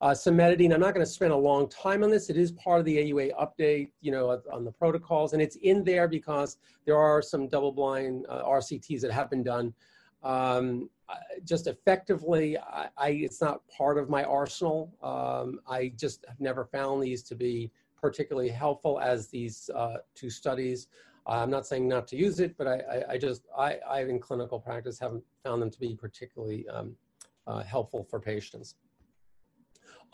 uh, 0.00 0.10
cimetidine, 0.10 0.74
I'm 0.74 0.80
not 0.80 0.94
going 0.94 1.04
to 1.04 1.10
spend 1.10 1.32
a 1.32 1.36
long 1.36 1.68
time 1.68 2.04
on 2.04 2.10
this. 2.10 2.28
It 2.28 2.36
is 2.36 2.52
part 2.52 2.80
of 2.80 2.84
the 2.84 2.96
AUA 2.96 3.32
update, 3.34 3.90
you 4.00 4.12
know, 4.12 4.40
on 4.52 4.64
the 4.64 4.72
protocols, 4.72 5.32
and 5.32 5.40
it's 5.40 5.56
in 5.56 5.84
there 5.84 6.06
because 6.06 6.58
there 6.84 6.98
are 6.98 7.22
some 7.22 7.48
double-blind 7.48 8.26
uh, 8.28 8.42
RCTs 8.44 9.00
that 9.00 9.10
have 9.10 9.30
been 9.30 9.42
done. 9.42 9.72
Um, 10.22 10.90
just 11.44 11.66
effectively, 11.66 12.58
I, 12.58 12.88
I, 12.98 13.08
it's 13.10 13.40
not 13.40 13.66
part 13.68 13.96
of 13.96 14.10
my 14.10 14.24
arsenal. 14.24 14.92
Um, 15.02 15.60
I 15.66 15.92
just 15.96 16.24
have 16.28 16.40
never 16.40 16.64
found 16.64 17.02
these 17.02 17.22
to 17.24 17.34
be 17.34 17.70
particularly 17.98 18.50
helpful 18.50 19.00
as 19.00 19.28
these 19.28 19.70
uh, 19.74 19.98
two 20.14 20.28
studies. 20.28 20.88
I'm 21.26 21.50
not 21.50 21.66
saying 21.66 21.88
not 21.88 22.06
to 22.08 22.16
use 22.16 22.38
it, 22.38 22.56
but 22.56 22.66
I, 22.66 22.74
I, 22.74 23.12
I 23.12 23.18
just, 23.18 23.42
I, 23.56 23.78
I, 23.88 24.02
in 24.02 24.20
clinical 24.20 24.60
practice, 24.60 24.98
haven't 24.98 25.24
found 25.42 25.62
them 25.62 25.70
to 25.70 25.80
be 25.80 25.94
particularly 25.94 26.68
um, 26.68 26.94
uh, 27.46 27.62
helpful 27.62 28.04
for 28.04 28.20
patients. 28.20 28.74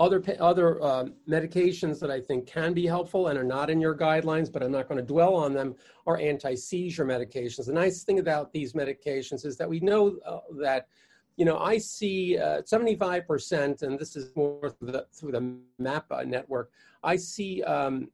Other, 0.03 0.21
other 0.41 0.83
uh, 0.83 1.05
medications 1.29 2.01
that 2.01 2.11
I 2.11 2.21
think 2.21 2.49
can 2.49 2.73
be 2.73 2.89
helpful 2.89 3.29
and 3.29 3.39
are 3.39 3.45
not 3.45 3.71
in 3.71 3.81
your 3.81 3.97
guidelines, 3.97 4.53
but 4.53 4.61
I'm 4.61 4.73
not 4.73 4.89
going 4.89 4.99
to 4.99 5.07
dwell 5.07 5.37
on 5.37 5.55
them, 5.55 5.77
are 6.09 6.19
anti-seizure 6.19 7.05
medications. 7.05 7.67
The 7.67 7.73
nice 7.73 8.03
thing 8.03 8.19
about 8.19 8.53
these 8.53 8.73
medications 8.73 9.47
is 9.47 9.57
that 9.59 9.69
we 9.69 9.79
know 9.79 10.19
uh, 10.27 10.41
that, 10.61 10.89
you 11.37 11.45
know, 11.45 11.57
I 11.57 11.79
see 11.79 12.37
uh, 12.37 12.63
75%, 12.63 13.83
and 13.83 13.97
this 13.97 14.17
is 14.17 14.35
more 14.35 14.71
through 14.71 14.91
the, 14.91 15.07
through 15.13 15.33
the 15.39 15.57
MAPP 15.81 16.27
network, 16.27 16.73
I 17.05 17.15
see 17.15 17.63
um, 17.63 18.09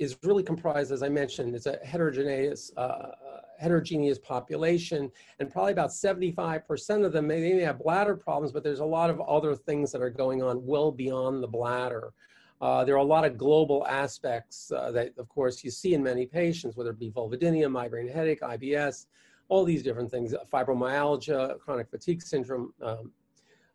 is 0.00 0.18
really 0.24 0.42
comprised, 0.42 0.90
as 0.90 1.04
I 1.04 1.08
mentioned, 1.08 1.54
it's 1.54 1.66
a 1.66 1.78
heterogeneous 1.84 2.72
uh, 2.76 3.12
heterogeneous 3.60 4.18
population, 4.18 5.10
and 5.38 5.50
probably 5.50 5.72
about 5.72 5.90
75% 5.90 7.04
of 7.04 7.12
them 7.12 7.26
may, 7.26 7.40
may 7.40 7.60
have 7.60 7.78
bladder 7.78 8.16
problems, 8.16 8.52
but 8.52 8.64
there's 8.64 8.80
a 8.80 8.84
lot 8.84 9.10
of 9.10 9.20
other 9.20 9.54
things 9.54 9.92
that 9.92 10.00
are 10.00 10.10
going 10.10 10.42
on 10.42 10.64
well 10.64 10.90
beyond 10.90 11.42
the 11.42 11.46
bladder. 11.46 12.12
Uh, 12.60 12.84
there 12.84 12.94
are 12.94 12.98
a 12.98 13.04
lot 13.04 13.24
of 13.24 13.36
global 13.36 13.86
aspects 13.86 14.72
uh, 14.72 14.90
that, 14.90 15.12
of 15.18 15.28
course, 15.28 15.62
you 15.62 15.70
see 15.70 15.94
in 15.94 16.02
many 16.02 16.26
patients, 16.26 16.76
whether 16.76 16.90
it 16.90 16.98
be 16.98 17.10
vulvodynia, 17.10 17.70
migraine 17.70 18.08
headache, 18.08 18.40
IBS, 18.40 19.06
all 19.48 19.64
these 19.64 19.82
different 19.82 20.10
things, 20.10 20.34
fibromyalgia, 20.52 21.58
chronic 21.58 21.88
fatigue 21.90 22.22
syndrome, 22.22 22.72
um, 22.82 23.10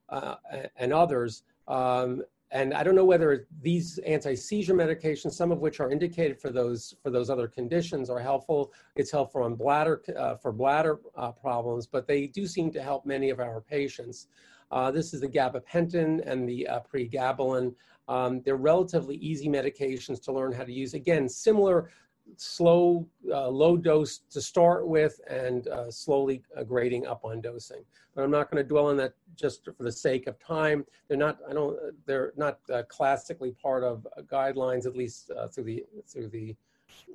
uh, 0.10 0.36
and 0.78 0.94
others. 0.94 1.44
Um, 1.68 2.24
and 2.52 2.74
I 2.74 2.84
don't 2.84 2.96
know 2.96 3.06
whether 3.06 3.48
these 3.62 3.98
anti-seizure 4.00 4.76
medications, 4.76 5.34
some 5.34 5.52
of 5.52 5.60
which 5.60 5.80
are 5.80 5.89
indicated 5.89 6.39
for 6.39 6.52
those 6.52 6.96
for 7.02 7.10
those 7.10 7.30
other 7.30 7.48
conditions, 7.48 8.10
are 8.10 8.20
helpful. 8.20 8.72
It's 8.96 9.12
helpful 9.12 9.43
on 9.43 9.56
bladder 9.56 10.02
uh, 10.18 10.36
for 10.36 10.52
bladder 10.52 11.00
uh, 11.16 11.32
problems, 11.32 11.88
but 11.88 12.08
they 12.08 12.28
do 12.28 12.48
seem 12.48 12.72
to 12.72 12.82
help 12.82 13.06
many 13.06 13.30
of 13.30 13.39
our 13.39 13.62
patients. 13.62 14.28
Uh, 14.72 14.91
this 14.91 15.14
is 15.14 15.22
the 15.22 15.28
gabapentin 15.28 16.26
and 16.26 16.48
the 16.48 16.68
uh, 16.68 16.80
pregabalin. 16.91 17.74
Um, 18.08 18.41
they're 18.43 18.58
relatively 18.58 19.16
easy 19.18 19.48
medications 19.48 20.22
to 20.24 20.32
learn 20.32 20.52
how 20.52 20.64
to 20.64 20.72
use. 20.72 20.93
Again, 20.93 21.28
similar 21.28 21.89
slow, 22.38 23.06
uh, 23.32 23.48
low 23.48 23.78
dose 23.78 24.20
to 24.30 24.42
start 24.42 24.88
with 24.88 25.20
and 25.30 25.68
uh, 25.68 25.90
slowly 25.90 26.42
uh, 26.58 26.64
grading 26.64 27.06
up 27.06 27.24
on 27.24 27.42
dosing. 27.42 27.84
But 28.14 28.24
I'm 28.24 28.32
not 28.32 28.50
going 28.50 28.64
to 28.64 28.68
dwell 28.68 28.88
on 28.88 28.98
that 28.98 29.14
just 29.36 29.66
for 29.66 29.84
the 29.84 29.92
sake 29.92 30.28
of 30.28 30.40
time. 30.40 30.86
They're 31.08 31.18
not, 31.18 31.40
I 31.50 31.54
don't, 31.54 31.78
they're 32.06 32.34
not 32.38 32.60
uh, 32.74 32.84
classically 32.88 33.52
part 33.52 33.84
of 33.84 34.08
uh, 34.18 34.22
guidelines, 34.24 34.86
at 34.86 34.96
least 34.96 35.32
uh, 35.32 35.48
through 35.48 35.66
the, 35.66 35.86
through 36.08 36.30
the 36.30 36.56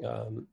um, 0.06 0.46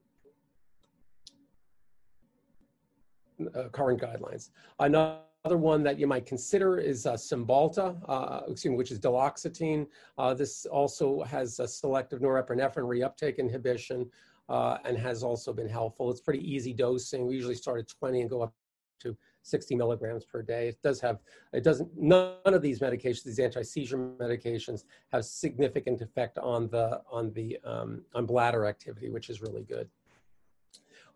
current 3.72 4.02
guidelines. 4.02 4.50
Another 4.80 5.20
Another 5.46 5.60
one 5.60 5.82
that 5.84 5.98
you 5.98 6.08
might 6.08 6.26
consider 6.26 6.78
is 6.78 7.06
uh, 7.06 7.14
Cymbalta, 7.14 7.96
uh, 8.10 8.42
excuse 8.50 8.72
me, 8.72 8.76
which 8.76 8.92
is 8.92 9.00
duloxetine. 9.00 9.88
Uh, 10.18 10.34
this 10.34 10.66
also 10.66 11.24
has 11.24 11.62
a 11.62 11.68
selective 11.68 12.20
norepinephrine 12.20 12.84
reuptake 12.84 13.38
inhibition 13.38 14.10
uh, 14.50 14.78
and 14.86 14.98
has 14.98 15.24
also 15.24 15.54
been 15.54 15.70
helpful. 15.70 16.10
It's 16.10 16.22
pretty 16.22 16.50
easy 16.50 16.74
dosing. 16.74 17.28
We 17.28 17.36
usually 17.36 17.56
start 17.56 17.80
at 17.80 17.88
20 17.88 18.22
and 18.22 18.30
go 18.30 18.42
up 18.42 18.54
to 19.02 19.18
60 19.44 19.76
milligrams 19.76 20.26
per 20.26 20.42
day. 20.42 20.70
It 20.70 20.82
does 20.82 21.00
have, 21.02 21.20
it 21.54 21.64
doesn't, 21.64 21.90
none 21.98 22.36
of 22.46 22.62
these 22.62 22.80
medications, 22.80 23.24
these 23.24 23.40
anti-seizure 23.40 23.98
medications 23.98 24.84
have 25.12 25.26
significant 25.26 26.02
effect 26.02 26.38
on 26.38 26.68
the, 26.70 27.02
on 27.10 27.32
the, 27.34 27.58
um, 27.64 28.02
on 28.14 28.26
bladder 28.26 28.66
activity, 28.66 29.10
which 29.10 29.30
is 29.30 29.42
really 29.42 29.64
good. 29.64 29.90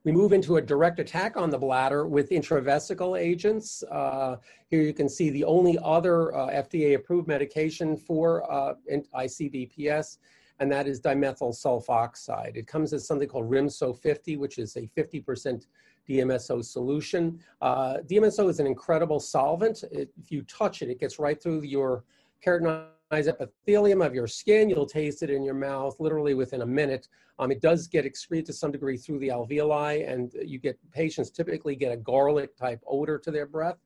We 0.03 0.11
move 0.11 0.34
into 0.34 0.57
a 0.57 0.61
direct 0.61 0.99
attack 0.99 1.38
on 1.38 1.51
the 1.51 1.59
bladder 1.59 2.07
with 2.07 2.32
intravesical 2.32 3.19
agents. 3.19 3.84
Uh, 3.84 4.38
here 4.67 4.82
you 4.82 4.93
can 4.93 5.07
see 5.07 5.29
the 5.29 5.43
only 5.43 5.77
other 5.84 6.34
uh, 6.36 6.47
FDA 6.47 6.95
approved 6.95 7.27
medication 7.27 7.95
for 7.95 8.51
uh, 8.51 8.73
ICBPS 9.15 10.17
and 10.62 10.72
that 10.72 10.88
is 10.88 11.01
dimethyl 11.01 11.51
sulfoxide. 11.51 12.55
It 12.55 12.68
comes 12.68 12.93
as 12.93 13.05
something 13.05 13.28
called 13.28 13.49
RIMSO 13.49 13.97
50, 13.97 14.38
which 14.38 14.59
is 14.59 14.76
a 14.76 14.88
50% 14.95 15.66
DMSO 16.07 16.64
solution. 16.64 17.39
Uh, 17.62 17.97
DMSO 18.05 18.47
is 18.47 18.59
an 18.59 18.68
incredible 18.68 19.20
solvent. 19.20 19.84
It, 19.91 20.12
if 20.22 20.32
you 20.32 20.43
touch 20.43 20.84
it, 20.84 20.89
it 20.91 20.99
gets 20.99 21.18
right 21.18 21.41
through 21.41 21.64
your 21.64 22.03
keratinized 22.45 22.88
epithelium 23.12 24.03
of 24.03 24.14
your 24.14 24.28
skin. 24.28 24.70
You'll 24.70 24.86
taste 24.86 25.24
it 25.24 25.32
in 25.32 25.43
your 25.43 25.55
mouth 25.55 25.99
literally 25.99 26.36
within 26.36 26.62
a 26.62 26.66
minute. 26.66 27.07
Um, 27.39 27.51
it 27.51 27.59
does 27.59 27.88
get 27.88 28.05
excreted 28.05 28.45
to 28.45 28.53
some 28.53 28.72
degree 28.72 28.97
through 28.97 29.18
the 29.18 29.30
alveoli, 29.30 30.07
and 30.07 30.32
you 30.45 30.59
get 30.59 30.78
patients 30.91 31.32
typically 31.32 31.76
get 31.76 31.91
a 31.91 31.97
garlic 31.97 32.55
type 32.55 32.82
odor 32.86 33.18
to 33.18 33.32
their 33.32 33.47
breath. 33.47 33.78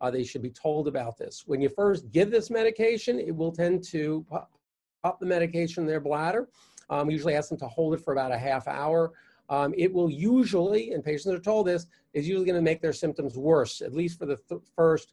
Uh, 0.00 0.12
they 0.12 0.22
should 0.22 0.42
be 0.42 0.50
told 0.50 0.86
about 0.86 1.18
this. 1.18 1.42
When 1.44 1.60
you 1.60 1.68
first 1.68 2.08
give 2.12 2.30
this 2.30 2.50
medication, 2.50 3.18
it 3.18 3.34
will 3.34 3.52
tend 3.52 3.82
to 3.88 4.24
the 5.02 5.26
medication 5.26 5.82
in 5.82 5.86
their 5.86 6.00
bladder. 6.00 6.48
Um, 6.88 7.06
we 7.06 7.14
usually 7.14 7.34
ask 7.34 7.48
them 7.48 7.58
to 7.58 7.68
hold 7.68 7.94
it 7.94 8.00
for 8.00 8.12
about 8.12 8.32
a 8.32 8.38
half 8.38 8.66
hour. 8.68 9.12
Um, 9.48 9.74
it 9.76 9.92
will 9.92 10.10
usually, 10.10 10.92
and 10.92 11.04
patients 11.04 11.32
are 11.32 11.40
told 11.40 11.66
this, 11.66 11.86
is 12.12 12.28
usually 12.28 12.46
going 12.46 12.56
to 12.56 12.62
make 12.62 12.80
their 12.80 12.92
symptoms 12.92 13.36
worse, 13.36 13.80
at 13.80 13.92
least 13.92 14.18
for 14.18 14.26
the 14.26 14.36
th- 14.48 14.60
first, 14.76 15.12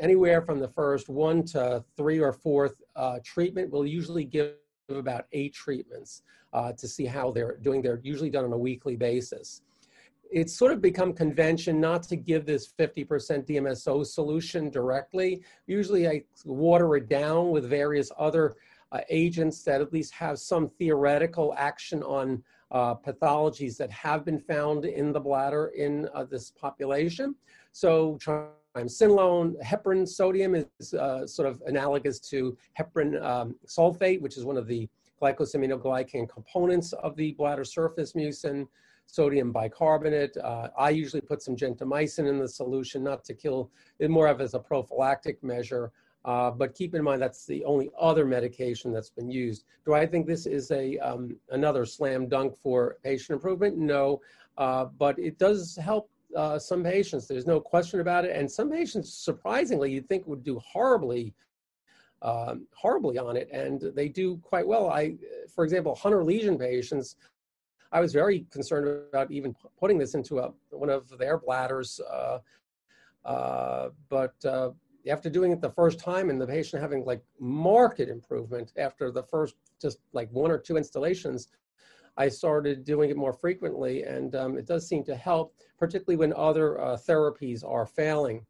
anywhere 0.00 0.42
from 0.42 0.58
the 0.58 0.68
first 0.68 1.08
one 1.08 1.44
to 1.44 1.84
three 1.96 2.20
or 2.20 2.32
fourth 2.32 2.82
uh, 2.96 3.18
treatment. 3.24 3.70
We'll 3.70 3.86
usually 3.86 4.24
give 4.24 4.54
about 4.88 5.26
eight 5.32 5.54
treatments 5.54 6.22
uh, 6.52 6.72
to 6.72 6.86
see 6.86 7.04
how 7.04 7.30
they're 7.30 7.56
doing. 7.56 7.80
They're 7.80 8.00
usually 8.02 8.30
done 8.30 8.44
on 8.44 8.52
a 8.52 8.58
weekly 8.58 8.96
basis. 8.96 9.62
It's 10.30 10.56
sort 10.56 10.72
of 10.72 10.80
become 10.80 11.12
convention 11.12 11.80
not 11.80 12.02
to 12.04 12.16
give 12.16 12.44
this 12.44 12.72
50% 12.78 13.06
DMSO 13.46 14.04
solution 14.04 14.68
directly. 14.68 15.42
Usually 15.66 16.08
I 16.08 16.24
water 16.44 16.96
it 16.96 17.08
down 17.08 17.50
with 17.50 17.68
various 17.68 18.10
other 18.18 18.54
uh, 18.94 19.00
agents 19.10 19.62
that 19.64 19.80
at 19.80 19.92
least 19.92 20.12
have 20.14 20.38
some 20.38 20.68
theoretical 20.78 21.52
action 21.56 22.02
on 22.04 22.42
uh, 22.70 22.94
pathologies 22.94 23.76
that 23.76 23.90
have 23.90 24.24
been 24.24 24.38
found 24.38 24.84
in 24.84 25.12
the 25.12 25.20
bladder 25.20 25.72
in 25.76 26.08
uh, 26.14 26.24
this 26.24 26.52
population. 26.52 27.34
So 27.72 28.16
triamcinolone, 28.24 29.60
heparin 29.62 30.08
sodium 30.08 30.54
is 30.54 30.94
uh, 30.94 31.26
sort 31.26 31.48
of 31.48 31.60
analogous 31.66 32.20
to 32.30 32.56
heparan 32.78 33.20
um, 33.22 33.56
sulfate, 33.66 34.20
which 34.20 34.36
is 34.36 34.44
one 34.44 34.56
of 34.56 34.68
the 34.68 34.88
glycosaminoglycan 35.20 36.28
components 36.28 36.92
of 36.92 37.16
the 37.16 37.32
bladder 37.32 37.64
surface 37.64 38.12
mucin 38.12 38.66
sodium 39.06 39.52
bicarbonate. 39.52 40.36
Uh, 40.36 40.68
I 40.78 40.90
usually 40.90 41.20
put 41.20 41.42
some 41.42 41.56
gentamicin 41.56 42.28
in 42.28 42.38
the 42.38 42.48
solution, 42.48 43.02
not 43.02 43.24
to 43.24 43.34
kill, 43.34 43.70
it 43.98 44.10
more 44.10 44.28
of 44.28 44.40
as 44.40 44.54
a 44.54 44.58
prophylactic 44.58 45.42
measure. 45.42 45.92
Uh, 46.24 46.50
but 46.50 46.74
keep 46.74 46.94
in 46.94 47.02
mind 47.02 47.20
that's 47.20 47.44
the 47.44 47.62
only 47.64 47.90
other 47.98 48.24
medication 48.24 48.92
that's 48.92 49.10
been 49.10 49.30
used. 49.30 49.64
Do 49.84 49.92
I 49.92 50.06
think 50.06 50.26
this 50.26 50.46
is 50.46 50.70
a 50.70 50.96
um, 50.98 51.36
another 51.50 51.84
slam 51.84 52.28
dunk 52.28 52.56
for 52.62 52.96
patient 53.04 53.30
improvement? 53.36 53.76
No, 53.76 54.22
uh, 54.56 54.86
but 54.86 55.18
it 55.18 55.38
does 55.38 55.76
help 55.76 56.08
uh, 56.34 56.58
some 56.58 56.82
patients. 56.82 57.26
There's 57.26 57.46
no 57.46 57.60
question 57.60 58.00
about 58.00 58.24
it. 58.24 58.36
And 58.36 58.50
some 58.50 58.70
patients, 58.70 59.12
surprisingly, 59.12 59.92
you'd 59.92 60.08
think 60.08 60.26
would 60.26 60.42
do 60.42 60.58
horribly, 60.58 61.34
um, 62.22 62.66
horribly 62.74 63.18
on 63.18 63.36
it, 63.36 63.48
and 63.52 63.80
they 63.94 64.08
do 64.08 64.38
quite 64.38 64.66
well. 64.66 64.90
I, 64.90 65.16
for 65.54 65.64
example, 65.64 65.94
Hunner 65.94 66.24
lesion 66.24 66.58
patients. 66.58 67.16
I 67.92 68.00
was 68.00 68.12
very 68.12 68.46
concerned 68.50 68.88
about 68.88 69.30
even 69.30 69.54
putting 69.78 69.98
this 69.98 70.14
into 70.14 70.40
a, 70.40 70.52
one 70.70 70.90
of 70.90 71.16
their 71.16 71.38
bladders, 71.38 72.00
uh, 72.00 72.38
uh, 73.24 73.90
but 74.08 74.34
uh, 74.44 74.70
after 75.08 75.28
doing 75.28 75.52
it 75.52 75.60
the 75.60 75.70
first 75.70 75.98
time 75.98 76.30
and 76.30 76.40
the 76.40 76.46
patient 76.46 76.80
having 76.80 77.04
like 77.04 77.22
marked 77.38 78.00
improvement 78.00 78.72
after 78.76 79.10
the 79.10 79.22
first 79.22 79.56
just 79.80 79.98
like 80.12 80.30
one 80.30 80.50
or 80.50 80.58
two 80.58 80.76
instillations, 80.76 81.48
I 82.16 82.28
started 82.28 82.84
doing 82.84 83.10
it 83.10 83.16
more 83.16 83.32
frequently, 83.32 84.04
and 84.04 84.34
um, 84.36 84.56
it 84.56 84.66
does 84.66 84.86
seem 84.86 85.02
to 85.04 85.16
help, 85.16 85.54
particularly 85.78 86.16
when 86.16 86.32
other 86.34 86.80
uh, 86.80 86.96
therapies 86.96 87.64
are 87.64 87.86
failing. 87.86 88.46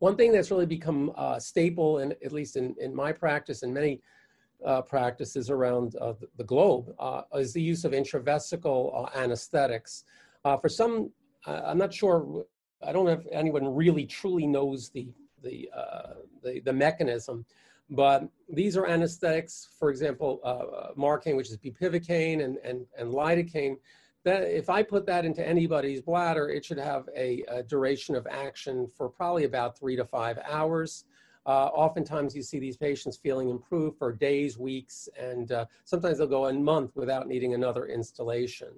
One 0.00 0.16
thing 0.16 0.32
that's 0.32 0.50
really 0.50 0.66
become 0.66 1.12
uh, 1.16 1.38
staple, 1.38 1.98
in, 1.98 2.12
at 2.24 2.32
least 2.32 2.56
in, 2.56 2.74
in 2.80 2.94
my 2.94 3.12
practice 3.12 3.62
and 3.62 3.72
many 3.72 4.00
uh, 4.64 4.82
practices 4.82 5.50
around 5.50 5.94
uh, 5.96 6.14
the, 6.14 6.28
the, 6.36 6.44
globe, 6.44 6.92
uh, 6.98 7.22
is 7.34 7.52
the 7.52 7.62
use 7.62 7.84
of 7.84 7.92
intravesical 7.92 8.92
uh, 8.94 9.18
anesthetics. 9.18 10.04
for 10.60 10.68
some, 10.68 11.10
I'm 11.46 11.78
not 11.78 11.94
sure, 11.94 12.44
I 12.84 12.92
don't 12.92 13.04
know 13.04 13.12
if 13.12 13.26
anyone 13.30 13.74
really 13.74 14.06
truly 14.06 14.46
knows 14.46 14.90
the 14.90 15.08
the, 15.42 15.70
uh, 15.76 16.14
the, 16.42 16.60
the, 16.60 16.72
mechanism. 16.72 17.44
But 17.90 18.28
these 18.48 18.76
are 18.76 18.86
anesthetics, 18.86 19.68
for 19.78 19.90
example, 19.90 20.40
uh, 20.44 20.46
uh, 20.46 20.90
Marcaine, 20.96 21.36
which 21.36 21.50
is 21.50 21.56
bupivacaine, 21.56 22.44
and, 22.44 22.58
and, 22.58 22.86
and 22.98 23.12
lidocaine. 23.12 23.76
That, 24.24 24.42
if 24.42 24.68
I 24.68 24.82
put 24.82 25.06
that 25.06 25.24
into 25.24 25.46
anybody's 25.46 26.02
bladder, 26.02 26.50
it 26.50 26.64
should 26.64 26.78
have 26.78 27.08
a, 27.16 27.44
a 27.48 27.62
duration 27.62 28.14
of 28.14 28.26
action 28.30 28.90
for 28.94 29.08
probably 29.08 29.44
about 29.44 29.78
three 29.78 29.96
to 29.96 30.04
five 30.04 30.38
hours. 30.48 31.04
Uh, 31.46 31.70
oftentimes 31.72 32.36
you 32.36 32.42
see 32.42 32.58
these 32.58 32.76
patients 32.76 33.16
feeling 33.16 33.48
improved 33.48 33.96
for 33.96 34.12
days, 34.12 34.58
weeks, 34.58 35.08
and 35.18 35.50
uh, 35.50 35.64
sometimes 35.84 36.18
they'll 36.18 36.26
go 36.26 36.46
a 36.46 36.52
month 36.52 36.94
without 36.94 37.26
needing 37.26 37.54
another 37.54 37.86
instillation. 37.86 38.68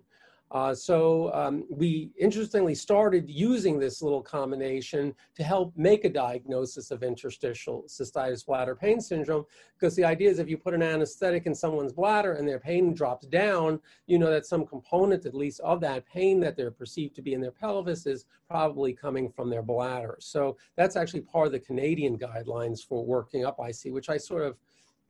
Uh, 0.51 0.75
so 0.75 1.33
um, 1.33 1.65
we 1.71 2.11
interestingly 2.19 2.75
started 2.75 3.31
using 3.31 3.79
this 3.79 4.03
little 4.03 4.23
combination 4.23 5.15
to 5.37 5.45
help 5.45 5.73
make 5.77 6.05
a 6.05 6.09
diagnosis 6.09 6.91
of 6.91 7.05
interstitial 7.05 7.85
cystitis 7.87 8.45
bladder 8.45 8.75
pain 8.75 9.01
syndrome 9.01 9.45
because 9.79 9.95
the 9.95 10.05
idea 10.05 10.29
is 10.29 10.41
if 10.41 10.49
you 10.49 10.57
put 10.57 10.75
an 10.75 10.83
anesthetic 10.83 11.47
in 11.47 11.55
someone's 11.55 11.93
bladder 11.93 12.33
and 12.33 12.49
their 12.49 12.59
pain 12.59 12.93
drops 12.93 13.27
down, 13.29 13.79
you 14.07 14.19
know 14.19 14.31
that 14.31 14.45
some 14.45 14.67
component 14.67 15.25
at 15.25 15.35
least 15.35 15.61
of 15.61 15.81
that 15.81 16.05
pain 16.07 16.41
that 16.41 16.57
they're 16.57 16.73
perceived 16.73 17.15
to 17.15 17.23
be 17.23 17.33
in 17.33 17.41
their 17.41 17.53
pelvis 17.53 18.07
is 18.07 18.27
probably 18.49 18.93
coming 18.93 19.31
from 19.31 19.51
their 19.51 19.63
bladder. 19.63 20.17
So 20.19 20.57
that's 20.75 20.97
actually 20.97 21.21
part 21.21 21.47
of 21.47 21.53
the 21.53 21.61
Canadian 21.61 22.19
guidelines 22.19 22.85
for 22.85 23.05
working 23.05 23.45
up 23.45 23.61
IC, 23.61 23.93
which 23.93 24.09
I 24.09 24.17
sort 24.17 24.43
of, 24.43 24.57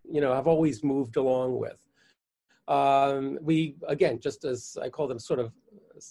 you 0.04 0.20
know, 0.20 0.34
have 0.34 0.46
always 0.46 0.84
moved 0.84 1.16
along 1.16 1.58
with. 1.58 1.89
Um, 2.70 3.36
we, 3.42 3.74
again, 3.88 4.20
just 4.20 4.44
as 4.44 4.78
I 4.80 4.88
call 4.88 5.08
them 5.08 5.18
sort 5.18 5.40
of 5.40 5.52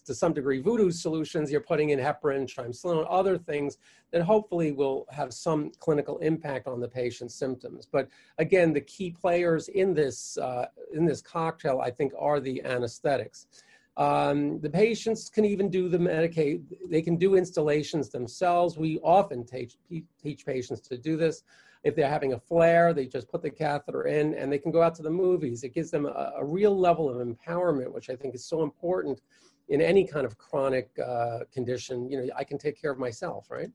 to 0.05 0.13
some 0.13 0.33
degree 0.33 0.59
voodoo 0.59 0.91
solutions, 0.91 1.49
you're 1.51 1.61
putting 1.61 1.91
in 1.91 1.99
heparin, 1.99 2.45
triamcinolone, 2.53 3.07
other 3.09 3.37
things 3.37 3.77
that 4.11 4.21
hopefully 4.21 4.73
will 4.73 5.07
have 5.09 5.33
some 5.33 5.71
clinical 5.79 6.17
impact 6.19 6.67
on 6.67 6.81
the 6.81 6.87
patient's 6.87 7.33
symptoms. 7.33 7.87
But 7.89 8.09
again, 8.37 8.73
the 8.73 8.81
key 8.81 9.09
players 9.09 9.69
in 9.69 9.93
this, 9.93 10.37
uh, 10.37 10.65
in 10.93 11.05
this 11.05 11.21
cocktail, 11.21 11.79
I 11.81 11.91
think, 11.91 12.11
are 12.19 12.41
the 12.41 12.61
anesthetics. 12.65 13.47
Um, 13.95 14.59
the 14.59 14.69
patients 14.69 15.29
can 15.29 15.45
even 15.45 15.69
do 15.69 15.89
the 15.89 15.97
Medicaid, 15.97 16.61
they 16.89 17.01
can 17.01 17.15
do 17.15 17.35
instillations 17.35 18.09
themselves. 18.09 18.77
We 18.77 18.99
often 18.99 19.45
teach, 19.45 19.77
teach 20.21 20.45
patients 20.45 20.81
to 20.81 20.97
do 20.97 21.15
this. 21.15 21.43
If 21.83 21.95
they're 21.95 22.09
having 22.09 22.33
a 22.33 22.39
flare, 22.39 22.93
they 22.93 23.05
just 23.05 23.29
put 23.29 23.41
the 23.41 23.49
catheter 23.49 24.03
in 24.03 24.33
and 24.35 24.51
they 24.51 24.57
can 24.57 24.71
go 24.71 24.81
out 24.81 24.95
to 24.95 25.01
the 25.01 25.09
movies. 25.09 25.63
It 25.63 25.73
gives 25.73 25.89
them 25.91 26.05
a, 26.05 26.33
a 26.37 26.45
real 26.45 26.77
level 26.77 27.09
of 27.09 27.25
empowerment, 27.25 27.91
which 27.93 28.09
I 28.09 28.15
think 28.15 28.35
is 28.35 28.45
so 28.45 28.63
important 28.63 29.21
in 29.69 29.81
any 29.81 30.05
kind 30.05 30.25
of 30.25 30.37
chronic 30.37 30.89
uh, 30.99 31.39
condition. 31.53 32.09
You 32.09 32.17
know, 32.17 32.33
I 32.35 32.43
can 32.43 32.57
take 32.57 32.79
care 32.79 32.91
of 32.91 32.99
myself, 32.99 33.49
right? 33.49 33.69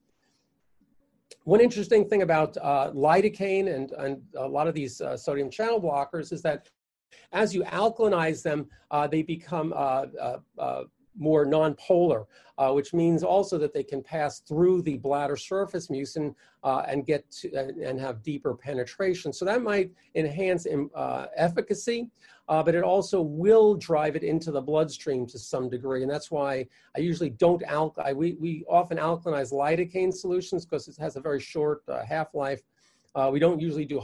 One 1.44 1.60
interesting 1.60 2.08
thing 2.08 2.22
about 2.22 2.56
uh, 2.58 2.90
lidocaine 2.94 3.74
and, 3.74 3.92
and 3.92 4.22
a 4.36 4.46
lot 4.46 4.66
of 4.66 4.74
these 4.74 5.00
uh, 5.00 5.16
sodium 5.16 5.50
channel 5.50 5.80
blockers 5.80 6.32
is 6.32 6.42
that 6.42 6.68
as 7.32 7.54
you 7.54 7.62
alkalinize 7.64 8.42
them, 8.42 8.68
uh, 8.90 9.06
they 9.06 9.22
become 9.22 9.72
uh, 9.74 10.06
uh, 10.20 10.38
uh 10.58 10.82
more 11.16 11.46
nonpolar, 11.46 12.26
uh, 12.58 12.72
which 12.72 12.92
means 12.92 13.22
also 13.22 13.58
that 13.58 13.72
they 13.72 13.82
can 13.82 14.02
pass 14.02 14.40
through 14.40 14.82
the 14.82 14.96
bladder 14.98 15.36
surface 15.36 15.88
mucin 15.88 16.34
uh, 16.62 16.82
and 16.86 17.06
get 17.06 17.30
to, 17.30 17.54
and 17.82 18.00
have 18.00 18.22
deeper 18.22 18.54
penetration. 18.54 19.32
So 19.32 19.44
that 19.44 19.62
might 19.62 19.90
enhance 20.14 20.66
um, 20.72 20.90
uh, 20.94 21.26
efficacy, 21.36 22.10
uh, 22.48 22.62
but 22.62 22.74
it 22.74 22.82
also 22.82 23.22
will 23.22 23.74
drive 23.74 24.16
it 24.16 24.22
into 24.22 24.50
the 24.50 24.60
bloodstream 24.60 25.26
to 25.28 25.38
some 25.38 25.68
degree. 25.68 26.02
And 26.02 26.10
that's 26.10 26.30
why 26.30 26.66
I 26.96 27.00
usually 27.00 27.30
don't 27.30 27.62
alk. 27.62 27.98
I, 27.98 28.12
we, 28.12 28.34
we 28.34 28.64
often 28.68 28.98
alkalinize 28.98 29.52
lidocaine 29.52 30.12
solutions 30.12 30.64
because 30.64 30.88
it 30.88 30.96
has 30.98 31.16
a 31.16 31.20
very 31.20 31.40
short 31.40 31.82
uh, 31.88 32.04
half-life. 32.04 32.62
Uh, 33.14 33.30
we 33.32 33.38
don't 33.38 33.60
usually 33.60 33.84
do 33.84 34.02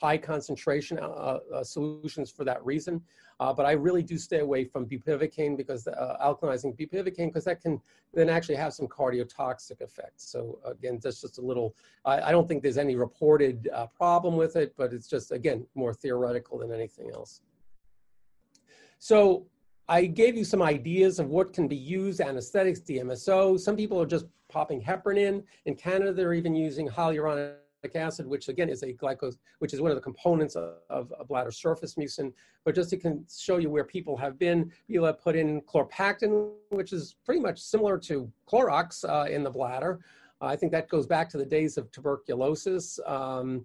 high 0.00 0.18
concentration 0.18 0.98
uh, 0.98 1.38
uh, 1.54 1.64
solutions 1.64 2.30
for 2.30 2.44
that 2.44 2.64
reason. 2.64 3.02
Uh, 3.40 3.52
but 3.52 3.66
I 3.66 3.72
really 3.72 4.02
do 4.02 4.18
stay 4.18 4.40
away 4.40 4.64
from 4.64 4.86
bupivacaine 4.86 5.56
because 5.56 5.86
uh, 5.86 6.16
alkalinizing 6.20 6.76
bupivacaine 6.76 7.28
because 7.28 7.44
that 7.44 7.62
can 7.62 7.80
then 8.12 8.28
actually 8.28 8.56
have 8.56 8.74
some 8.74 8.88
cardiotoxic 8.88 9.80
effects. 9.80 10.28
So 10.28 10.58
again, 10.64 10.98
that's 11.02 11.20
just 11.20 11.38
a 11.38 11.42
little. 11.42 11.76
I, 12.04 12.20
I 12.20 12.32
don't 12.32 12.48
think 12.48 12.62
there's 12.62 12.78
any 12.78 12.96
reported 12.96 13.68
uh, 13.72 13.86
problem 13.86 14.36
with 14.36 14.56
it, 14.56 14.74
but 14.76 14.92
it's 14.92 15.08
just 15.08 15.30
again 15.30 15.66
more 15.76 15.94
theoretical 15.94 16.58
than 16.58 16.72
anything 16.72 17.10
else. 17.14 17.42
So 18.98 19.46
I 19.88 20.06
gave 20.06 20.36
you 20.36 20.44
some 20.44 20.60
ideas 20.60 21.20
of 21.20 21.28
what 21.28 21.52
can 21.52 21.68
be 21.68 21.76
used, 21.76 22.20
anesthetics, 22.20 22.80
DMSO. 22.80 23.58
Some 23.58 23.76
people 23.76 24.00
are 24.02 24.06
just 24.06 24.26
popping 24.48 24.82
heparin 24.82 25.18
in. 25.18 25.44
In 25.66 25.76
Canada, 25.76 26.12
they're 26.12 26.34
even 26.34 26.54
using 26.56 26.88
hyaluronic 26.88 27.54
acid, 27.94 28.26
which 28.26 28.48
again 28.48 28.68
is 28.68 28.82
a 28.82 28.92
glycose, 28.92 29.38
which 29.60 29.72
is 29.72 29.80
one 29.80 29.90
of 29.90 29.96
the 29.96 30.02
components 30.02 30.56
of, 30.56 30.74
of 30.90 31.12
a 31.18 31.24
bladder 31.24 31.50
surface 31.50 31.94
mucin. 31.94 32.32
But 32.64 32.74
just 32.74 32.90
to 32.90 33.24
show 33.30 33.58
you 33.58 33.70
where 33.70 33.84
people 33.84 34.16
have 34.16 34.38
been, 34.38 34.72
people 34.86 35.06
have 35.06 35.20
put 35.20 35.36
in 35.36 35.60
Clorpactin, 35.62 36.50
which 36.70 36.92
is 36.92 37.16
pretty 37.24 37.40
much 37.40 37.58
similar 37.60 37.98
to 37.98 38.30
Clorox 38.46 39.08
uh, 39.08 39.30
in 39.30 39.42
the 39.42 39.50
bladder. 39.50 40.00
Uh, 40.40 40.46
I 40.46 40.56
think 40.56 40.72
that 40.72 40.88
goes 40.88 41.06
back 41.06 41.28
to 41.30 41.38
the 41.38 41.46
days 41.46 41.78
of 41.78 41.90
tuberculosis. 41.90 43.00
Um, 43.06 43.64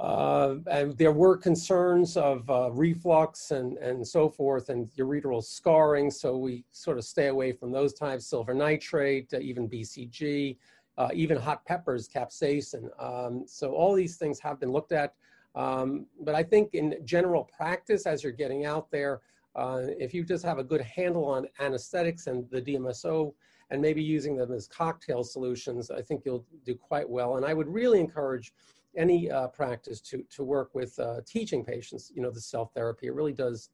uh, 0.00 0.56
and 0.70 0.96
there 0.96 1.12
were 1.12 1.36
concerns 1.36 2.16
of 2.16 2.48
uh, 2.48 2.70
reflux 2.72 3.50
and, 3.50 3.76
and 3.78 4.06
so 4.06 4.30
forth 4.30 4.70
and 4.70 4.90
ureteral 4.96 5.44
scarring, 5.44 6.10
so 6.10 6.38
we 6.38 6.64
sort 6.70 6.96
of 6.96 7.04
stay 7.04 7.26
away 7.26 7.52
from 7.52 7.70
those 7.70 7.92
types, 7.92 8.26
silver 8.26 8.54
nitrate, 8.54 9.32
uh, 9.34 9.38
even 9.40 9.68
BCG 9.68 10.56
uh, 10.98 11.08
even 11.12 11.36
hot 11.36 11.64
peppers, 11.64 12.08
capsaicin. 12.08 12.88
Um, 13.02 13.44
so 13.46 13.72
all 13.72 13.94
these 13.94 14.16
things 14.16 14.38
have 14.40 14.60
been 14.60 14.70
looked 14.70 14.92
at. 14.92 15.14
Um, 15.54 16.06
but 16.20 16.34
I 16.34 16.42
think 16.42 16.74
in 16.74 16.96
general 17.04 17.44
practice, 17.44 18.06
as 18.06 18.22
you're 18.22 18.32
getting 18.32 18.64
out 18.66 18.90
there, 18.90 19.20
uh, 19.56 19.82
if 19.98 20.14
you 20.14 20.24
just 20.24 20.44
have 20.44 20.58
a 20.58 20.64
good 20.64 20.80
handle 20.80 21.24
on 21.24 21.46
anesthetics 21.58 22.28
and 22.28 22.48
the 22.50 22.62
DMSO 22.62 23.32
and 23.70 23.82
maybe 23.82 24.02
using 24.02 24.36
them 24.36 24.52
as 24.52 24.68
cocktail 24.68 25.24
solutions, 25.24 25.90
I 25.90 26.02
think 26.02 26.22
you'll 26.24 26.46
do 26.64 26.74
quite 26.74 27.08
well. 27.08 27.36
And 27.36 27.44
I 27.44 27.54
would 27.54 27.68
really 27.68 28.00
encourage 28.00 28.52
any 28.96 29.30
uh, 29.30 29.48
practice 29.48 30.00
to, 30.00 30.24
to 30.30 30.44
work 30.44 30.74
with 30.74 30.98
uh, 30.98 31.20
teaching 31.26 31.64
patients, 31.64 32.12
you 32.14 32.22
know, 32.22 32.30
the 32.30 32.40
self 32.40 32.72
therapy. 32.74 33.06
It 33.06 33.14
really 33.14 33.32
does 33.32 33.70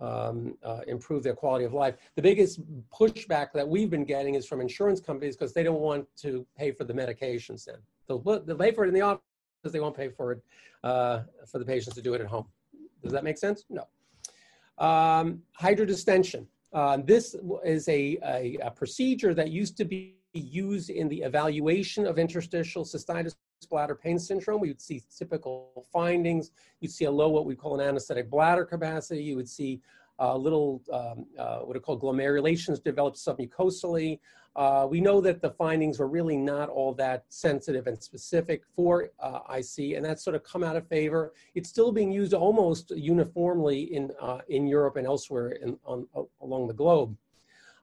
um, 0.00 0.56
uh, 0.62 0.80
improve 0.86 1.22
their 1.22 1.34
quality 1.34 1.64
of 1.64 1.72
life. 1.72 1.96
The 2.16 2.22
biggest 2.22 2.60
pushback 2.92 3.52
that 3.54 3.66
we've 3.66 3.90
been 3.90 4.04
getting 4.04 4.34
is 4.34 4.46
from 4.46 4.60
insurance 4.60 5.00
companies 5.00 5.36
because 5.36 5.52
they 5.52 5.62
don't 5.62 5.80
want 5.80 6.06
to 6.18 6.46
pay 6.56 6.72
for 6.72 6.84
the 6.84 6.92
medications 6.92 7.64
then. 7.64 7.76
They'll, 8.08 8.18
they'll 8.18 8.56
pay 8.56 8.72
for 8.72 8.84
it 8.84 8.88
in 8.88 8.94
the 8.94 9.00
office, 9.00 9.22
they 9.64 9.80
won't 9.80 9.96
pay 9.96 10.08
for 10.08 10.32
it 10.32 10.42
uh, 10.82 11.20
for 11.46 11.58
the 11.58 11.64
patients 11.64 11.94
to 11.94 12.02
do 12.02 12.14
it 12.14 12.20
at 12.20 12.26
home. 12.26 12.46
Does 13.02 13.12
that 13.12 13.24
make 13.24 13.38
sense? 13.38 13.64
No. 13.68 13.86
Um, 14.78 15.42
hydrodistension. 15.60 16.46
Uh, 16.72 16.98
this 17.04 17.36
is 17.64 17.88
a, 17.88 18.18
a, 18.24 18.58
a, 18.62 18.70
procedure 18.70 19.32
that 19.32 19.50
used 19.50 19.76
to 19.76 19.84
be 19.84 20.16
used 20.32 20.90
in 20.90 21.08
the 21.08 21.22
evaluation 21.22 22.04
of 22.04 22.18
interstitial 22.18 22.84
cystitis 22.84 23.36
bladder 23.64 23.94
pain 23.94 24.18
syndrome. 24.18 24.60
We 24.60 24.68
would 24.68 24.80
see 24.80 25.02
typical 25.16 25.86
findings. 25.92 26.50
You'd 26.80 26.92
see 26.92 27.04
a 27.04 27.10
low, 27.10 27.28
what 27.28 27.46
we 27.46 27.54
call 27.54 27.78
an 27.80 27.86
anesthetic 27.86 28.30
bladder 28.30 28.64
capacity. 28.64 29.22
You 29.22 29.36
would 29.36 29.48
see 29.48 29.80
uh, 30.18 30.36
little, 30.36 30.82
um, 30.92 31.26
uh, 31.38 31.60
what 31.60 31.76
are 31.76 31.80
called 31.80 32.00
glomerulations 32.00 32.82
develop 32.82 33.14
submucosally. 33.14 34.20
Uh, 34.56 34.86
we 34.88 35.00
know 35.00 35.20
that 35.20 35.42
the 35.42 35.50
findings 35.50 35.98
were 35.98 36.06
really 36.06 36.36
not 36.36 36.68
all 36.68 36.94
that 36.94 37.24
sensitive 37.28 37.88
and 37.88 38.00
specific 38.00 38.62
for 38.76 39.10
uh, 39.18 39.40
IC, 39.52 39.96
and 39.96 40.04
that's 40.04 40.22
sort 40.22 40.36
of 40.36 40.44
come 40.44 40.62
out 40.62 40.76
of 40.76 40.86
favor. 40.86 41.32
It's 41.56 41.68
still 41.68 41.90
being 41.90 42.12
used 42.12 42.34
almost 42.34 42.92
uniformly 42.92 43.92
in, 43.94 44.12
uh, 44.20 44.38
in 44.48 44.68
Europe 44.68 44.94
and 44.94 45.06
elsewhere 45.06 45.48
in, 45.48 45.76
on, 45.84 46.06
along 46.40 46.68
the 46.68 46.74
globe. 46.74 47.16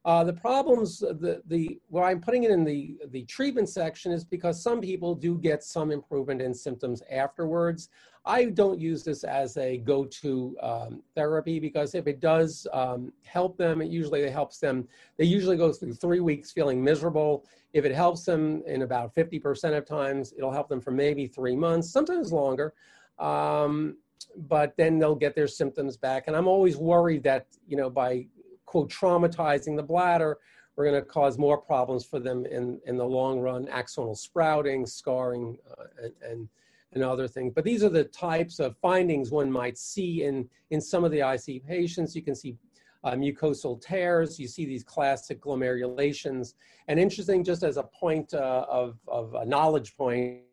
Uh, 0.04 0.24
the 0.24 0.34
problems, 0.34 1.00
the, 1.00 1.44
the, 1.46 1.80
why 1.90 2.10
I'm 2.10 2.20
putting 2.20 2.44
it 2.44 2.50
in 2.50 2.64
the, 2.64 2.98
the 3.10 3.24
treatment 3.26 3.70
section 3.70 4.12
is 4.12 4.26
because 4.26 4.62
some 4.62 4.82
people 4.82 5.14
do 5.14 5.38
get 5.38 5.64
some 5.64 5.92
improvement 5.92 6.42
in 6.42 6.56
symptoms 6.56 7.04
afterwards. 7.12 7.90
I 8.26 8.46
don't 8.46 8.80
use 8.80 9.04
this 9.04 9.24
as 9.24 9.58
a 9.58 9.78
go-to 9.78 10.56
um, 10.62 11.04
therapy 11.16 11.60
because 11.60 11.94
if 11.94 12.08
it 12.08 12.20
does 12.20 12.66
um, 12.74 13.14
help 13.24 13.58
them, 13.58 13.82
it 13.82 13.90
usually 13.90 14.28
helps 14.30 14.58
them. 14.58 14.88
They 15.18 15.26
usually 15.26 15.58
go 15.58 15.72
through 15.72 15.94
three 15.94 16.20
weeks 16.20 16.52
feeling 16.52 16.84
miserable. 16.84 17.46
If 17.74 17.86
it 17.86 17.94
helps 17.94 18.24
them 18.26 18.64
in 18.66 18.82
about 18.82 19.14
50% 19.14 19.78
of 19.78 19.86
times, 19.86 20.34
it'll 20.36 20.52
help 20.52 20.68
them 20.68 20.82
for 20.82 20.92
maybe 20.92 21.28
three 21.28 21.56
months, 21.56 21.92
sometimes 21.92 22.32
longer. 22.32 22.74
Um, 23.20 23.98
but 24.36 24.76
then 24.78 24.98
they'll 24.98 25.16
get 25.16 25.36
their 25.36 25.48
symptoms 25.48 25.98
back. 25.98 26.26
And 26.28 26.36
I'm 26.36 26.48
always 26.48 26.78
worried 26.78 27.24
that, 27.24 27.48
you 27.68 27.78
know, 27.78 27.90
by 27.90 28.26
quote, 28.72 28.90
traumatizing 28.90 29.76
the 29.76 29.84
bladder, 29.84 30.38
we're 30.78 30.86
going 30.86 30.96
to 30.96 31.06
cause 31.06 31.38
more 31.38 31.58
problems 31.58 32.06
for 32.06 32.22
them 32.22 32.46
in, 32.46 32.80
in 32.86 32.96
the 32.96 33.04
long 33.04 33.42
run, 33.42 33.66
axonal 33.66 34.18
sprouting, 34.18 34.86
scarring, 34.86 35.58
uh, 35.78 35.84
and, 36.02 36.14
and, 36.22 36.50
and, 36.94 37.04
other 37.04 37.28
things. 37.28 37.52
But 37.54 37.66
these 37.66 37.84
are 37.84 37.90
the 37.90 38.06
types 38.06 38.60
of 38.60 38.78
findings 38.78 39.30
one 39.30 39.52
might 39.52 39.78
see 39.78 40.24
in, 40.24 40.48
in 40.70 40.80
some 40.80 41.04
of 41.04 41.12
the 41.12 41.20
IC 41.20 41.68
patients. 41.68 42.16
You 42.16 42.22
can 42.22 42.34
see 42.34 42.56
uh, 43.04 43.12
mucosal 43.12 43.82
tears, 43.82 44.40
you 44.40 44.48
see 44.48 44.64
these 44.64 44.86
classic 44.86 45.42
glomerulations. 45.42 46.54
And 46.88 46.98
interesting, 46.98 47.44
just 47.44 47.64
as 47.64 47.76
a 47.76 47.84
point 47.84 48.34
uh, 48.34 48.66
of, 48.70 48.98
of 49.10 49.34
a 49.34 49.44
knowledge 49.46 49.98
point, 49.98 50.44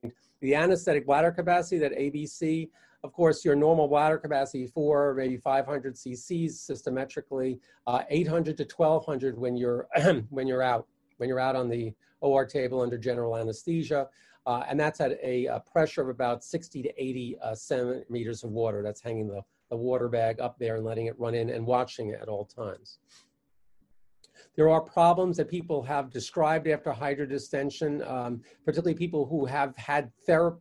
the 0.41 0.57
anesthetic 0.57 1.07
bladder 1.07 1.31
capacity, 1.31 1.79
that 1.79 1.93
ABC, 1.93 2.69
of 3.05 3.13
course, 3.13 3.45
your 3.45 3.55
normal 3.55 3.87
bladder 3.87 4.19
capacity 4.19 4.67
for 4.67 5.15
maybe 5.15 5.37
500 5.37 5.95
cc's 5.95 6.61
systematically, 6.61 7.61
uh, 7.87 8.03
800 8.09 8.57
to 8.57 8.65
1200 8.65 9.39
when 9.39 9.57
you're 9.57 9.89
when 10.31 10.47
you're 10.47 10.63
out 10.63 10.87
when 11.19 11.29
you're 11.29 11.41
out 11.41 11.57
on 11.57 11.69
the 11.69 11.93
OR 12.21 12.45
table 12.45 12.81
under 12.81 12.99
general 12.99 13.37
anesthesia, 13.37 14.09
uh, 14.47 14.63
and 14.69 14.79
that's 14.79 15.01
at 15.01 15.13
a, 15.23 15.47
a, 15.47 15.61
pressure 15.61 16.01
of 16.01 16.09
about 16.09 16.43
60 16.43 16.83
to 16.83 17.03
80 17.03 17.39
uh, 17.43 17.55
centimeters 17.55 18.45
of 18.45 18.51
water. 18.51 18.83
That's 18.83 19.01
hanging 19.01 19.29
the, 19.29 19.43
the 19.71 19.77
water 19.77 20.09
bag 20.09 20.41
up 20.41 20.59
there 20.59 20.77
and 20.77 20.85
letting 20.85 21.07
it 21.07 21.19
run 21.19 21.35
in 21.35 21.51
and 21.51 21.67
watching 21.67 22.11
it 22.11 22.21
at 22.23 22.29
all 22.29 22.45
times. 22.45 22.99
There 24.57 24.69
are 24.69 24.81
problems 24.81 25.37
that 25.37 25.49
people 25.49 25.83
have 25.83 26.11
described 26.11 26.69
after 26.69 26.93
hydrodistension, 26.93 28.09
um, 28.09 28.41
particularly 28.65 28.97
people 28.97 29.27
who 29.27 29.45
have 29.45 29.77
had 29.77 30.13
therapy 30.25 30.61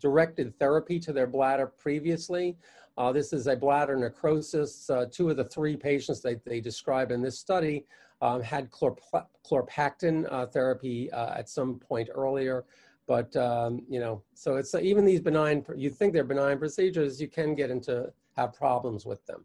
directed 0.00 0.58
therapy 0.58 0.98
to 1.00 1.12
their 1.12 1.26
bladder 1.26 1.66
previously. 1.66 2.56
Uh, 2.96 3.12
this 3.12 3.32
is 3.32 3.46
a 3.46 3.54
bladder 3.54 3.96
necrosis. 3.96 4.90
Uh, 4.90 5.06
two 5.10 5.30
of 5.30 5.36
the 5.36 5.44
three 5.44 5.76
patients 5.76 6.20
that 6.20 6.44
they 6.44 6.60
describe 6.60 7.10
in 7.10 7.22
this 7.22 7.38
study 7.38 7.86
um, 8.20 8.42
had 8.42 8.70
Clorpactin 8.70 10.26
uh, 10.32 10.46
therapy 10.46 11.10
uh, 11.12 11.38
at 11.38 11.48
some 11.48 11.78
point 11.78 12.08
earlier. 12.12 12.64
But, 13.06 13.34
um, 13.36 13.82
you 13.88 14.00
know, 14.00 14.22
so 14.34 14.56
it's 14.56 14.74
uh, 14.74 14.80
even 14.80 15.04
these 15.04 15.20
benign, 15.20 15.64
you 15.74 15.90
think 15.90 16.12
they're 16.12 16.24
benign 16.24 16.58
procedures, 16.58 17.20
you 17.20 17.28
can 17.28 17.54
get 17.54 17.70
into 17.70 18.12
have 18.36 18.52
problems 18.52 19.04
with 19.04 19.24
them. 19.26 19.44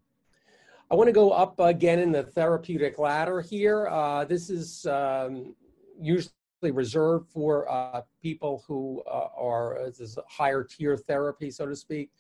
I 0.92 0.96
want 0.96 1.08
to 1.08 1.14
go 1.14 1.32
up 1.32 1.60
again 1.60 2.00
in 2.00 2.12
the 2.12 2.24
therapeutic 2.24 3.00
ladder 3.00 3.42
here. 3.42 3.88
Uh, 3.88 4.26
this 4.26 4.50
is 4.50 4.86
um, 4.86 5.56
usually 6.00 6.32
reserved 6.72 7.30
for 7.30 7.70
uh, 7.72 8.02
people 8.22 8.64
who 8.68 9.04
uh, 9.08 9.28
are 9.36 9.78
uh, 9.78 9.92
this 9.98 10.18
higher 10.28 10.64
tier 10.64 10.98
therapy, 10.98 11.52
so 11.52 11.66
to 11.66 11.76
speak, 11.76 12.12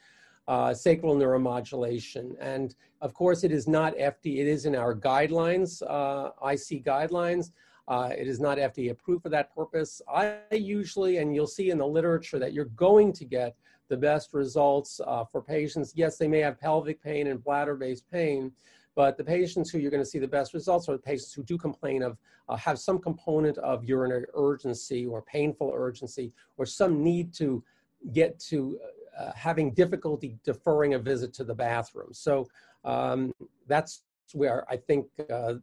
uh, 0.47 0.73
sacral 0.73 1.15
neuromodulation. 1.15 2.35
And 2.39 2.75
of 3.01 3.13
course, 3.13 3.43
it 3.43 3.51
is 3.51 3.67
not 3.67 3.95
FDA, 3.95 4.39
it 4.39 4.47
is 4.47 4.65
in 4.65 4.75
our 4.75 4.95
guidelines, 4.95 5.81
uh, 5.87 6.31
IC 6.47 6.83
guidelines. 6.83 7.51
Uh, 7.85 8.11
it 8.17 8.27
is 8.27 8.39
not 8.39 8.57
FDA 8.57 8.91
approved 8.91 9.23
for 9.23 9.29
that 9.29 9.53
purpose. 9.53 10.01
I 10.07 10.37
usually, 10.51 11.17
and 11.17 11.35
you'll 11.35 11.47
see 11.47 11.69
in 11.69 11.77
the 11.77 11.85
literature 11.85 12.39
that 12.39 12.53
you're 12.53 12.65
going 12.65 13.11
to 13.13 13.25
get 13.25 13.57
the 13.89 13.97
best 13.97 14.33
results 14.33 15.01
for 15.31 15.41
patients. 15.41 15.91
Yes, 15.93 16.17
they 16.17 16.29
may 16.29 16.39
have 16.39 16.57
pelvic 16.61 17.03
pain 17.03 17.27
and 17.27 17.43
bladder-based 17.43 18.09
pain, 18.09 18.53
but 18.95 19.17
the 19.17 19.23
patients 19.23 19.69
who 19.69 19.79
you're 19.79 19.91
going 19.91 20.03
to 20.03 20.09
see 20.09 20.19
the 20.19 20.27
best 20.27 20.53
results 20.53 20.87
are 20.87 20.93
the 20.93 20.99
patients 20.99 21.33
who 21.33 21.43
do 21.43 21.57
complain 21.57 22.03
of, 22.03 22.17
uh, 22.49 22.55
have 22.55 22.79
some 22.79 22.99
component 22.99 23.57
of 23.59 23.83
urinary 23.83 24.25
urgency 24.35 25.05
or 25.05 25.21
painful 25.21 25.71
urgency 25.73 26.31
or 26.57 26.65
some 26.65 27.03
need 27.03 27.33
to 27.33 27.63
get 28.11 28.37
to 28.39 28.77
uh, 29.17 29.31
having 29.35 29.73
difficulty 29.73 30.37
deferring 30.43 30.95
a 30.95 30.99
visit 30.99 31.33
to 31.33 31.43
the 31.43 31.53
bathroom. 31.53 32.09
So 32.11 32.47
um, 32.83 33.33
that's 33.67 34.01
where 34.33 34.69
I 34.69 34.77
think 34.77 35.07
uh, 35.31 35.55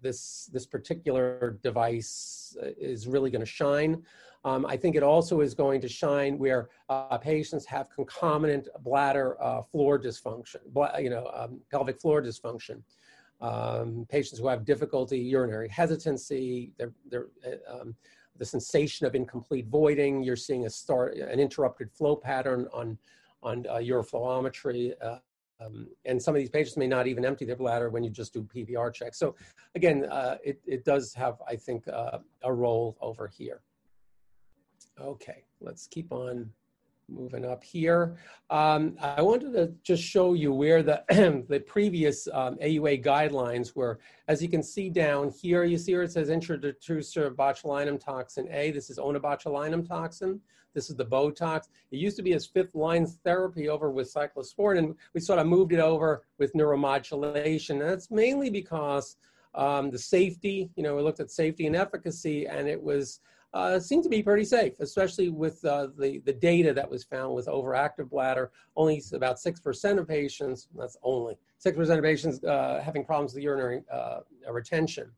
this 0.00 0.48
this 0.52 0.66
particular 0.66 1.58
device 1.62 2.56
uh, 2.62 2.68
is 2.78 3.06
really 3.08 3.30
going 3.30 3.40
to 3.40 3.46
shine. 3.46 4.02
Um, 4.44 4.64
I 4.66 4.76
think 4.76 4.96
it 4.96 5.02
also 5.02 5.40
is 5.40 5.54
going 5.54 5.80
to 5.80 5.88
shine 5.88 6.38
where 6.38 6.68
uh, 6.88 7.18
patients 7.18 7.66
have 7.66 7.90
concomitant 7.90 8.68
bladder 8.80 9.36
uh, 9.42 9.62
floor 9.62 9.98
dysfunction, 9.98 10.56
you 11.00 11.10
know, 11.10 11.30
um, 11.34 11.60
pelvic 11.70 12.00
floor 12.00 12.22
dysfunction. 12.22 12.82
Um, 13.40 14.06
patients 14.08 14.40
who 14.40 14.48
have 14.48 14.64
difficulty, 14.64 15.18
urinary 15.18 15.68
hesitancy, 15.68 16.72
they're, 16.76 16.92
they're, 17.08 17.28
uh, 17.46 17.80
um, 17.80 17.94
the 18.36 18.44
sensation 18.44 19.06
of 19.06 19.14
incomplete 19.14 19.66
voiding. 19.68 20.22
You're 20.22 20.36
seeing 20.36 20.66
a 20.66 20.70
start, 20.70 21.16
an 21.16 21.40
interrupted 21.40 21.90
flow 21.92 22.16
pattern 22.16 22.68
on 22.72 22.98
on 23.42 23.66
uh, 23.68 23.76
uroflowmetry. 23.76 24.92
Uh, 25.00 25.18
um, 25.60 25.88
and 26.04 26.22
some 26.22 26.34
of 26.34 26.40
these 26.40 26.50
patients 26.50 26.76
may 26.76 26.86
not 26.86 27.06
even 27.06 27.24
empty 27.24 27.44
their 27.44 27.56
bladder 27.56 27.90
when 27.90 28.04
you 28.04 28.10
just 28.10 28.32
do 28.32 28.42
PVR 28.42 28.92
checks. 28.92 29.18
So 29.18 29.34
again, 29.74 30.06
uh, 30.06 30.38
it, 30.44 30.60
it 30.64 30.84
does 30.84 31.12
have, 31.14 31.42
I 31.46 31.56
think, 31.56 31.86
uh, 31.88 32.18
a 32.42 32.52
role 32.52 32.96
over 33.00 33.26
here. 33.26 33.60
Okay, 35.00 35.44
let's 35.60 35.86
keep 35.86 36.12
on 36.12 36.50
moving 37.08 37.44
up 37.44 37.64
here. 37.64 38.16
Um, 38.50 38.96
I 39.00 39.22
wanted 39.22 39.52
to 39.54 39.72
just 39.82 40.02
show 40.02 40.34
you 40.34 40.52
where 40.52 40.82
the, 40.82 41.02
the 41.48 41.60
previous 41.60 42.28
um, 42.32 42.56
AUA 42.56 43.04
guidelines 43.04 43.74
were. 43.74 43.98
As 44.26 44.42
you 44.42 44.48
can 44.48 44.62
see 44.62 44.90
down 44.90 45.30
here, 45.30 45.64
you 45.64 45.78
see 45.78 45.94
where 45.94 46.02
it 46.02 46.12
says 46.12 46.28
intradetrusor 46.28 47.34
botulinum 47.34 47.98
toxin 47.98 48.48
A. 48.50 48.70
This 48.72 48.90
is 48.90 48.98
onabotulinum 48.98 49.86
toxin. 49.86 50.40
This 50.74 50.90
is 50.90 50.96
the 50.96 51.06
Botox. 51.06 51.68
It 51.90 51.96
used 51.96 52.16
to 52.18 52.22
be 52.22 52.34
as 52.34 52.46
fifth 52.46 52.74
line 52.74 53.06
therapy 53.06 53.68
over 53.68 53.90
with 53.90 54.12
cyclosporin, 54.12 54.78
and 54.78 54.94
we 55.14 55.20
sort 55.20 55.38
of 55.38 55.46
moved 55.46 55.72
it 55.72 55.80
over 55.80 56.22
with 56.38 56.52
neuromodulation. 56.52 57.70
And 57.70 57.82
that's 57.82 58.10
mainly 58.10 58.50
because 58.50 59.16
um, 59.54 59.90
the 59.90 59.98
safety, 59.98 60.70
you 60.76 60.82
know, 60.82 60.94
we 60.94 61.02
looked 61.02 61.20
at 61.20 61.30
safety 61.30 61.66
and 61.66 61.74
efficacy, 61.74 62.46
and 62.46 62.68
it 62.68 62.80
was 62.80 63.20
uh, 63.54 63.80
seemed 63.80 64.02
to 64.02 64.10
be 64.10 64.22
pretty 64.22 64.44
safe, 64.44 64.74
especially 64.80 65.30
with 65.30 65.64
uh, 65.64 65.88
the, 65.98 66.18
the 66.26 66.32
data 66.32 66.74
that 66.74 66.88
was 66.88 67.04
found 67.04 67.34
with 67.34 67.46
overactive 67.46 68.10
bladder. 68.10 68.50
Only 68.76 69.02
about 69.12 69.36
6% 69.36 69.98
of 69.98 70.06
patients, 70.06 70.68
that's 70.76 70.96
only 71.02 71.38
6% 71.64 71.96
of 71.96 72.04
patients 72.04 72.44
uh, 72.44 72.82
having 72.84 73.04
problems 73.04 73.34
with 73.34 73.42
urinary 73.42 73.82
uh, 73.90 74.20
retention. 74.50 75.10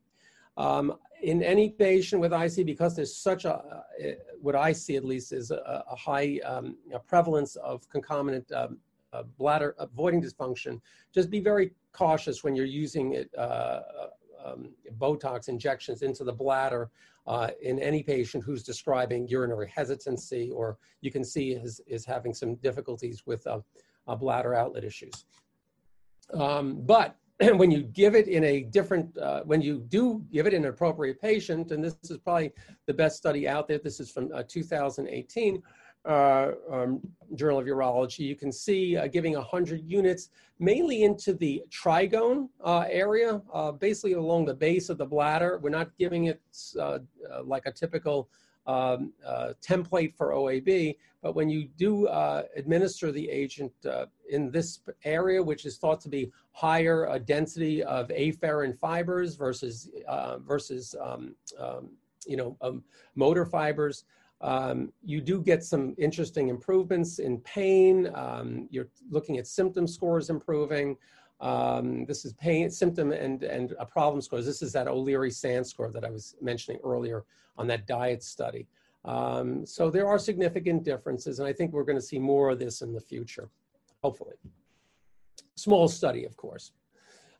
Um, 0.57 0.95
in 1.21 1.43
any 1.43 1.69
patient 1.69 2.21
with 2.21 2.33
IC, 2.33 2.65
because 2.65 2.95
there's 2.95 3.15
such 3.15 3.45
a, 3.45 3.55
uh, 3.55 3.81
what 4.41 4.55
I 4.55 4.71
see 4.71 4.95
at 4.95 5.05
least 5.05 5.33
is 5.33 5.51
a, 5.51 5.83
a 5.89 5.95
high 5.95 6.39
um, 6.45 6.77
a 6.93 6.99
prevalence 6.99 7.55
of 7.57 7.87
concomitant 7.89 8.51
um, 8.51 8.77
uh, 9.13 9.23
bladder 9.37 9.75
voiding 9.95 10.21
dysfunction, 10.21 10.79
just 11.13 11.29
be 11.29 11.39
very 11.39 11.71
cautious 11.91 12.43
when 12.43 12.55
you're 12.55 12.65
using 12.65 13.13
it, 13.13 13.29
um, 13.37 14.69
Botox 14.97 15.47
injections 15.47 16.01
into 16.01 16.23
the 16.23 16.33
bladder 16.33 16.89
uh, 17.27 17.49
in 17.61 17.79
any 17.79 18.03
patient 18.03 18.43
who's 18.43 18.63
describing 18.63 19.27
urinary 19.27 19.69
hesitancy 19.73 20.51
or 20.51 20.77
you 21.01 21.11
can 21.11 21.23
see 21.23 21.51
is, 21.51 21.81
is 21.87 22.05
having 22.05 22.33
some 22.33 22.55
difficulties 22.55 23.23
with 23.25 23.45
uh, 23.47 23.59
uh, 24.07 24.15
bladder 24.15 24.53
outlet 24.53 24.83
issues. 24.83 25.25
Um, 26.33 26.81
but 26.81 27.15
when 27.55 27.71
you 27.71 27.83
give 27.83 28.15
it 28.15 28.27
in 28.27 28.43
a 28.43 28.63
different, 28.63 29.17
uh, 29.17 29.41
when 29.43 29.61
you 29.61 29.79
do 29.89 30.23
give 30.31 30.47
it 30.47 30.53
in 30.53 30.63
an 30.63 30.69
appropriate 30.69 31.19
patient, 31.21 31.71
and 31.71 31.83
this 31.83 31.95
is 32.03 32.17
probably 32.19 32.51
the 32.87 32.93
best 32.93 33.17
study 33.17 33.47
out 33.47 33.67
there, 33.67 33.79
this 33.79 33.99
is 33.99 34.11
from 34.11 34.29
uh, 34.33 34.43
2018, 34.47 35.61
uh, 36.05 36.51
um, 36.69 36.99
Journal 37.35 37.59
of 37.59 37.65
Urology, 37.65 38.19
you 38.19 38.35
can 38.35 38.51
see 38.51 38.97
uh, 38.97 39.07
giving 39.07 39.33
100 39.33 39.83
units 39.85 40.29
mainly 40.59 41.03
into 41.03 41.33
the 41.33 41.63
trigone 41.69 42.49
uh, 42.63 42.85
area, 42.89 43.41
uh, 43.53 43.71
basically 43.71 44.13
along 44.13 44.45
the 44.45 44.53
base 44.53 44.89
of 44.89 44.97
the 44.97 45.05
bladder. 45.05 45.59
We're 45.61 45.69
not 45.69 45.95
giving 45.97 46.25
it 46.25 46.41
uh, 46.77 46.81
uh, 46.81 46.99
like 47.43 47.65
a 47.65 47.71
typical 47.71 48.29
um, 48.67 49.11
template 49.61 50.15
for 50.15 50.29
OAB, 50.29 50.95
but 51.23 51.35
when 51.35 51.49
you 51.49 51.67
do 51.77 52.07
administer 52.55 53.11
the 53.11 53.27
agent 53.27 53.71
in 54.29 54.51
this 54.51 54.81
area, 55.03 55.41
which 55.41 55.65
is 55.65 55.77
thought 55.77 55.99
to 56.01 56.09
be 56.09 56.31
higher 56.51 57.17
density 57.25 57.83
of 57.83 58.07
afferent 58.09 58.77
fibers 58.77 59.35
versus, 59.35 59.89
versus 60.45 60.95
um, 61.03 61.35
um, 61.59 61.89
you 62.27 62.37
know, 62.37 62.55
um, 62.61 62.83
motor 63.15 63.45
fibers, 63.45 64.05
um, 64.41 64.91
you 65.03 65.21
do 65.21 65.41
get 65.41 65.63
some 65.63 65.95
interesting 65.97 66.49
improvements 66.49 67.19
in 67.19 67.39
pain. 67.39 68.09
Um, 68.15 68.67
you're 68.71 68.89
looking 69.09 69.37
at 69.37 69.47
symptom 69.47 69.87
scores 69.87 70.29
improving. 70.29 70.97
Um, 71.39 72.05
this 72.05 72.25
is 72.25 72.33
pain, 72.33 72.69
symptom, 72.69 73.11
and, 73.11 73.43
and 73.43 73.73
a 73.79 73.85
problem 73.85 74.21
scores. 74.21 74.45
This 74.45 74.61
is 74.61 74.73
that 74.73 74.87
O'Leary-Sant 74.87 75.67
score 75.67 75.91
that 75.91 76.03
I 76.03 76.09
was 76.09 76.35
mentioning 76.41 76.79
earlier 76.83 77.23
on 77.57 77.67
that 77.67 77.87
diet 77.87 78.23
study. 78.23 78.67
Um, 79.05 79.65
so 79.65 79.89
there 79.89 80.07
are 80.07 80.19
significant 80.19 80.83
differences, 80.83 81.39
and 81.39 81.47
I 81.47 81.53
think 81.53 81.71
we're 81.71 81.83
going 81.83 81.97
to 81.97 82.01
see 82.01 82.19
more 82.19 82.51
of 82.51 82.59
this 82.59 82.81
in 82.81 82.93
the 82.93 82.99
future, 82.99 83.49
hopefully. 84.03 84.35
Small 85.55 85.87
study, 85.87 86.25
of 86.25 86.37
course. 86.37 86.71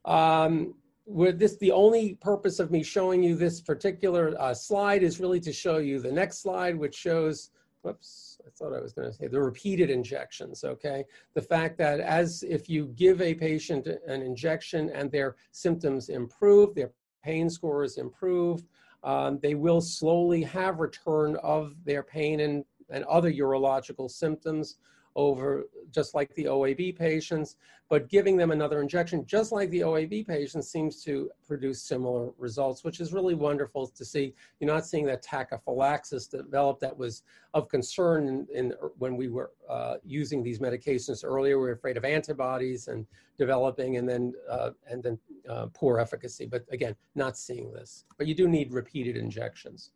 Um, 0.06 0.74
with 1.06 1.40
this 1.40 1.58
the 1.58 1.72
only 1.72 2.16
purpose 2.16 2.60
of 2.60 2.72
me 2.72 2.84
showing 2.84 3.24
you 3.24 3.36
this 3.36 3.62
particular 3.62 4.36
uh, 4.40 4.54
slide 4.54 5.04
is 5.04 5.20
really 5.20 5.40
to 5.40 5.52
show 5.52 5.78
you 5.78 6.00
the 6.00 6.12
next 6.12 6.40
slide 6.40 6.78
which 6.78 6.96
shows 6.96 7.50
whoops 7.82 8.40
i 8.46 8.50
thought 8.52 8.76
i 8.76 8.80
was 8.80 8.94
going 8.94 9.10
to 9.10 9.16
say 9.16 9.28
the 9.28 9.42
repeated 9.42 9.90
injections 9.90 10.64
okay? 10.64 11.04
The 11.34 11.42
fact 11.42 11.78
that 11.80 12.00
as 12.00 12.44
if 12.44 12.70
you 12.70 12.88
give 12.96 13.22
a 13.22 13.34
patient 13.34 13.88
an 13.88 14.22
injection 14.22 14.90
and 14.92 15.12
their 15.12 15.36
symptoms 15.52 16.10
improve 16.10 16.76
their 16.76 16.92
pain 17.24 17.50
scores 17.50 17.98
improve 17.98 18.64
um, 19.04 19.40
they 19.42 19.56
will 19.56 19.82
slowly 19.82 20.44
have 20.44 20.80
return 20.80 21.36
of 21.42 21.74
their 21.84 22.04
pain 22.04 22.42
and, 22.42 22.64
and 22.92 23.04
other 23.06 23.32
urological 23.32 24.10
symptoms 24.10 24.78
over 25.16 25.66
just 25.92 26.16
like 26.16 26.34
the 26.36 26.46
OAB 26.46 26.98
patients, 26.98 27.58
but 27.90 28.08
giving 28.08 28.38
them 28.38 28.52
another 28.52 28.82
injection 28.82 29.26
just 29.26 29.52
like 29.52 29.70
the 29.70 29.82
OAB 29.82 30.26
patients 30.26 30.70
seems 30.70 31.04
to 31.04 31.30
produce 31.46 31.82
similar 31.82 32.32
results, 32.38 32.84
which 32.84 33.02
is 33.02 33.12
really 33.12 33.36
wonderful 33.36 33.88
to 33.88 34.06
see. 34.06 34.34
You're 34.60 34.72
not 34.72 34.86
seeing 34.86 35.06
that 35.08 35.24
tachyphylaxis 35.24 36.30
develop 36.30 36.80
that 36.80 36.98
was 36.98 37.24
of 37.54 37.68
concern 37.68 38.28
in, 38.28 38.48
in 38.54 38.74
when 38.98 39.18
we 39.18 39.28
were 39.28 39.52
uh, 39.70 39.96
using 40.06 40.42
these 40.42 40.60
medications 40.60 41.26
earlier. 41.26 41.60
We 41.60 41.66
were 41.66 41.74
afraid 41.74 41.98
of 41.98 42.06
antibodies 42.06 42.88
and 42.88 43.06
developing 43.38 43.98
and 43.98 44.08
then, 44.08 44.34
uh, 44.50 44.72
and 44.90 45.04
then 45.04 45.20
uh, 45.50 45.68
poor 45.74 46.00
efficacy, 46.00 46.46
but 46.46 46.64
again, 46.72 46.96
not 47.16 47.38
seeing 47.38 47.74
this. 47.74 48.06
But 48.18 48.28
you 48.28 48.36
do 48.36 48.48
need 48.48 48.72
repeated 48.72 49.18
injections. 49.18 49.92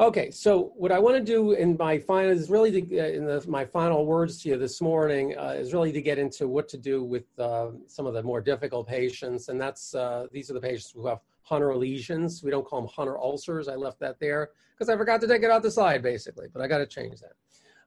Okay, 0.00 0.30
so 0.30 0.72
what 0.76 0.92
I 0.92 0.98
want 0.98 1.18
to 1.18 1.22
do 1.22 1.52
in 1.52 1.76
my 1.78 1.98
final 1.98 2.30
is 2.30 2.48
really 2.48 2.70
to, 2.80 2.98
uh, 2.98 3.08
in 3.08 3.26
the, 3.26 3.44
my 3.46 3.66
final 3.66 4.06
words 4.06 4.42
to 4.42 4.48
you 4.48 4.56
this 4.56 4.80
morning 4.80 5.36
uh, 5.36 5.54
is 5.58 5.74
really 5.74 5.92
to 5.92 6.00
get 6.00 6.18
into 6.18 6.48
what 6.48 6.70
to 6.70 6.78
do 6.78 7.04
with 7.04 7.26
uh, 7.38 7.66
some 7.86 8.06
of 8.06 8.14
the 8.14 8.22
more 8.22 8.40
difficult 8.40 8.88
patients, 8.88 9.50
and 9.50 9.60
that's 9.60 9.94
uh, 9.94 10.26
these 10.32 10.50
are 10.50 10.54
the 10.54 10.60
patients 10.60 10.90
who 10.90 11.06
have 11.06 11.18
Hunner 11.42 11.76
lesions. 11.76 12.42
We 12.42 12.50
don't 12.50 12.66
call 12.66 12.80
them 12.80 12.90
Hunner 12.96 13.18
ulcers. 13.18 13.68
I 13.68 13.74
left 13.74 14.00
that 14.00 14.18
there 14.18 14.52
because 14.74 14.88
I 14.88 14.96
forgot 14.96 15.20
to 15.20 15.28
take 15.28 15.42
it 15.42 15.50
out 15.50 15.62
the 15.62 15.70
slide, 15.70 16.02
basically, 16.02 16.46
but 16.50 16.62
I 16.62 16.66
got 16.66 16.78
to 16.78 16.86
change 16.86 17.20
that. 17.20 17.34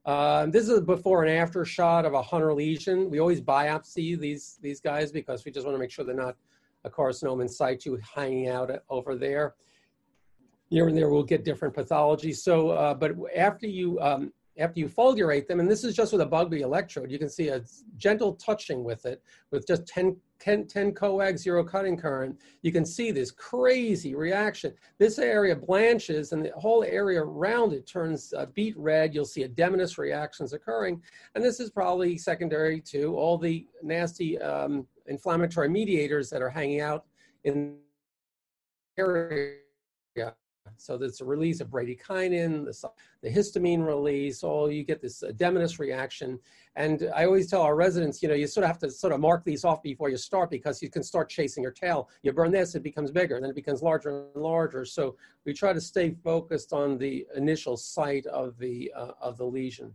Uh, 0.06 0.46
this 0.46 0.70
is 0.70 0.78
a 0.78 0.82
before 0.82 1.24
and 1.24 1.36
after 1.36 1.66
shot 1.66 2.06
of 2.06 2.14
a 2.14 2.22
Hunner 2.22 2.54
lesion. 2.54 3.10
We 3.10 3.22
always 3.22 3.42
biopsy 3.42 4.20
these 4.20 4.60
these 4.62 4.80
guys 4.80 5.12
because 5.12 5.46
we 5.46 5.52
just 5.52 5.66
want 5.66 5.74
to 5.74 5.80
make 5.80 5.90
sure 5.90 6.06
they're 6.06 6.14
not 6.14 6.36
a 6.84 6.92
carcinoma 6.92 7.42
in 7.42 7.50
situ 7.50 7.98
hanging 8.16 8.50
out 8.50 8.70
over 8.88 9.16
there 9.16 9.56
here 10.74 10.88
and 10.88 10.98
there 10.98 11.10
we'll 11.10 11.22
get 11.22 11.46
different 11.46 11.76
pathologies. 11.76 12.38
So, 12.38 12.72
uh, 12.72 12.96
but 12.96 13.12
after 13.36 13.68
you 13.68 14.00
um, 14.00 14.34
after 14.58 14.80
you 14.80 14.88
fulgurate 14.88 15.48
them, 15.48 15.60
and 15.60 15.70
this 15.70 15.84
is 15.84 15.96
just 15.96 16.12
with 16.12 16.22
a 16.22 16.26
Bugbee 16.26 16.62
electrode, 16.62 17.12
you 17.12 17.18
can 17.18 17.30
see 17.30 17.50
a 17.50 17.64
gentle 17.98 18.34
touching 18.36 18.84
with 18.84 19.06
it, 19.08 19.22
with 19.50 19.66
just 19.66 19.88
10, 19.88 20.16
10, 20.40 20.68
10 20.68 20.92
coag, 20.94 21.38
zero 21.40 21.64
cutting 21.64 21.98
current, 21.98 22.40
you 22.62 22.72
can 22.72 22.86
see 22.86 23.10
this 23.10 23.32
crazy 23.32 24.14
reaction. 24.14 24.72
This 25.00 25.18
area 25.18 25.56
blanches 25.56 26.34
and 26.34 26.46
the 26.46 26.52
whole 26.56 26.84
area 26.84 27.24
around 27.24 27.74
it 27.74 27.88
turns 27.88 28.32
uh, 28.38 28.46
beet 28.54 28.78
red. 28.78 29.16
You'll 29.16 29.26
see 29.26 29.44
edematous 29.44 29.98
reactions 29.98 30.54
occurring. 30.54 31.02
And 31.34 31.44
this 31.44 31.60
is 31.60 31.72
probably 31.72 32.16
secondary 32.18 32.80
to 32.82 33.16
all 33.16 33.40
the 33.40 33.66
nasty 33.82 34.40
um, 34.40 34.86
inflammatory 35.08 35.70
mediators 35.70 36.30
that 36.30 36.44
are 36.44 36.50
hanging 36.50 36.82
out 36.82 37.06
in 37.44 37.78
the 38.98 39.02
area 39.02 39.56
so 40.78 40.98
there's 40.98 41.22
a 41.22 41.26
release 41.26 41.62
of 41.62 41.70
bradykinin, 41.70 42.66
the, 42.66 42.90
the 43.22 43.30
histamine 43.30 43.86
release, 43.86 44.44
all 44.44 44.72
you 44.72 44.84
get 44.84 45.02
this 45.02 45.24
edematous 45.24 45.80
reaction. 45.80 46.40
And 46.76 47.10
I 47.16 47.26
always 47.26 47.50
tell 47.50 47.62
our 47.62 47.76
residents, 47.76 48.22
you 48.22 48.30
know, 48.30 48.36
you 48.36 48.48
sort 48.48 48.64
of 48.64 48.70
have 48.70 48.80
to 48.80 48.92
sort 48.92 49.14
of 49.14 49.20
mark 49.20 49.46
these 49.46 49.64
off 49.64 49.82
before 49.84 50.10
you 50.10 50.18
start 50.18 50.50
because 50.50 50.82
you 50.82 50.90
can 50.90 51.04
start 51.04 51.30
chasing 51.30 51.64
your 51.64 51.72
tail. 51.72 52.10
You 52.22 52.34
burn 52.34 52.52
this, 52.52 52.76
it 52.76 52.84
becomes 52.84 53.12
bigger, 53.12 53.40
then 53.40 53.50
it 53.50 53.56
becomes 53.56 53.82
larger 53.82 54.28
and 54.34 54.44
larger. 54.44 54.84
So 54.86 55.16
we 55.46 55.54
try 55.54 55.74
to 55.74 55.82
stay 55.82 56.16
focused 56.24 56.74
on 56.74 56.98
the 56.98 57.26
initial 57.36 57.78
site 57.78 58.26
of 58.26 58.58
the, 58.58 58.92
uh, 58.96 59.12
of 59.22 59.38
the 59.38 59.46
lesion. 59.46 59.94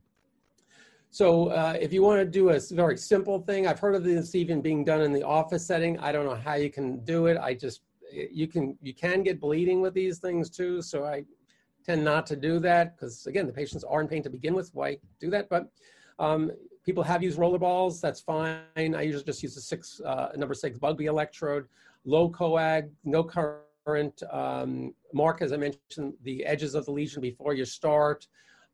So 1.11 1.49
uh, 1.49 1.77
if 1.81 1.93
you 1.93 2.03
want 2.03 2.21
to 2.21 2.27
do 2.27 2.51
a 2.51 2.61
very 2.71 2.99
simple 2.99 3.41
thing, 3.41 3.67
I've 3.67 3.81
heard 3.81 3.95
of 3.95 4.05
this 4.05 4.35
even 4.35 4.61
being 4.61 4.85
done 4.85 5.01
in 5.01 5.13
the 5.13 5.23
office 5.23 5.67
setting. 5.67 5.99
I 5.99 6.13
don't 6.13 6.27
know 6.27 6.35
how 6.35 6.55
you 6.55 6.71
can 6.71 7.03
do 7.05 7.27
it. 7.27 7.39
I 7.39 7.55
just 7.55 7.81
you 8.13 8.47
can 8.47 8.77
you 8.81 8.95
can 8.95 9.23
get 9.23 9.41
bleeding 9.41 9.81
with 9.81 9.95
these 9.95 10.19
things 10.19 10.51
too. 10.51 10.83
So 10.83 11.05
I 11.05 11.25
tend 11.85 12.05
not 12.05 12.27
to 12.27 12.37
do 12.37 12.59
that 12.61 12.97
because 12.97 13.27
again, 13.27 13.47
the 13.47 13.53
patients 13.53 13.85
are 13.85 14.01
in 14.01 14.09
pain 14.09 14.23
to 14.23 14.31
begin 14.31 14.55
with. 14.55 14.71
Why 14.75 14.99
do 15.21 15.31
that? 15.31 15.49
But 15.49 15.69
um, 16.19 16.51
people 16.85 17.03
have 17.03 17.23
used 17.23 17.39
roller 17.39 17.59
balls. 17.59 18.01
That's 18.01 18.21
fine. 18.21 18.61
I 18.77 19.03
usually 19.03 19.25
just 19.25 19.43
use 19.43 19.57
a 19.57 19.61
six 19.61 20.01
uh, 20.05 20.29
number 20.37 20.55
six 20.55 20.79
Bugbee 20.79 21.07
electrode, 21.07 21.67
low 22.05 22.31
coag, 22.31 22.91
no 23.05 23.25
current. 23.25 24.23
Um, 24.31 24.95
mark, 25.15 25.41
as 25.41 25.53
I 25.53 25.57
mentioned, 25.57 26.13
the 26.23 26.45
edges 26.45 26.75
of 26.75 26.85
the 26.85 26.91
lesion 26.93 27.23
before 27.23 27.55
you 27.55 27.65
start. 27.65 28.27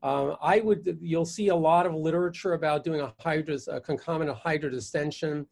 Um, 0.03 0.37
I 0.43 0.61
would, 0.61 0.99
you'll 1.01 1.25
see 1.25 1.49
a 1.49 1.57
lot 1.57 1.87
of 1.87 1.95
literature 1.95 2.53
about 2.53 2.85
doing 2.85 3.01
a, 3.01 3.15
hydros, 3.25 3.75
a 3.75 3.81
concomitant 3.81 4.37
hydrodistension. 4.39 5.47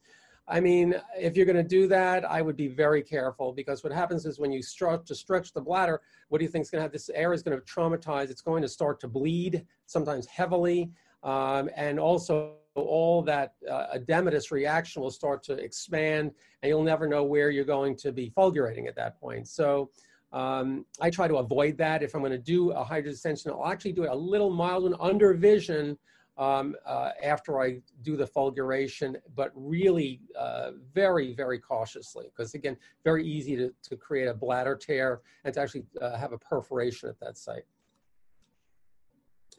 I 0.48 0.60
mean, 0.60 0.94
if 1.16 1.36
you're 1.36 1.46
going 1.46 1.56
to 1.56 1.62
do 1.62 1.86
that, 1.88 2.24
I 2.24 2.42
would 2.42 2.56
be 2.56 2.68
very 2.68 3.02
careful 3.02 3.52
because 3.52 3.84
what 3.84 3.92
happens 3.92 4.26
is 4.26 4.38
when 4.40 4.50
you 4.50 4.62
start 4.62 5.06
to 5.06 5.14
stretch 5.14 5.52
the 5.52 5.60
bladder, 5.60 6.00
what 6.28 6.38
do 6.38 6.44
you 6.44 6.50
think 6.50 6.64
is 6.64 6.70
going 6.70 6.80
to 6.80 6.82
have? 6.82 6.92
This 6.92 7.10
air 7.10 7.32
is 7.32 7.42
going 7.42 7.58
to 7.58 7.64
traumatize. 7.64 8.28
It's 8.28 8.42
going 8.42 8.62
to 8.62 8.68
start 8.68 8.98
to 9.00 9.08
bleed, 9.08 9.64
sometimes 9.86 10.26
heavily, 10.26 10.90
um, 11.22 11.70
and 11.76 12.00
also 12.00 12.54
all 12.74 13.22
that 13.22 13.54
uh, 13.70 13.86
edematous 13.96 14.50
reaction 14.50 15.02
will 15.02 15.10
start 15.10 15.42
to 15.44 15.52
expand, 15.54 16.32
and 16.62 16.70
you'll 16.70 16.82
never 16.82 17.06
know 17.06 17.22
where 17.22 17.50
you're 17.50 17.64
going 17.64 17.96
to 17.96 18.10
be 18.10 18.30
fulgurating 18.30 18.88
at 18.88 18.96
that 18.96 19.20
point. 19.20 19.48
So. 19.48 19.90
Um, 20.34 20.86
I 20.98 21.10
try 21.10 21.28
to 21.28 21.36
avoid 21.36 21.76
that. 21.76 22.02
If 22.02 22.14
I'm 22.14 22.22
going 22.22 22.32
to 22.32 22.38
do 22.38 22.70
a 22.70 22.82
hydrodistension, 22.82 23.48
I'll 23.48 23.70
actually 23.70 23.92
do 23.92 24.04
it 24.04 24.10
a 24.10 24.14
little 24.14 24.48
mild 24.48 24.86
and 24.86 24.94
under 24.98 25.34
vision 25.34 25.98
um, 26.38 26.74
uh, 26.86 27.10
after 27.22 27.60
I 27.60 27.80
do 28.02 28.16
the 28.16 28.26
fulguration, 28.26 29.16
but 29.34 29.52
really 29.54 30.20
uh, 30.38 30.70
very, 30.94 31.34
very 31.34 31.58
cautiously, 31.58 32.26
because 32.26 32.54
again, 32.54 32.76
very 33.04 33.26
easy 33.26 33.56
to, 33.56 33.72
to 33.82 33.96
create 33.96 34.28
a 34.28 34.34
bladder 34.34 34.76
tear 34.76 35.20
and 35.44 35.52
to 35.54 35.60
actually 35.60 35.84
uh, 36.00 36.16
have 36.16 36.32
a 36.32 36.38
perforation 36.38 37.08
at 37.08 37.20
that 37.20 37.36
site. 37.36 37.64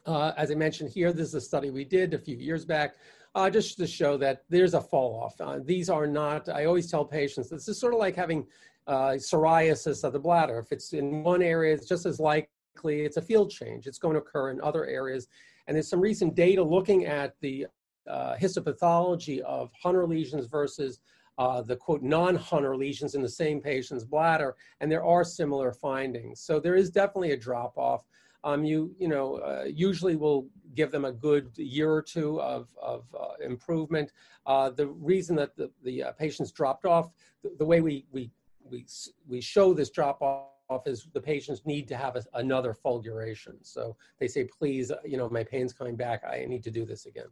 Uh, 0.06 0.34
as 0.36 0.52
I 0.52 0.56
mentioned 0.56 0.90
here, 0.90 1.14
this 1.14 1.30
is 1.30 1.36
a 1.36 1.42
study 1.42 1.70
we 1.70 1.86
did 1.86 2.14
a 2.14 2.20
few 2.20 2.36
years 2.36 2.66
back, 2.66 2.96
uh, 3.36 3.50
just 3.50 3.78
to 3.78 3.88
show 3.88 4.18
that 4.18 4.44
there's 4.50 4.74
a 4.74 4.82
fall 4.82 5.22
off. 5.24 5.40
Uh, 5.40 5.60
these 5.64 5.90
are 5.90 6.08
not, 6.08 6.50
I 6.50 6.66
always 6.66 6.90
tell 6.90 7.06
patients, 7.06 7.50
this 7.50 7.68
is 7.68 7.80
sort 7.80 7.94
of 7.94 8.00
like 8.00 8.16
having 8.16 8.48
psoriasis 8.88 10.04
of 10.04 10.12
the 10.12 10.20
bladder. 10.20 10.60
If 10.60 10.72
it's 10.72 10.92
in 10.92 11.24
one 11.24 11.42
area, 11.42 11.74
it's 11.74 11.88
just 11.88 12.06
as 12.06 12.20
likely 12.20 13.06
it's 13.06 13.18
a 13.18 13.22
field 13.22 13.50
change. 13.50 13.88
It's 13.88 13.98
going 13.98 14.16
to 14.16 14.20
occur 14.20 14.50
in 14.50 14.60
other 14.60 14.86
areas. 14.86 15.30
And 15.68 15.76
there's 15.76 15.90
some 15.90 16.02
recent 16.02 16.36
data 16.36 16.64
looking 16.64 17.06
at 17.06 17.36
the 17.42 17.68
uh, 18.08 18.36
histopathology 18.36 19.40
of 19.40 19.72
Hunner 19.84 20.08
lesions 20.08 20.48
versus 20.48 21.00
uh, 21.38 21.62
the 21.62 21.76
quote 21.76 22.04
non-Hunner 22.04 22.76
lesions 22.76 23.16
in 23.16 23.22
the 23.22 23.30
same 23.30 23.60
patient's 23.60 24.04
bladder, 24.04 24.56
and 24.80 24.92
there 24.92 25.04
are 25.04 25.24
similar 25.24 25.72
findings. 25.72 26.42
So 26.42 26.60
there 26.60 26.76
is 26.76 26.90
definitely 26.90 27.32
a 27.32 27.38
drop 27.38 27.78
off. 27.78 28.04
Um, 28.46 28.66
you 28.66 28.94
you 29.00 29.08
know 29.08 29.38
uh, 29.38 29.64
usually 29.64 30.16
will 30.16 30.48
give 30.76 30.92
them 30.92 31.06
a 31.06 31.12
good 31.12 31.50
year 31.56 31.92
or 31.92 32.02
two 32.02 32.42
of, 32.42 32.68
of 32.82 33.06
uh, 33.20 33.44
improvement. 33.44 34.12
Uh, 34.46 34.70
the 34.70 34.88
reason 34.88 35.36
that 35.38 35.56
the, 35.56 35.72
the 35.84 36.04
uh, 36.04 36.12
patients 36.12 36.52
dropped 36.52 36.86
off, 36.86 37.10
the, 37.42 37.56
the 37.58 37.66
way 37.66 37.80
we, 37.82 38.06
we 38.12 38.30
we 38.70 38.86
we 39.28 39.40
show 39.42 39.74
this 39.74 39.90
drop 39.90 40.22
off 40.22 40.53
off 40.70 40.88
is 40.88 41.08
the 41.14 41.22
patients 41.22 41.62
need 41.66 41.88
to 41.88 41.98
have 41.98 42.16
a, 42.16 42.24
another 42.36 42.74
fulguration. 42.74 43.56
So 43.62 43.96
they 44.20 44.28
say, 44.28 44.46
please, 44.46 44.92
you 45.06 45.18
know, 45.18 45.30
my 45.30 45.44
pain's 45.44 45.74
coming 45.74 45.96
back. 45.96 46.24
I 46.24 46.46
need 46.46 46.64
to 46.64 46.72
do 46.72 46.86
this 46.86 47.06
again. 47.06 47.28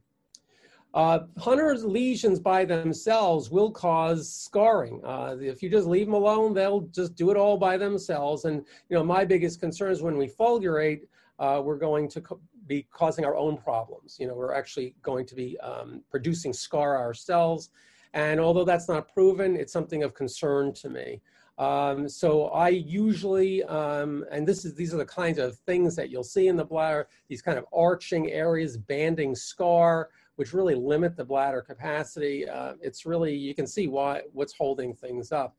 Uh, 0.94 1.20
Hunner's 1.38 1.86
lesions 1.86 2.40
by 2.40 2.66
themselves 2.66 3.50
will 3.50 3.72
cause 3.72 4.30
scarring. 4.30 5.02
Uh, 5.06 5.38
if 5.40 5.64
you 5.64 5.70
just 5.70 5.88
leave 5.88 6.06
them 6.06 6.16
alone, 6.16 6.54
they'll 6.54 6.82
just 6.82 7.16
do 7.16 7.32
it 7.32 7.38
all 7.38 7.58
by 7.58 7.78
themselves. 7.78 8.44
And 8.44 8.66
you 8.90 8.98
know, 8.98 9.04
my 9.04 9.24
biggest 9.24 9.62
concern 9.62 9.92
is 9.92 10.02
when 10.02 10.18
we 10.18 10.28
fulgurate, 10.28 11.08
uh, 11.40 11.62
we're 11.64 11.78
going 11.78 12.10
to 12.10 12.22
be 12.68 12.86
causing 12.92 13.24
our 13.24 13.38
own 13.38 13.56
problems. 13.58 14.18
You 14.20 14.28
know, 14.28 14.34
we're 14.36 14.54
actually 14.54 14.94
going 15.02 15.26
to 15.28 15.36
be 15.36 15.58
um, 15.60 16.02
producing 16.12 16.52
scar 16.52 16.98
ourselves. 16.98 17.70
And 18.14 18.42
although 18.42 18.66
that's 18.66 18.90
not 18.90 19.12
proven, 19.14 19.56
it's 19.56 19.72
something 19.72 20.04
of 20.04 20.14
concern 20.14 20.74
to 20.74 20.90
me. 20.90 21.22
Um, 21.62 22.10
so 22.10 22.48
I 22.48 22.70
usually, 22.70 23.64
um, 23.66 24.26
and 24.32 24.48
this 24.48 24.66
is 24.66 24.74
these 24.74 24.96
are 24.96 24.98
the 24.98 25.06
kinds 25.06 25.38
of 25.38 25.56
things 25.60 25.96
that 25.96 26.10
you'll 26.10 26.24
see 26.24 26.48
in 26.48 26.56
the 26.56 26.66
bladder, 26.66 27.08
these 27.28 27.44
kind 27.44 27.60
of 27.60 27.66
arching 27.72 28.32
areas, 28.32 28.78
banding 28.78 29.36
scar, 29.36 30.10
which 30.38 30.54
really 30.54 30.74
limit 30.74 31.16
the 31.16 31.24
bladder 31.24 31.62
capacity. 31.62 32.50
Uh, 32.50 32.74
it's 32.82 33.06
really, 33.06 33.36
you 33.36 33.54
can 33.54 33.68
see 33.68 33.88
why, 33.88 34.24
what's 34.34 34.54
holding 34.54 34.96
things 34.96 35.32
up. 35.32 35.56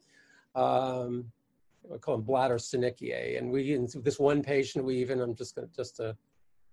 Um, 0.56 1.30
I 1.94 1.98
call 1.98 2.16
them 2.16 2.26
bladder 2.26 2.56
synechia. 2.56 3.38
And 3.38 3.52
we, 3.52 3.72
in 3.72 3.86
this 4.02 4.18
one 4.18 4.42
patient, 4.42 4.84
we 4.84 4.96
even, 4.96 5.20
I'm 5.20 5.36
just 5.36 5.54
going 5.54 5.68
to, 5.68 5.76
just 5.76 5.94
to 5.98 6.16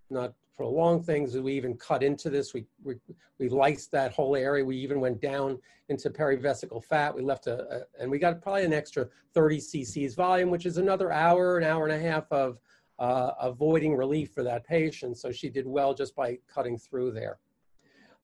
not 0.10 0.34
prolong 0.60 1.02
things, 1.02 1.38
we 1.38 1.54
even 1.54 1.74
cut 1.78 2.04
into 2.04 2.30
this. 2.30 2.54
We, 2.54 2.66
we, 2.84 2.96
we 3.38 3.48
lysed 3.48 3.92
that 3.92 4.12
whole 4.12 4.36
area. 4.36 4.66
We 4.66 4.76
even 4.76 5.00
went 5.00 5.22
down 5.22 5.58
into 5.88 6.10
perivesical 6.10 6.84
fat. 6.84 7.16
We 7.16 7.22
left 7.22 7.48
a, 7.48 7.78
a, 7.78 7.82
and 7.98 8.12
we 8.12 8.20
got 8.20 8.42
probably 8.42 8.66
an 8.66 8.74
extra 8.74 9.08
30 9.34 9.58
cc's 9.60 10.16
volume, 10.16 10.50
which 10.50 10.66
is 10.66 10.76
another 10.76 11.14
hour, 11.14 11.58
an 11.58 11.64
hour 11.64 11.88
and 11.88 11.96
a 11.96 12.06
half 12.06 12.30
of 12.30 12.60
uh, 13.00 13.32
avoiding 13.40 13.96
relief 13.96 14.34
for 14.34 14.44
that 14.44 14.66
patient. 14.66 15.18
So 15.18 15.32
she 15.32 15.50
did 15.50 15.66
well 15.66 15.94
just 15.94 16.14
by 16.14 16.38
cutting 16.54 16.78
through 16.78 17.14
there. 17.14 17.40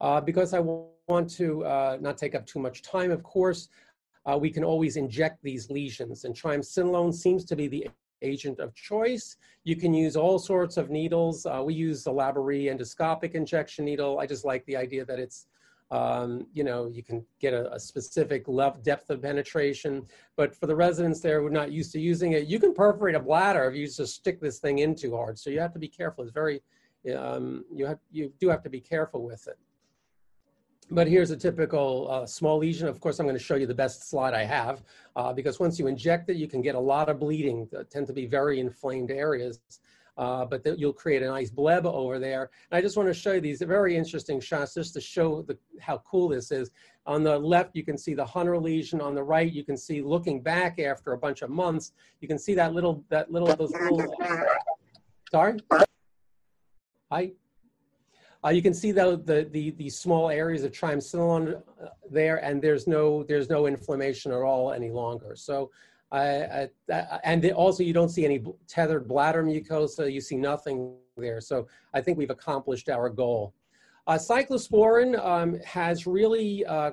Uh, 0.02 0.20
because 0.20 0.52
I 0.52 0.60
want 0.60 1.30
to 1.36 1.64
uh, 1.64 1.96
not 2.02 2.18
take 2.18 2.34
up 2.34 2.44
too 2.44 2.58
much 2.58 2.82
time, 2.82 3.10
of 3.12 3.22
course, 3.22 3.70
uh, 4.26 4.36
we 4.36 4.50
can 4.50 4.62
always 4.62 4.98
inject 4.98 5.42
these 5.42 5.70
lesions, 5.70 6.24
and 6.24 6.34
triamcinolone 6.34 7.14
seems 7.14 7.46
to 7.46 7.56
be 7.56 7.66
the 7.66 7.88
agent 8.22 8.58
of 8.60 8.74
choice. 8.74 9.36
You 9.64 9.76
can 9.76 9.92
use 9.92 10.16
all 10.16 10.38
sorts 10.38 10.76
of 10.76 10.90
needles. 10.90 11.46
Uh, 11.46 11.62
we 11.64 11.74
use 11.74 12.04
the 12.04 12.12
Laborie 12.12 12.64
endoscopic 12.64 13.32
injection 13.34 13.84
needle. 13.84 14.18
I 14.18 14.26
just 14.26 14.44
like 14.44 14.64
the 14.66 14.76
idea 14.76 15.04
that 15.04 15.18
it's, 15.18 15.46
um, 15.90 16.46
you 16.52 16.64
know, 16.64 16.88
you 16.88 17.02
can 17.02 17.24
get 17.40 17.54
a, 17.54 17.72
a 17.72 17.78
specific 17.78 18.48
level, 18.48 18.80
depth 18.82 19.10
of 19.10 19.22
penetration. 19.22 20.06
But 20.36 20.54
for 20.54 20.66
the 20.66 20.76
residents 20.76 21.20
there 21.20 21.40
who 21.40 21.46
are 21.46 21.50
not 21.50 21.72
used 21.72 21.92
to 21.92 22.00
using 22.00 22.32
it, 22.32 22.46
you 22.46 22.58
can 22.58 22.74
perforate 22.74 23.14
a 23.14 23.20
bladder 23.20 23.64
if 23.68 23.76
you 23.76 23.86
just 23.86 24.14
stick 24.14 24.40
this 24.40 24.58
thing 24.58 24.80
in 24.80 24.94
too 24.94 25.14
hard. 25.14 25.38
So 25.38 25.50
you 25.50 25.60
have 25.60 25.72
to 25.74 25.78
be 25.78 25.88
careful. 25.88 26.24
It's 26.24 26.32
very, 26.32 26.62
um, 27.16 27.64
you, 27.72 27.86
have, 27.86 27.98
you 28.10 28.32
do 28.40 28.48
have 28.48 28.62
to 28.62 28.70
be 28.70 28.80
careful 28.80 29.24
with 29.24 29.46
it. 29.46 29.58
But 30.90 31.08
here's 31.08 31.30
a 31.30 31.36
typical 31.36 32.08
uh, 32.08 32.26
small 32.26 32.58
lesion. 32.58 32.86
Of 32.86 33.00
course, 33.00 33.18
I'm 33.18 33.26
going 33.26 33.36
to 33.36 33.42
show 33.42 33.56
you 33.56 33.66
the 33.66 33.74
best 33.74 34.08
slide 34.08 34.34
I 34.34 34.44
have 34.44 34.82
uh, 35.16 35.32
because 35.32 35.58
once 35.58 35.78
you 35.78 35.88
inject 35.88 36.30
it, 36.30 36.36
you 36.36 36.46
can 36.46 36.62
get 36.62 36.76
a 36.76 36.80
lot 36.80 37.08
of 37.08 37.18
bleeding, 37.18 37.68
that 37.72 37.90
tend 37.90 38.06
to 38.06 38.12
be 38.12 38.26
very 38.26 38.60
inflamed 38.60 39.10
areas. 39.10 39.58
Uh, 40.16 40.46
but 40.46 40.64
you'll 40.78 40.94
create 40.94 41.22
a 41.22 41.26
nice 41.26 41.50
bleb 41.50 41.84
over 41.84 42.18
there. 42.18 42.50
And 42.70 42.78
I 42.78 42.80
just 42.80 42.96
want 42.96 43.08
to 43.08 43.14
show 43.14 43.32
you 43.32 43.40
these 43.40 43.60
very 43.60 43.96
interesting 43.96 44.40
shots 44.40 44.72
just 44.72 44.94
to 44.94 45.00
show 45.00 45.42
the, 45.42 45.58
how 45.78 45.98
cool 45.98 46.28
this 46.28 46.50
is. 46.50 46.70
On 47.04 47.22
the 47.22 47.38
left, 47.38 47.76
you 47.76 47.84
can 47.84 47.98
see 47.98 48.14
the 48.14 48.24
Hunner 48.24 48.58
lesion. 48.58 49.02
On 49.02 49.14
the 49.14 49.22
right, 49.22 49.52
you 49.52 49.62
can 49.62 49.76
see 49.76 50.00
looking 50.00 50.40
back 50.40 50.78
after 50.78 51.12
a 51.12 51.18
bunch 51.18 51.42
of 51.42 51.50
months, 51.50 51.92
you 52.20 52.28
can 52.28 52.38
see 52.38 52.54
that 52.54 52.72
little, 52.72 53.04
that 53.10 53.30
little, 53.30 53.54
those 53.54 53.72
little, 53.72 54.14
sorry? 55.30 55.58
Hi? 57.12 57.32
Uh, 58.46 58.50
you 58.50 58.62
can 58.62 58.74
see 58.74 58.92
the, 58.92 59.20
the, 59.24 59.48
the, 59.50 59.70
the, 59.72 59.90
small 59.90 60.30
areas 60.30 60.62
of 60.62 60.70
triamcinolone 60.70 61.56
uh, 61.56 61.88
there, 62.08 62.36
and 62.44 62.62
there's 62.62 62.86
no, 62.86 63.24
there's 63.24 63.50
no 63.50 63.66
inflammation 63.66 64.30
at 64.30 64.38
all 64.38 64.72
any 64.72 64.90
longer. 64.90 65.34
So, 65.34 65.70
uh, 66.12 66.66
and 67.24 67.50
also 67.52 67.82
you 67.82 67.92
don't 67.92 68.10
see 68.10 68.24
any 68.24 68.44
tethered 68.68 69.08
bladder 69.08 69.42
mucosa, 69.42 70.12
you 70.12 70.20
see 70.20 70.36
nothing 70.36 70.94
there. 71.16 71.40
So 71.40 71.66
I 71.92 72.00
think 72.00 72.18
we've 72.18 72.30
accomplished 72.30 72.88
our 72.88 73.08
goal. 73.08 73.52
Uh, 74.06 74.14
cyclosporin 74.14 75.18
um, 75.24 75.58
has 75.64 76.06
really 76.06 76.64
uh, 76.66 76.92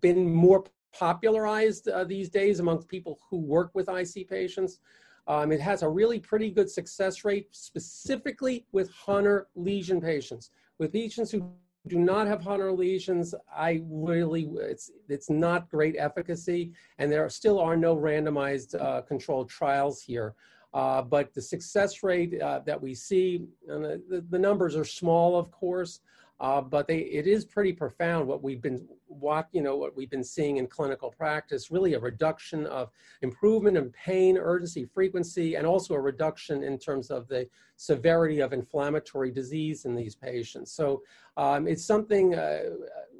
been 0.00 0.32
more 0.32 0.62
popularized 0.96 1.88
uh, 1.88 2.04
these 2.04 2.28
days 2.28 2.60
amongst 2.60 2.86
people 2.86 3.18
who 3.28 3.38
work 3.38 3.72
with 3.74 3.88
IC 3.88 4.28
patients. 4.28 4.78
Um, 5.26 5.50
it 5.50 5.60
has 5.60 5.82
a 5.82 5.88
really 5.88 6.20
pretty 6.20 6.50
good 6.50 6.70
success 6.70 7.24
rate, 7.24 7.48
specifically 7.50 8.64
with 8.70 8.90
Hunner 8.92 9.46
lesion 9.56 10.00
patients. 10.00 10.50
With 10.78 10.92
patients 10.92 11.30
who 11.30 11.50
do 11.86 11.98
not 11.98 12.26
have 12.26 12.40
Hunner 12.40 12.76
lesions, 12.76 13.34
I 13.54 13.82
really, 13.88 14.48
it's, 14.56 14.90
it's 15.08 15.30
not 15.30 15.68
great 15.68 15.96
efficacy, 15.98 16.72
and 16.98 17.10
there 17.10 17.28
still 17.28 17.58
are 17.58 17.76
no 17.76 17.96
randomized 17.96 18.80
uh, 18.80 19.02
controlled 19.02 19.48
trials 19.48 20.02
here. 20.02 20.34
Uh, 20.74 21.00
but 21.02 21.32
the 21.32 21.40
success 21.40 22.02
rate 22.02 22.40
uh, 22.40 22.60
that 22.66 22.80
we 22.80 22.94
see, 22.94 23.46
and 23.68 23.84
the, 23.84 24.24
the, 24.28 24.38
numbers 24.38 24.76
are 24.76 24.84
small, 24.84 25.36
of 25.36 25.50
course, 25.50 26.00
uh, 26.40 26.60
but 26.60 26.86
they, 26.86 26.98
it 26.98 27.26
is 27.26 27.44
pretty 27.44 27.72
profound 27.72 28.26
what 28.26 28.42
we've 28.42 28.62
been 28.62 28.86
what 29.06 29.48
you 29.52 29.60
know 29.60 29.76
what 29.76 29.96
we've 29.96 30.10
been 30.10 30.22
seeing 30.22 30.58
in 30.58 30.66
clinical 30.66 31.10
practice. 31.10 31.70
Really, 31.70 31.94
a 31.94 31.98
reduction 31.98 32.66
of 32.66 32.90
improvement 33.22 33.76
in 33.76 33.90
pain, 33.90 34.38
urgency, 34.38 34.84
frequency, 34.84 35.56
and 35.56 35.66
also 35.66 35.94
a 35.94 36.00
reduction 36.00 36.62
in 36.62 36.78
terms 36.78 37.10
of 37.10 37.26
the 37.28 37.48
severity 37.76 38.40
of 38.40 38.52
inflammatory 38.52 39.32
disease 39.32 39.84
in 39.84 39.94
these 39.94 40.14
patients. 40.14 40.72
So 40.72 41.02
um, 41.36 41.66
it's 41.66 41.84
something 41.84 42.34
uh, 42.34 42.62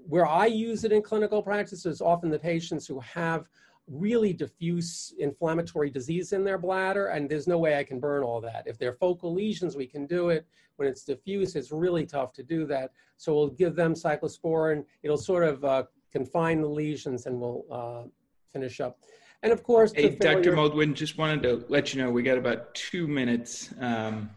where 0.06 0.26
I 0.26 0.46
use 0.46 0.84
it 0.84 0.92
in 0.92 1.02
clinical 1.02 1.42
practice 1.42 1.86
is 1.86 2.00
often 2.00 2.30
the 2.30 2.38
patients 2.38 2.86
who 2.86 3.00
have 3.00 3.48
really 3.90 4.32
diffuse 4.32 5.14
inflammatory 5.18 5.90
disease 5.90 6.32
in 6.32 6.44
their 6.44 6.58
bladder, 6.58 7.06
and 7.06 7.28
there's 7.28 7.46
no 7.46 7.58
way 7.58 7.78
I 7.78 7.84
can 7.84 8.00
burn 8.00 8.22
all 8.22 8.40
that. 8.40 8.64
If 8.66 8.78
they're 8.78 8.92
focal 8.92 9.32
lesions, 9.32 9.76
we 9.76 9.86
can 9.86 10.06
do 10.06 10.30
it. 10.30 10.46
When 10.76 10.88
it's 10.88 11.04
diffuse, 11.04 11.56
it's 11.56 11.72
really 11.72 12.06
tough 12.06 12.32
to 12.34 12.42
do 12.42 12.66
that. 12.66 12.92
So 13.16 13.34
we'll 13.34 13.48
give 13.48 13.74
them 13.74 13.94
cyclosporin. 13.94 14.84
It'll 15.02 15.16
sort 15.16 15.44
of 15.44 15.64
uh, 15.64 15.84
confine 16.12 16.60
the 16.60 16.68
lesions, 16.68 17.26
and 17.26 17.40
we'll 17.40 17.64
uh, 17.70 18.08
finish 18.52 18.80
up. 18.80 18.98
And 19.42 19.52
of 19.52 19.62
course, 19.62 19.92
hey, 19.94 20.10
Dr. 20.10 20.52
Moldwin, 20.52 20.94
just 20.94 21.16
wanted 21.16 21.42
to 21.44 21.64
let 21.68 21.94
you 21.94 22.02
know 22.02 22.10
we 22.10 22.22
got 22.22 22.38
about 22.38 22.74
two 22.74 23.06
minutes, 23.06 23.72
um, 23.80 24.30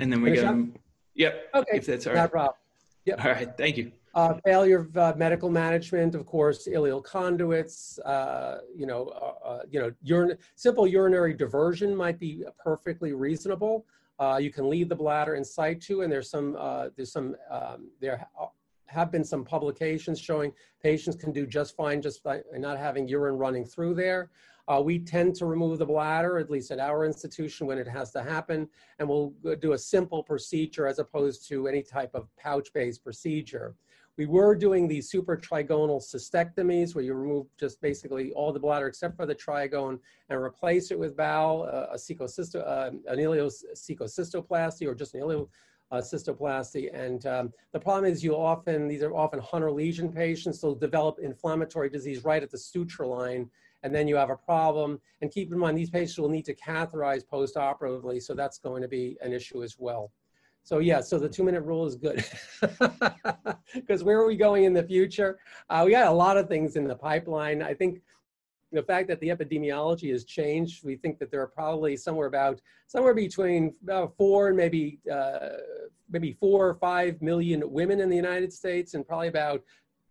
and 0.00 0.10
then 0.12 0.22
we 0.22 0.34
got. 0.34 0.56
Yep. 1.14 1.48
Okay. 1.54 1.76
If 1.76 1.86
that's 1.86 2.06
all 2.06 2.14
right. 2.14 2.22
No 2.22 2.28
problem. 2.28 2.54
Yep. 3.04 3.24
All 3.24 3.30
right. 3.30 3.56
Thank 3.56 3.76
you. 3.76 3.92
Uh, 4.16 4.32
failure 4.46 4.78
of 4.78 4.96
uh, 4.96 5.12
medical 5.14 5.50
management, 5.50 6.14
of 6.14 6.24
course, 6.24 6.66
ileal 6.66 7.04
conduits, 7.04 7.98
uh, 7.98 8.60
you 8.74 8.86
know, 8.86 9.08
uh, 9.08 9.46
uh, 9.46 9.62
you 9.70 9.78
know, 9.78 9.92
urine, 10.02 10.38
simple 10.54 10.86
urinary 10.86 11.34
diversion 11.34 11.94
might 11.94 12.18
be 12.18 12.42
perfectly 12.58 13.12
reasonable. 13.12 13.84
Uh, 14.18 14.38
you 14.40 14.50
can 14.50 14.70
leave 14.70 14.88
the 14.88 14.96
bladder 14.96 15.34
in 15.34 15.44
situ, 15.44 16.00
and 16.00 16.10
there's 16.10 16.30
some, 16.30 16.54
there's 16.96 17.12
some, 17.12 17.36
um, 17.50 17.90
there 18.00 18.26
have 18.86 19.12
been 19.12 19.22
some 19.22 19.44
publications 19.44 20.18
showing 20.18 20.50
patients 20.82 21.14
can 21.14 21.30
do 21.30 21.46
just 21.46 21.76
fine 21.76 22.00
just 22.00 22.22
by 22.22 22.40
not 22.54 22.78
having 22.78 23.06
urine 23.06 23.36
running 23.36 23.66
through 23.66 23.94
there. 23.94 24.30
We 24.82 24.98
tend 24.98 25.34
to 25.36 25.44
remove 25.44 25.78
the 25.78 25.84
bladder, 25.84 26.38
at 26.38 26.50
least 26.50 26.70
at 26.70 26.78
our 26.78 27.04
institution, 27.04 27.66
when 27.66 27.76
it 27.76 27.86
has 27.86 28.12
to 28.12 28.22
happen, 28.22 28.66
and 28.98 29.06
we'll 29.06 29.34
do 29.60 29.74
a 29.74 29.78
simple 29.78 30.22
procedure 30.22 30.86
as 30.86 30.98
opposed 30.98 31.46
to 31.48 31.68
any 31.68 31.82
type 31.82 32.14
of 32.14 32.34
pouch-based 32.38 33.04
procedure. 33.04 33.74
We 34.18 34.26
were 34.26 34.54
doing 34.54 34.88
these 34.88 35.12
supratrigonal 35.12 36.00
cystectomies 36.00 36.94
where 36.94 37.04
you 37.04 37.12
remove 37.14 37.46
just 37.58 37.80
basically 37.82 38.32
all 38.32 38.52
the 38.52 38.60
bladder 38.60 38.86
except 38.86 39.16
for 39.16 39.26
the 39.26 39.34
trigone 39.34 39.98
and 40.30 40.40
replace 40.40 40.90
it 40.90 40.98
with 40.98 41.16
bowel, 41.16 41.68
uh, 41.70 41.94
a 41.94 42.58
uh, 42.58 42.90
an 43.08 43.18
ileocystoplasty 43.18 44.86
or 44.86 44.94
just 44.94 45.14
an 45.14 45.20
ileo 45.20 45.48
uh, 45.90 45.98
cystoplasty. 45.98 46.88
And 46.94 47.26
um, 47.26 47.52
the 47.72 47.80
problem 47.80 48.10
is 48.10 48.24
you 48.24 48.34
often, 48.34 48.88
these 48.88 49.02
are 49.02 49.14
often 49.14 49.38
Hunner 49.40 49.70
lesion 49.70 50.10
patients, 50.10 50.60
they'll 50.60 50.74
develop 50.74 51.18
inflammatory 51.18 51.90
disease 51.90 52.24
right 52.24 52.42
at 52.42 52.50
the 52.50 52.58
suture 52.58 53.06
line 53.06 53.50
and 53.82 53.94
then 53.94 54.08
you 54.08 54.16
have 54.16 54.30
a 54.30 54.36
problem. 54.36 55.00
And 55.20 55.30
keep 55.30 55.52
in 55.52 55.58
mind, 55.58 55.78
these 55.78 55.90
patients 55.90 56.18
will 56.18 56.28
need 56.28 56.44
to 56.46 56.54
catheterize 56.54 57.24
postoperatively, 57.24 58.20
so 58.20 58.34
that's 58.34 58.58
going 58.58 58.82
to 58.82 58.88
be 58.88 59.16
an 59.20 59.32
issue 59.32 59.62
as 59.62 59.76
well. 59.78 60.10
So 60.66 60.80
yeah, 60.80 61.00
so 61.00 61.16
the 61.16 61.28
two 61.28 61.44
minute 61.44 61.60
rule 61.60 61.86
is 61.86 61.94
good. 61.94 62.24
Because 63.74 64.02
where 64.02 64.18
are 64.18 64.26
we 64.26 64.36
going 64.36 64.64
in 64.64 64.72
the 64.72 64.82
future? 64.82 65.38
Uh, 65.68 65.82
we 65.84 65.92
got 65.92 66.06
a 66.06 66.12
lot 66.12 66.36
of 66.36 66.48
things 66.48 66.76
in 66.76 66.88
the 66.88 66.94
pipeline. 66.94 67.62
I 67.62 67.74
think 67.74 68.00
the 68.72 68.82
fact 68.82 69.06
that 69.08 69.20
the 69.20 69.28
epidemiology 69.28 70.10
has 70.10 70.24
changed, 70.24 70.84
we 70.84 70.96
think 70.96 71.18
that 71.18 71.30
there 71.30 71.40
are 71.40 71.46
probably 71.46 71.96
somewhere 71.96 72.26
about 72.26 72.60
somewhere 72.88 73.14
between 73.14 73.74
about 73.82 74.16
four 74.16 74.48
and 74.48 74.56
maybe 74.56 74.98
uh, 75.12 75.50
maybe 76.10 76.32
four 76.32 76.68
or 76.68 76.74
five 76.74 77.20
million 77.22 77.62
women 77.70 78.00
in 78.00 78.08
the 78.08 78.16
United 78.16 78.52
States, 78.52 78.94
and 78.94 79.06
probably 79.06 79.28
about 79.28 79.62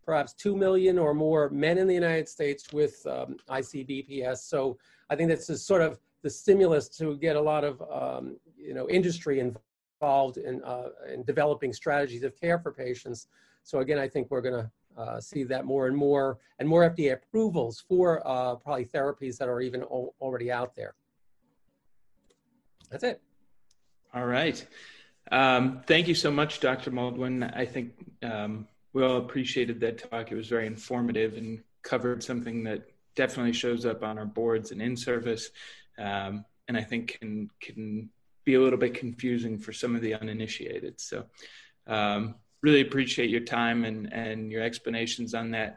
perhaps 0.06 0.34
two 0.34 0.56
million 0.56 0.98
or 0.98 1.14
more 1.14 1.50
men 1.50 1.78
in 1.78 1.88
the 1.88 1.94
United 1.94 2.30
States 2.30 2.72
with 2.72 3.06
um, 3.08 3.36
ICBPS. 3.50 4.38
So 4.38 4.78
I 5.10 5.18
think 5.18 5.30
this 5.30 5.50
is 5.50 5.66
sort 5.66 5.82
of 5.82 6.00
the 6.22 6.30
stimulus 6.30 6.88
to 6.98 7.18
get 7.18 7.36
a 7.36 7.42
lot 7.42 7.66
of 7.66 7.82
um, 7.92 8.38
you 8.58 8.74
know 8.74 8.88
industry 8.90 9.40
involved 9.42 9.66
in 10.02 10.64
uh, 10.64 10.90
in 11.12 11.24
developing 11.24 11.74
strategies 11.74 12.24
of 12.24 12.40
care 12.40 12.60
for 12.60 12.72
patients. 12.72 13.28
So 13.64 13.80
again, 13.80 13.98
I 13.98 14.08
think 14.08 14.30
we're 14.30 14.42
going 14.42 14.64
to 14.64 14.72
uh, 14.98 15.20
see 15.20 15.44
that 15.44 15.66
more 15.66 15.88
and 15.88 15.96
more, 15.96 16.38
and 16.60 16.70
more 16.70 16.90
FDA 16.90 17.14
approvals 17.14 17.84
for 17.88 18.26
uh, 18.26 18.56
probably 18.56 18.86
therapies 18.86 19.38
that 19.38 19.50
are 19.50 19.62
even 19.62 19.84
already 19.84 20.52
out 20.52 20.76
there. 20.76 20.96
That's 22.90 23.04
it. 23.04 23.22
All 24.14 24.26
right. 24.26 24.66
Um, 25.32 25.82
thank 25.88 26.08
you 26.08 26.16
so 26.16 26.32
much, 26.32 26.60
Dr. 26.60 26.92
Moldwin. 26.92 27.56
I 27.56 27.66
think 27.66 27.94
um, 28.24 28.68
we 28.94 29.04
all 29.04 29.18
appreciated 29.18 29.80
that 29.82 30.10
talk. 30.10 30.32
It 30.32 30.36
was 30.36 30.48
very 30.48 30.68
informative 30.68 31.36
and 31.36 31.62
covered 31.82 32.24
something 32.24 32.64
that 32.64 32.84
definitely 33.16 33.54
shows 33.54 33.86
up 33.86 34.04
on 34.04 34.18
our 34.18 34.26
boards 34.26 34.72
and 34.72 34.82
in 34.82 34.96
service, 34.96 35.50
um, 35.98 36.46
and 36.68 36.78
I 36.78 36.84
think 36.84 37.18
can 37.20 37.50
can 37.60 38.10
be 38.46 38.56
a 38.56 38.62
little 38.62 38.80
bit 38.80 38.94
confusing 38.94 39.58
for 39.58 39.74
some 39.74 39.96
of 39.96 40.02
the 40.02 40.14
uninitiated. 40.14 41.02
So, 41.02 41.26
um, 41.88 42.36
really 42.62 42.82
appreciate 42.82 43.30
your 43.30 43.42
time 43.42 43.86
and 43.86 44.12
and 44.12 44.52
your 44.52 44.64
explanations 44.64 45.34
on 45.34 45.52
that. 45.52 45.74